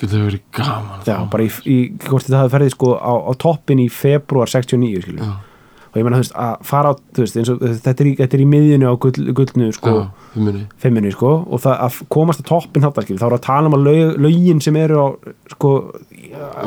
það 0.00 0.06
hefur 0.16 0.24
verið 0.30 0.44
gaman 0.56 1.04
já, 1.06 1.16
bara 1.34 1.44
í, 1.44 1.50
í 1.68 1.76
hvort 2.06 2.24
þetta 2.24 2.40
hafði 2.40 2.54
ferðið 2.56 2.72
sko 2.76 2.94
á, 2.96 3.12
á 3.20 3.32
toppin 3.44 3.82
í 3.84 3.88
februar 3.92 4.50
69 4.50 5.04
skilju, 5.04 5.28
og 5.94 6.00
ég 6.00 6.06
meina 6.08 6.18
þú 6.18 6.24
veist, 6.24 6.32
að 6.42 6.54
fara 6.66 6.90
á, 6.90 6.94
veist, 7.20 7.36
og 7.52 7.60
þetta 7.62 8.02
er 8.02 8.08
í, 8.10 8.14
þetta 8.18 8.34
er 8.34 8.42
í 8.42 8.46
miðjunu 8.50 8.88
á 8.90 8.94
gull, 9.04 9.26
gullnu 9.38 9.68
sko, 9.76 9.92
muni 10.34 10.64
fimmunni 10.82 11.12
sko, 11.14 11.30
og 11.46 11.62
það 11.62 11.84
að 11.86 11.98
komast 12.16 12.42
að 12.42 12.48
toppin 12.50 12.82
þá 12.82 12.88
er 13.28 13.36
að 13.36 13.44
tala 13.46 13.70
um 13.70 13.76
að 13.78 13.86
lög, 13.86 14.16
lögin 14.26 14.62
sem 14.64 14.78
eru 14.82 14.98
á, 14.98 15.06
sko, 15.54 15.70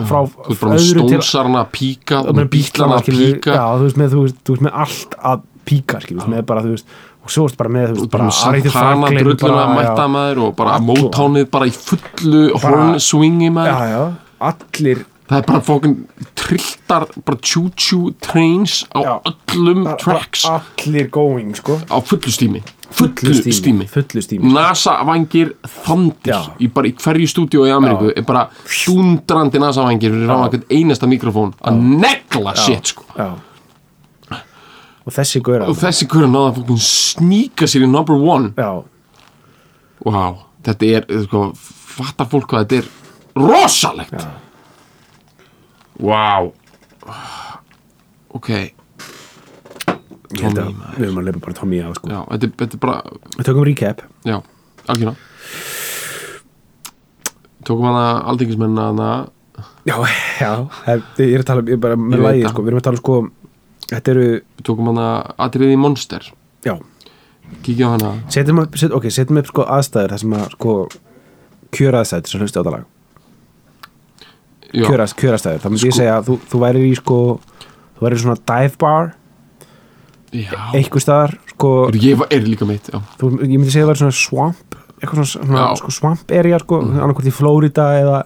frá 0.08 0.22
öðru 0.24 1.04
til 1.12 1.20
stónsarna 1.20 1.66
að 1.66 1.74
píka 1.76 2.22
og 2.24 2.40
með 2.40 2.48
að 2.48 3.04
skilur, 3.04 3.36
píka. 3.36 3.58
já, 3.60 3.66
þú 3.76 3.90
veist, 3.90 4.00
með, 4.00 4.16
þú, 4.16 4.24
veist, 4.24 4.40
þú 4.48 4.56
veist 4.56 4.66
með 4.70 4.82
allt 4.86 5.20
að 5.34 5.46
píka 5.68 6.02
þú 6.08 6.16
veist, 6.22 6.32
með 6.32 6.48
bara, 6.48 6.64
þú 6.64 6.74
veist 6.78 6.96
og 7.28 7.34
svo 7.36 7.44
veist 7.44 7.60
bara 7.60 7.74
með, 7.76 7.90
þú 7.92 8.06
veist, 8.06 8.14
bara 8.16 8.30
Franklin, 8.72 9.20
drulluna 9.26 9.60
bara, 9.60 9.76
mætta 9.76 10.08
maður 10.08 10.42
og 10.46 10.56
bara 10.56 10.78
Allt- 10.78 10.88
mótánið 10.88 11.50
bara 11.52 11.68
í 11.68 11.74
fullu 11.76 12.44
horn 12.64 12.96
swingi 13.04 13.52
maður. 13.52 14.16
Allir 14.48 15.04
það 15.28 15.38
er 15.42 15.46
bara 15.48 15.62
fókin 15.62 15.96
trilltar 16.40 17.06
bara 17.26 17.38
choo-choo 17.44 18.14
trains 18.24 18.86
á 18.96 19.00
Já. 19.04 19.22
öllum 19.26 19.84
bara- 19.84 19.98
tracks. 19.98 20.44
bara 20.48 20.64
allir 20.78 21.10
going, 21.12 21.54
sko. 21.56 21.80
Á 21.90 22.00
fullu 22.02 22.32
stími. 22.32 22.64
Fullu 22.90 23.34
stími. 23.52 23.86
fullu 23.92 24.22
stími, 24.24 24.48
NASA 24.54 25.04
vangir 25.04 25.52
þandir 25.68 26.32
Já. 26.32 26.40
í 26.60 26.70
bara 26.74 26.88
í 26.88 26.94
hverju 26.96 27.28
stúdíu 27.28 27.66
í 27.68 27.72
Ameríku 27.76 28.14
er 28.16 28.24
bara 28.24 28.50
dundrandi 28.86 29.60
NASA 29.60 29.84
vangir 29.84 30.10
fyrir 30.12 30.28
ráma 30.28 30.48
einhvern 30.48 30.64
einasta 30.72 31.08
mikrofón 31.08 31.54
að 31.62 31.82
negla 31.82 32.56
shit 32.56 32.86
sko. 32.94 33.04
Já. 33.18 33.34
Og 35.08 35.14
þessi 35.14 35.40
góra, 35.42 35.68
og 35.68 35.76
þessi 35.76 36.08
hverju 36.08 36.28
náða 36.32 36.52
að 36.52 36.58
fókin 36.62 36.80
sníka 36.84 37.68
sér 37.68 37.84
í 37.84 37.90
number 37.92 38.16
one. 38.16 38.54
Já, 38.58 38.84
wow, 40.06 40.38
þetta 40.64 40.90
er 40.98 41.06
sko, 41.26 41.52
fattar 41.56 42.28
fólk 42.28 42.48
hvað 42.48 42.66
þetta 42.68 42.78
er 42.78 42.90
rosalegt 43.36 44.26
wow 46.00 46.52
ok. 48.38 48.50
Að 50.28 50.38
Tommy, 50.38 50.74
við 50.98 51.06
erum 51.08 51.20
að 51.22 51.28
leipa 51.30 51.40
bara 51.46 51.56
Tommy 51.58 51.80
á, 51.82 51.90
sko. 51.96 52.10
Já, 52.12 52.20
þetta, 52.34 52.48
er- 52.50 52.56
þetta 52.60 52.76
er 52.78 52.82
bara 52.84 52.98
við 53.38 53.48
tökum 53.48 53.66
recap, 53.68 54.02
já, 54.28 54.38
algjörna 54.92 55.16
tókum 57.68 57.84
hana 57.90 58.04
aldingismenn 58.32 58.78
hana. 58.80 59.08
Já, 59.88 59.96
já. 60.40 60.52
Ég 61.20 61.34
er 61.34 61.42
að 61.42 61.48
tala, 61.50 61.64
ég 61.68 61.76
er 61.78 61.82
bara 61.84 61.98
með 62.00 62.22
lægi, 62.24 62.44
það. 62.46 62.52
sko, 62.54 62.64
við 62.64 62.72
erum 62.72 62.80
að 62.82 62.86
tala, 62.88 63.02
sko 63.02 63.18
þetta 63.92 64.14
eru, 64.14 64.28
við 64.60 64.68
tókum 64.70 64.92
hana 64.92 65.08
atriði 65.48 65.76
í 65.76 65.80
Monster. 65.82 66.30
Já. 66.68 66.76
Kíkja 67.66 67.88
á 67.88 67.96
hana. 67.96 68.12
Setjum 68.32 68.62
upp, 68.64 68.78
set, 68.80 68.92
ok, 68.96 69.10
setjum 69.12 69.40
upp, 69.42 69.50
sko, 69.52 69.66
aðstæður 69.78 70.14
þar 70.16 70.24
sem 70.24 70.38
að, 70.38 70.46
sko 70.56 70.78
kjöraðstæður 71.76 72.32
sem 72.32 72.44
hlusti 72.44 72.60
á 72.60 72.62
þetta 72.62 72.76
lag 72.78 72.86
já, 74.74 74.84
kjörast, 74.88 75.16
kjörastæður, 75.20 75.62
það 75.64 75.74
myndi 75.74 75.88
ég 75.88 75.94
Sko- 75.94 76.00
segja 76.02 76.18
að 76.20 76.28
þú, 76.30 76.38
þú 76.52 76.60
værir 76.66 76.86
í 76.88 76.94
sko 77.00 77.18
þú 77.98 78.06
værir 78.06 78.18
í 78.18 78.24
svona 78.24 78.40
dive 78.52 78.78
bar. 78.82 79.14
Einhver 80.76 81.02
staðar 81.02 81.38
sko, 81.54 81.70
ég 81.96 82.18
var, 82.20 82.28
er 82.36 82.44
líka 82.46 82.66
mitt 82.68 82.90
já, 82.92 83.00
þú, 83.18 83.30
ég 83.48 83.56
myndi 83.58 83.72
segja 83.72 83.86
að 83.86 83.88
það 83.88 83.94
væri 83.94 84.02
svona 84.04 84.18
swamp 84.20 84.76
eitthvað 84.98 85.20
svona, 85.24 85.46
svona. 85.48 85.62
Mm. 85.72 85.78
sko, 85.80 85.92
swamp 85.96 86.32
area 86.36 86.60
sko, 86.60 86.80
annarkvort 86.84 87.30
í 87.30 87.34
Florida 87.38 87.86
eða, 88.02 88.20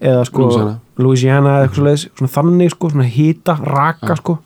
eða 0.00 0.24
sko 0.28 0.44
Louisiana. 0.46 0.74
Louisiana 1.00 1.54
eða 1.56 1.64
eitthvað 1.68 1.80
svoleiðis, 1.80 2.04
svona 2.18 2.32
þannig 2.34 2.74
sko, 2.74 2.90
svona 2.92 3.06
hita, 3.08 3.56
raka 3.64 4.16
sko. 4.20 4.36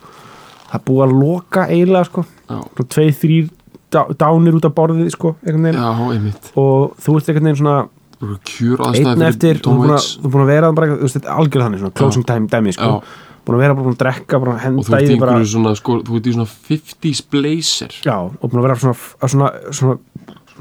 Það 0.71 0.77
er 0.79 0.85
búið 0.87 1.05
að 1.05 1.15
loka 1.19 1.65
eiginlega 1.71 2.09
sko. 2.09 2.25
Svona 2.47 2.89
tvei, 2.95 3.09
þrýr 3.23 3.49
dá- 3.95 4.09
dánir 4.19 4.57
út 4.59 4.69
af 4.69 4.75
borðið 4.77 5.11
sko, 5.15 5.35
já, 5.75 5.91
einmitt. 6.15 6.53
Og 6.59 6.95
þú 7.03 7.17
ert 7.19 7.29
einhvern 7.33 7.49
veginn 7.51 7.61
svona 7.63 7.77
einn 8.23 8.77
aðstæði 8.79 9.27
eftir, 9.29 9.61
þú 9.65 9.71
er 9.75 9.79
búin 9.81 9.95
að- 9.95 10.09
er 10.25 10.31
búin 10.31 10.43
vera 10.55 10.73
bara, 10.73 10.87
er 11.17 11.31
algjörð 11.35 11.65
þannig, 11.67 11.81
closing 11.95 12.25
time 12.27 12.47
dæmi, 12.49 12.73
sko, 12.75 13.03
búin 13.45 13.57
að 13.57 13.63
vera 13.65 13.75
bara 13.75 13.85
búin 13.87 13.97
að 13.97 14.03
drekka, 14.05 14.41
bara 14.41 14.53
að 14.53 14.55
og 14.55 14.61
henda 14.65 15.01
í 15.15 15.19
bara, 15.21 15.33
sko, 15.75 15.99
þú 16.03 16.17
ert 16.17 16.27
í 16.27 16.33
svona 16.35 16.49
50s 16.69 17.23
blazer 17.31 17.89
já, 18.05 18.17
og 18.41 18.51
búin 18.51 18.61
að 18.61 18.67
vera 18.69 18.77
svona, 18.77 19.99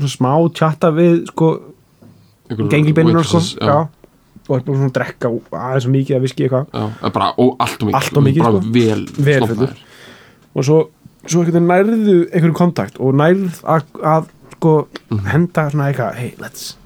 smá 0.10 0.32
tjatta 0.54 0.92
við, 0.92 1.28
sko, 1.28 1.52
Einhverju 2.50 2.70
gengilbeinuna, 2.70 3.24
sko, 3.24 3.40
já, 3.62 3.88
og 4.50 4.58
er 4.58 4.64
búin 4.66 4.76
svona 4.82 4.90
að 4.92 4.98
drekka 4.98 5.30
aðeins 5.54 5.86
og 5.88 5.92
mikið 5.94 6.16
að 6.18 6.22
viski 6.26 6.44
eitthvað, 6.50 7.14
bara, 7.14 7.34
og 7.38 7.56
allt 7.60 7.82
og 7.84 7.88
mikið 7.88 7.96
Allt 8.02 8.18
of 8.18 8.24
mikið, 8.24 8.44
bara 8.44 8.60
sko. 8.62 8.72
vel, 8.74 9.06
Vel 9.06 9.42
stofnaður. 9.42 9.56
fullur. 9.56 9.78
og 10.56 10.64
svo, 10.68 10.78
svo 11.26 11.44
nærðu 11.64 12.18
einhverjum 12.34 12.54
kontakt 12.54 13.00
og 13.00 13.14
nærð 13.16 13.62
að, 13.64 13.84
að 14.04 14.28
sko, 14.58 14.88
Mhm. 15.10 15.26
henda 15.26 15.70
svona 15.72 15.88
eitthvað, 15.94 16.16
hey, 16.16 16.34
let's, 16.40 16.76
bara, 16.76 16.83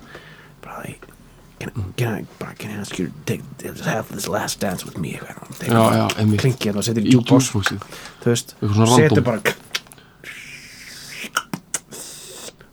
can, 1.59 1.71
can 1.95 2.13
I, 2.13 2.53
can 2.53 2.71
I 2.71 2.81
ask 2.81 2.99
you 2.99 3.07
to 3.07 3.13
take, 3.25 3.43
have 3.85 4.09
this 4.11 4.27
last 4.27 4.59
dance 4.59 4.85
with 4.85 4.97
me, 4.97 5.17
einmitt 5.17 6.41
kringið 6.43 6.77
og 6.77 6.85
setur 6.85 7.07
í 7.07 7.15
jukebox 7.15 7.49
þú 7.53 8.29
veist, 8.29 8.53
random. 8.61 9.23
bara 9.25 9.41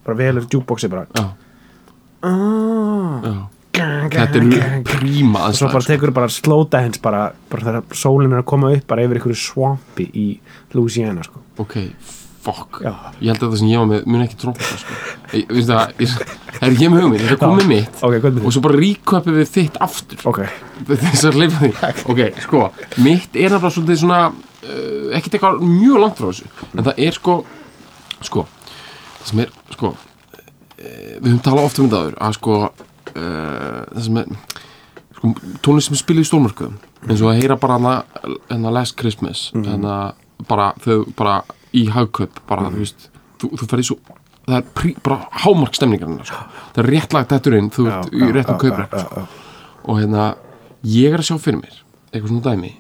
bara 0.04 0.18
velur 0.18 0.46
jukeboxi 0.50 0.90
bara 0.92 1.06
ah, 2.24 3.46
gang, 3.74 4.10
þetta 4.12 4.42
gang. 4.42 4.84
príma 4.88 5.46
og 5.48 5.56
svo 5.56 5.70
bara 5.72 5.84
sko. 5.84 5.92
tekur 5.94 6.12
bara 6.16 6.28
slow 6.32 6.66
dance 6.70 7.00
bara, 7.02 7.30
bara 7.50 7.70
þegar 7.70 7.96
sólin 7.96 8.36
er 8.36 8.42
að 8.42 8.50
koma 8.52 8.74
upp 8.76 8.86
bara 8.90 9.06
yfir 9.06 9.20
einhverju 9.20 9.40
swampi 9.40 10.10
í 10.12 10.26
Louisiana 10.76 11.24
sko. 11.24 11.40
ok, 11.64 11.78
Já. 12.84 12.92
ég 13.20 13.30
held 13.32 13.42
að 13.42 13.52
það 13.52 13.58
sem 13.60 13.70
ég 13.70 13.80
var 13.82 13.88
með 13.90 14.06
mun 14.12 14.24
ekki 14.24 14.38
trompa 14.40 14.68
sko. 14.80 14.96
það, 15.32 15.92
það 16.04 16.64
er 16.68 16.74
ekki 16.74 16.88
með 16.92 17.04
hugmynd 17.04 17.24
það 17.24 17.34
er 17.34 17.40
komið 17.40 17.68
mitt 17.70 18.00
ok, 18.00 18.16
hvað 18.20 18.40
er 18.40 18.48
og 18.48 18.54
svo 18.54 18.62
bara 18.64 18.80
ríkvöpið 18.80 19.38
við 19.40 19.52
þitt 19.54 19.78
aftur. 19.84 20.24
Ok, 20.30 20.40
þess 20.90 21.26
að 21.28 21.38
leifa 21.42 21.62
því 21.62 21.92
ok, 22.14 22.22
sko, 22.44 22.62
mitt 23.04 23.38
er 23.38 23.54
nefnilega 23.54 23.74
svolítið 23.76 24.00
svona 24.04 24.20
uh, 24.30 25.06
ekkert 25.16 25.38
eitthvað 25.38 25.62
mjög 25.64 26.02
langt 26.04 26.20
frá 26.20 26.28
þessu 26.30 26.50
en 26.74 26.88
það 26.88 27.04
er 27.08 27.18
sko 27.18 27.36
sko, 28.24 28.46
það 29.20 29.30
sem 29.32 29.44
er 29.44 29.54
sko 29.74 29.92
uh, 29.94 29.98
við 30.84 31.30
höfum 31.30 31.42
talað 31.48 31.70
oft 31.70 31.80
um 31.80 31.88
þetta 31.88 32.02
áður 32.04 32.18
að 32.28 32.38
sko 32.38 32.58
uh, 32.64 33.80
það 33.94 34.02
sem 34.08 34.22
er 34.22 34.32
sko, 35.18 35.34
tónlist 35.64 35.90
sem 35.90 36.00
spilið 36.00 36.26
í 36.26 36.30
stórmörkuðum 36.30 36.78
eins 37.04 37.20
og 37.20 37.32
að 37.32 37.42
heyra 37.42 37.58
bara 37.60 37.76
hana, 37.78 37.94
hana 38.48 38.72
Last 38.72 38.96
Christmas 39.00 39.50
hana, 39.52 40.14
bara, 40.48 40.70
þau 40.84 41.04
bara 41.16 41.42
í 41.74 41.86
hagkaup 41.94 42.40
bara, 42.48 42.68
þú 42.72 42.82
veist, 42.82 43.08
þú, 43.42 43.50
þú 43.60 43.68
ferði 43.70 43.88
svo 43.90 43.98
það 44.44 44.56
er 44.58 44.70
prí, 44.76 44.94
bara 45.04 45.20
hámark 45.44 45.76
stemningarinn 45.76 46.24
sko. 46.28 46.40
það 46.74 46.80
er 46.82 46.90
réttlagt 46.92 47.32
þetta 47.32 47.58
inn, 47.58 47.70
þú 47.72 47.86
ert 47.90 48.14
í 48.14 48.30
réttum 48.36 48.60
kaupræk 48.60 48.96
sko 49.04 49.26
og 49.84 50.00
hérna 50.00 50.30
ég 50.84 51.14
er 51.14 51.22
að 51.22 51.30
sjá 51.30 51.38
fyrir 51.40 51.62
mér 51.62 51.78
eitthvað 52.12 52.32
svona 52.32 52.48
dæmi 52.50 52.72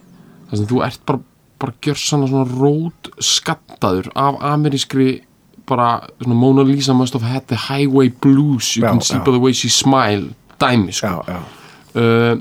þar 0.50 0.60
sem 0.60 0.68
þú 0.70 0.82
ert 0.86 1.06
bara, 1.08 1.22
bara 1.62 1.76
gjörsanna 1.84 2.30
svona 2.30 2.58
rót 2.60 3.10
skattaður 3.32 4.10
af 4.14 4.40
amerískri 4.52 5.08
bara 5.68 5.88
svona 6.20 6.36
Mona 6.36 6.64
Lisa 6.68 6.96
must 6.96 7.16
have 7.16 7.24
had 7.24 7.48
the 7.48 7.56
highway 7.70 8.12
blues 8.12 8.74
you 8.76 8.84
Já, 8.84 8.90
can 8.90 9.00
see 9.00 9.16
já. 9.16 9.24
by 9.24 9.32
the 9.32 9.40
way 9.40 9.52
she 9.56 9.72
smile 9.72 10.34
dæmi 10.60 10.92
sko. 10.92 11.24
Já 11.28 11.40
uh, 11.94 12.40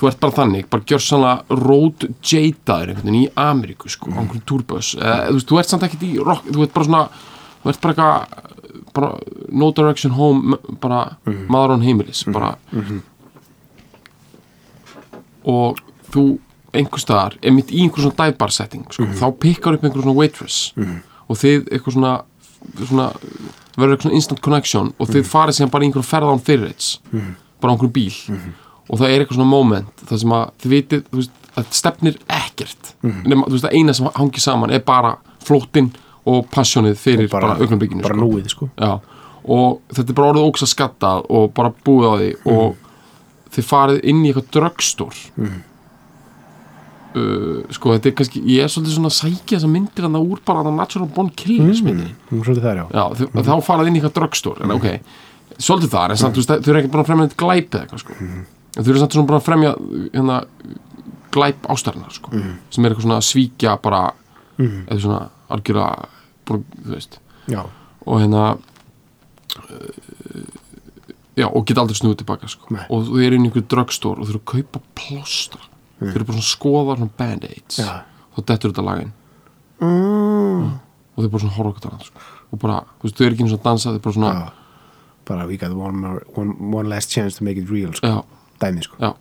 þú 0.00 0.08
ert 0.08 0.20
bara 0.22 0.36
þannig, 0.38 0.68
bara 0.72 0.86
gjörsanna 0.88 1.32
rót 1.60 2.06
jadaður 2.24 2.94
einhvern 2.94 3.04
veginn 3.10 3.20
í 3.20 3.26
Ameríku 3.36 3.90
sko, 3.92 4.08
á 4.16 4.18
einhverjum 4.22 4.46
túrböss 4.48 4.94
uh, 4.96 5.26
þú, 5.28 5.34
veist, 5.36 5.48
þú 5.50 5.58
ert 5.60 5.72
samt 5.74 5.84
ekkert 5.88 6.06
í 6.08 6.14
rock, 6.24 6.46
þú 6.48 6.64
ert 6.64 6.72
bara 6.76 6.88
svona 6.88 7.02
þú 7.60 7.72
ert 7.74 7.82
bara 7.84 7.92
eitthvað 7.94 8.46
bara 8.96 9.10
no 9.54 9.68
direction 9.76 10.12
home 10.16 10.56
bara 10.82 11.00
maður 11.52 11.76
án 11.76 11.84
heimilis 11.84 12.24
bara. 12.26 12.56
Og 15.46 15.78
þú 16.10 16.24
einhver 16.76 17.02
staðar, 17.02 17.36
emitt 17.46 17.70
í 17.74 17.84
einhver 17.84 18.02
svona 18.04 18.18
divebar 18.18 18.52
setting 18.54 18.84
sko, 18.90 19.06
þá 19.18 19.26
pikkar 19.42 19.76
upp 19.78 19.84
einhver 19.86 20.02
svona 20.04 20.16
waitress. 20.18 20.58
Og 21.30 21.38
þið 21.38 21.68
eitthvað 21.70 21.94
svona, 21.96 22.14
svona 22.80 23.06
verður 23.76 23.94
eitthvað 23.94 24.06
svona 24.08 24.18
instant 24.18 24.42
connection 24.44 24.90
og 24.98 25.08
þið 25.12 25.28
farið 25.30 25.58
síðan 25.60 25.72
bara 25.76 25.86
einhver 25.86 26.06
ferðan 26.06 26.42
fyrirreits 26.44 26.90
bara 27.60 27.70
á 27.70 27.74
einhverjum 27.76 27.94
bíl 27.94 28.16
og 28.90 28.98
það 28.98 29.12
er 29.14 29.22
eitthvað 29.22 29.38
svona 29.38 29.50
moment 29.50 30.04
það 30.08 30.22
sem 30.24 30.34
að 30.34 30.44
þið 30.62 30.74
vitið, 30.74 31.02
þú 31.10 31.20
veist, 31.20 31.40
að 31.50 31.56
þetta 31.60 31.78
stefnir 31.78 32.20
ekkert. 32.40 32.92
Nema, 33.06 33.46
þú 33.46 33.56
veist, 33.56 33.68
að 33.68 33.78
eina 33.78 33.96
sem 33.96 34.10
hangið 34.16 34.44
saman 34.44 34.74
er 34.74 34.84
bara 34.86 35.14
flóttin 35.46 35.90
og 36.30 36.44
passjónið 36.52 36.98
fyrir 37.00 37.30
bara, 37.32 37.54
bara 37.54 37.64
augnablikinu 37.64 38.04
bara 38.04 38.18
núið 38.18 38.52
sko. 38.52 38.68
Já, 38.76 38.98
og 39.46 39.80
þetta 39.94 40.12
er 40.12 40.18
bara 40.20 40.34
orðið 40.34 40.50
óks 40.50 40.66
að 40.66 40.72
skattað 40.74 41.26
og 41.38 41.50
bara 41.56 41.72
búið 41.86 42.06
á 42.06 42.14
því 42.20 42.30
og 42.52 42.78
þið 43.56 43.68
farið 43.70 44.06
inn 44.12 44.22
í 44.22 44.30
eitthvað 44.30 44.50
drugstore. 44.58 45.26
Uh, 47.10 47.64
sko 47.74 47.96
þetta 47.96 48.06
er 48.06 48.12
kannski 48.20 48.40
ég 48.46 48.62
er 48.62 48.70
svolítið 48.70 48.92
svona 48.94 49.08
að 49.10 49.16
sækja 49.16 49.56
þessa 49.56 49.68
myndir 49.72 50.04
að 50.06 50.12
það 50.14 50.28
úr 50.30 50.42
bara 50.46 50.60
að 50.62 50.76
natural 50.76 51.08
born 51.10 51.32
killers 51.34 51.80
myndi 51.82 52.06
Nú 52.28 52.44
svolítið 52.46 52.62
það 52.62 52.70
er 52.70 52.78
já 52.78 52.84
já, 52.94 53.02
þið, 53.18 53.40
þá 53.48 53.66
farið 53.66 53.90
inn 53.90 53.96
í 53.96 53.98
eitthvað 53.98 54.14
drugstore 54.20 54.62
en 54.62 54.74
ok, 54.76 54.86
svolítið 55.56 55.90
þar 55.96 56.14
en 56.14 56.20
samt, 56.20 56.38
þú 56.38 56.44
veist, 56.44 56.52
þau 56.68 56.70
eru 56.70 56.84
að 56.86 57.08
fremja 57.08 57.26
þetta 57.26 57.40
glæpið 57.42 57.80
eitthvað 57.80 58.04
sko 58.04 58.18
En 58.76 58.84
þau 58.84 58.90
eru 58.92 59.00
samt 59.02 59.12
svona 59.16 59.26
bara 59.26 59.40
að 59.40 59.46
fremja 59.48 59.70
hérna, 60.14 60.36
glæp 61.34 61.66
ástæðina 61.70 62.10
sko, 62.14 62.30
sem 62.70 62.84
er 62.84 62.90
eitthvað 62.92 63.06
svona 63.06 63.18
að 63.20 63.28
svíkja 63.28 63.76
bara 63.82 64.02
Mhm. 64.60 64.86
eða 64.88 65.00
svona 65.00 65.20
algjörlega 65.48 66.08
bara, 66.46 66.58
þú 66.84 66.90
veist 66.94 67.18
já, 67.48 67.62
og 68.06 68.20
hérna 68.20 68.42
uh, 68.54 70.44
já, 71.36 71.46
og 71.48 71.64
geta 71.66 71.80
aldrei 71.80 71.96
snúið 71.96 72.18
tilbaka 72.22 72.48
sko. 72.50 72.66
Nei. 72.74 72.84
og 72.90 73.06
þau 73.08 73.22
eru 73.24 73.38
inn 73.38 73.46
í 73.46 73.50
einhver 73.50 73.64
drugstore 73.72 74.20
og 74.20 74.28
þau 74.28 74.34
eru 74.34 74.42
að 74.42 74.50
kaupa 74.52 74.82
plástra 74.98 75.62
þau 76.00 76.10
eru 76.14 76.24
bara 76.28 76.36
svona 76.36 76.44
að 76.44 76.50
skoða 76.52 76.96
svona 76.98 77.16
band-aids 77.18 77.80
Já. 77.80 77.90
þá 78.36 78.38
dettur 78.50 78.72
þetta 78.74 78.84
lagin 78.86 79.12
mm. 79.80 80.70
og 80.70 81.16
þau 81.16 81.24
eru 81.24 81.32
bara 81.34 81.42
svona 81.44 81.56
að 81.56 81.70
okkur 81.72 81.90
annað 81.90 82.08
sko. 82.10 82.24
og 82.50 82.58
bara, 82.64 82.80
þú 83.00 83.08
veist, 83.08 83.16
þau 83.16 83.24
eru 83.26 83.34
ekki 83.34 83.44
eins 83.46 83.54
og 83.54 83.60
að 83.60 83.68
dansa 83.70 83.88
þau 83.90 83.94
eru 83.96 84.04
bara 84.08 84.18
svona, 84.18 84.32
já 84.34 84.56
bara 85.30 85.44
we 85.46 85.56
got 85.56 85.70
one, 85.76 85.94
more, 86.00 86.22
one, 86.34 86.56
one 86.74 86.88
last 86.90 87.10
chance 87.12 87.36
to 87.38 87.44
make 87.44 87.56
it 87.60 87.70
real 87.70 87.92
sko. 87.94 88.06
já, 88.06 88.24
dæmi 88.62 88.84
sko. 88.84 88.96
Já. 89.00 89.12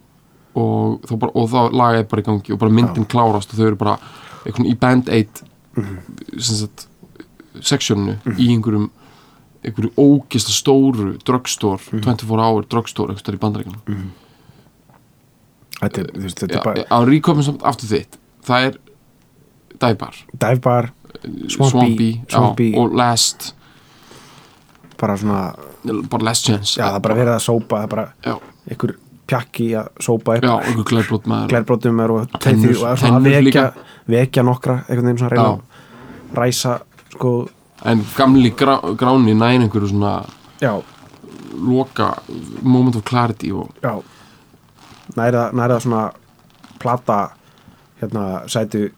Og 0.59 1.01
þá, 1.07 1.13
bara, 1.21 1.33
og 1.37 1.49
þá 1.51 1.59
lagaði 1.81 2.07
bara 2.11 2.23
í 2.23 2.27
gangi 2.29 2.53
og 2.55 2.61
bara 2.61 2.75
myndin 2.79 3.09
klárast 3.09 3.53
og 3.53 3.59
þau 3.59 3.67
eru 3.67 3.79
bara 3.79 3.97
í 4.49 4.75
band-aid 4.79 5.43
sem 6.39 6.55
sagt 6.63 6.87
seksjónu 7.65 8.17
í 8.37 8.49
einhverjum 8.53 8.89
einhverju 9.65 9.91
ógista 9.99 10.53
stóru 10.55 11.17
drugstore, 11.25 11.81
24 11.91 12.43
hour 12.45 12.67
drugstore 12.71 13.13
einhverstað 13.13 13.37
í 13.37 13.41
bandaríkjunum. 13.43 14.03
Þetta 15.79 16.01
er, 16.03 16.11
þú 16.13 16.23
veist, 16.25 16.43
þetta 16.43 16.55
Já, 16.55 16.59
er 16.59 16.67
bara 16.67 16.85
á 16.91 16.97
ríkominn 17.07 17.47
samt 17.47 17.65
aftur 17.67 17.91
þitt. 17.91 18.19
Það 18.47 18.69
er 18.69 18.79
dæbar 19.79 20.21
dive 20.33 20.61
bar, 20.63 20.91
Swampy. 21.51 22.11
Já, 22.29 22.39
og 22.79 22.95
Last. 22.95 23.53
Bara 24.99 25.15
svona 25.19 25.43
bara 26.11 26.27
Last 26.27 26.47
Chance. 26.47 26.79
Já, 26.79 26.87
það 26.89 26.97
er 26.99 27.05
bara 27.07 27.19
verið 27.19 27.35
að 27.35 27.45
sópa 27.45 27.79
það 27.79 27.85
er 27.87 27.93
bara 27.93 28.07
já, 28.23 28.35
einhver 28.71 28.95
pjakki 29.29 29.69
að 29.77 29.89
sópa 30.03 30.37
upp 30.39 30.83
glærbrótum 30.89 32.01
er 32.03 32.13
og 32.15 32.37
Tennur- 32.41 32.83
að 32.89 33.73
vekja, 34.09 34.43
nokkra 34.43 34.79
einhvern 34.89 35.05
veginn 35.05 35.21
svona 35.21 35.33
reyna 35.35 35.49
að 35.53 36.37
ræsa 36.39 36.79
sko, 37.13 37.33
en 37.85 38.05
gamli 38.17 38.51
grá, 38.57 38.79
gráni 38.97 39.33
næn 39.37 39.65
einhverju 39.67 39.91
svona 39.93 40.13
já, 40.61 40.73
loka 41.59 42.13
moment 42.61 42.95
of 42.95 43.03
clarity 43.05 43.51
og 43.51 43.69
já. 43.83 44.01
Næra, 45.17 45.49
næra 45.53 45.79
svona 45.79 46.11
plata 46.79 47.29
hérna 48.01 48.43
sætu 48.47 48.89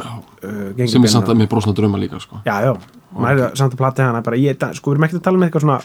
uh, 0.00 0.86
sem 0.86 1.04
er 1.04 1.08
samt 1.08 1.28
að 1.28 1.38
mér 1.40 1.48
brosna 1.48 1.72
drauma 1.72 1.98
líka 1.98 2.20
sko. 2.20 2.40
já, 2.44 2.60
já, 2.64 2.74
næra 3.22 3.50
samt 3.58 3.76
að 3.76 3.80
plata 3.80 4.08
hana 4.08 4.22
bara, 4.26 4.38
ég, 4.40 4.58
sko, 4.78 4.90
við 4.90 4.96
erum 4.96 5.06
ekkert 5.08 5.20
að 5.20 5.26
tala 5.28 5.40
með 5.40 5.50
eitthvað 5.50 5.66
svona 5.66 5.78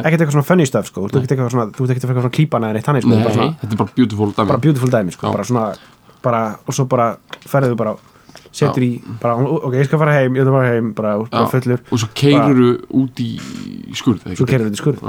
ekkert 0.00 0.20
eitthvað 0.20 0.36
svona 0.36 0.48
funny 0.50 0.66
stuff, 0.68 0.90
sko, 0.90 1.06
þú 1.06 1.08
ert 1.08 1.16
ekkert 1.20 1.34
eitthvað 1.36 1.54
svona 1.54 1.66
þú 1.70 1.86
ert 1.86 1.94
ekkert 1.94 2.06
eitthvað 2.06 2.24
svona 2.26 2.36
klípana 2.36 2.70
eða 2.70 2.78
neitt 2.78 2.88
þannig, 2.90 3.06
sko, 3.06 3.16
nei 3.16 3.34
svona, 3.34 3.56
þetta 3.62 3.76
er 3.76 3.80
bara 3.80 3.96
beautiful 3.96 4.30
dæmi. 4.30 4.48
bara 4.52 4.62
beautiful 4.66 4.92
dæmi, 4.94 5.16
sko, 5.16 5.32
bara 5.34 5.46
svona 5.48 5.66
bara, 6.22 6.42
og 6.66 6.76
svo 6.76 6.86
bara 6.90 7.08
ferðu 7.48 7.78
bara 7.80 7.96
setur 8.52 8.84
í, 8.84 8.90
bara, 9.22 9.36
ok, 9.40 9.74
ég 9.78 9.88
skal 9.88 10.00
fara 10.02 10.16
heim 10.18 10.38
ég 10.38 10.46
að 10.46 10.54
fara 10.56 10.72
heim, 10.74 10.92
bara, 10.96 11.16
og 11.20 11.28
bara 11.32 11.50
fullur. 11.52 11.82
Og 11.90 12.02
svo 12.02 12.10
keiruru 12.18 12.70
út 13.00 13.22
í 13.22 13.30
skurð 13.98 14.26
svo 14.34 14.48
kerur 14.48 14.68
þetta 14.68 14.78
í 14.78 14.82
skurð. 14.82 15.04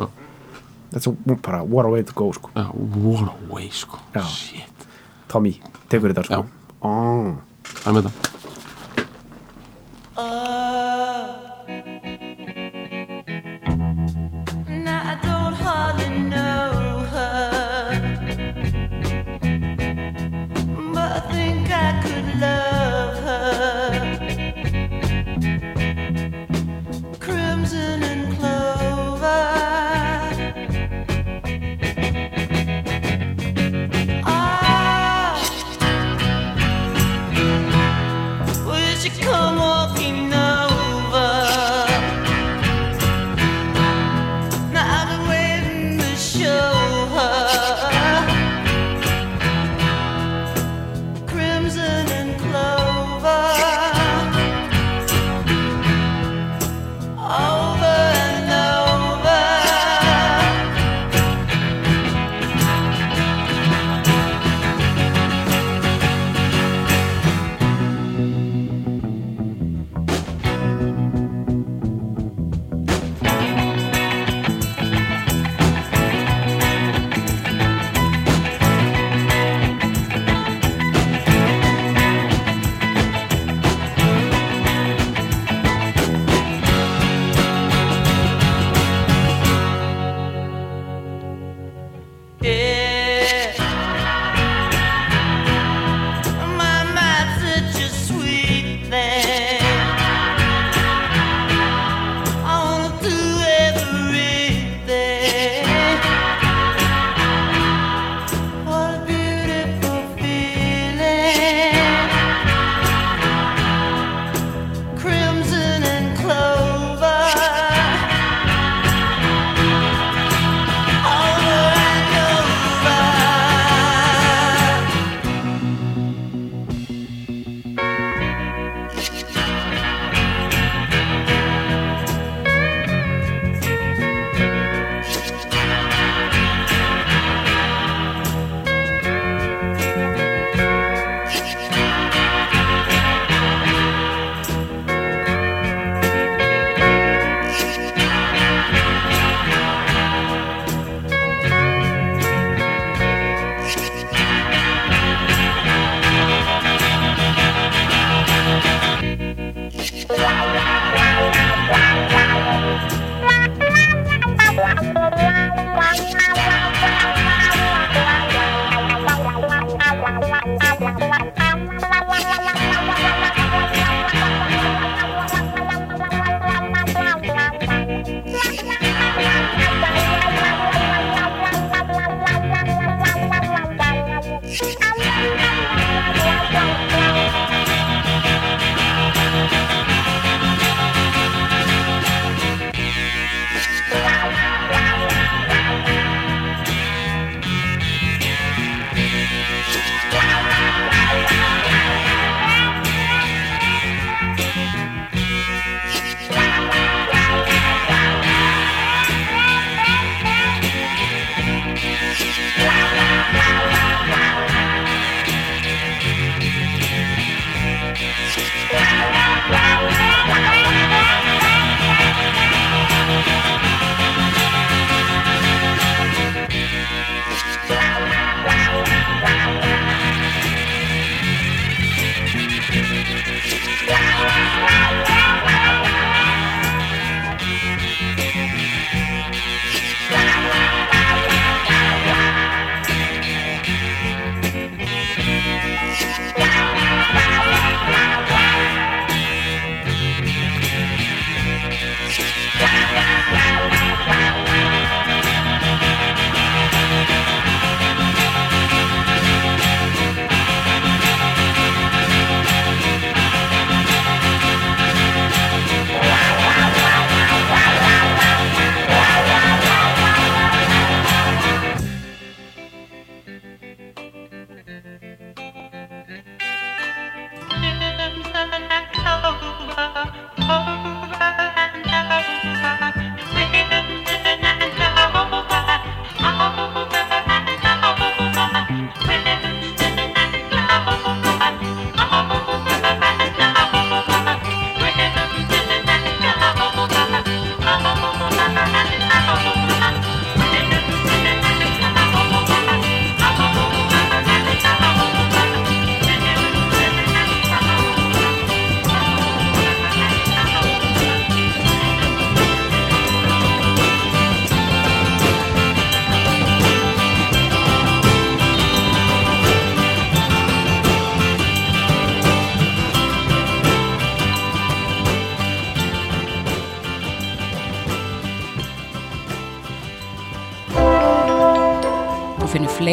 That's 0.92 1.08
a, 1.08 1.14
bara, 1.40 1.64
what 1.64 1.88
a 1.88 1.90
way 1.94 2.04
to 2.04 2.14
go, 2.14 2.32
sko. 2.36 2.52
Já, 2.56 2.68
what 2.76 3.30
a 3.32 3.54
way 3.54 3.70
sko. 3.72 4.00
Já. 4.16 4.26
shit, 4.28 4.88
Tommy, 5.32 5.56
tekur 5.90 6.14
þetta, 6.14 6.28
sko. 6.28 6.46
Oh. 6.84 8.41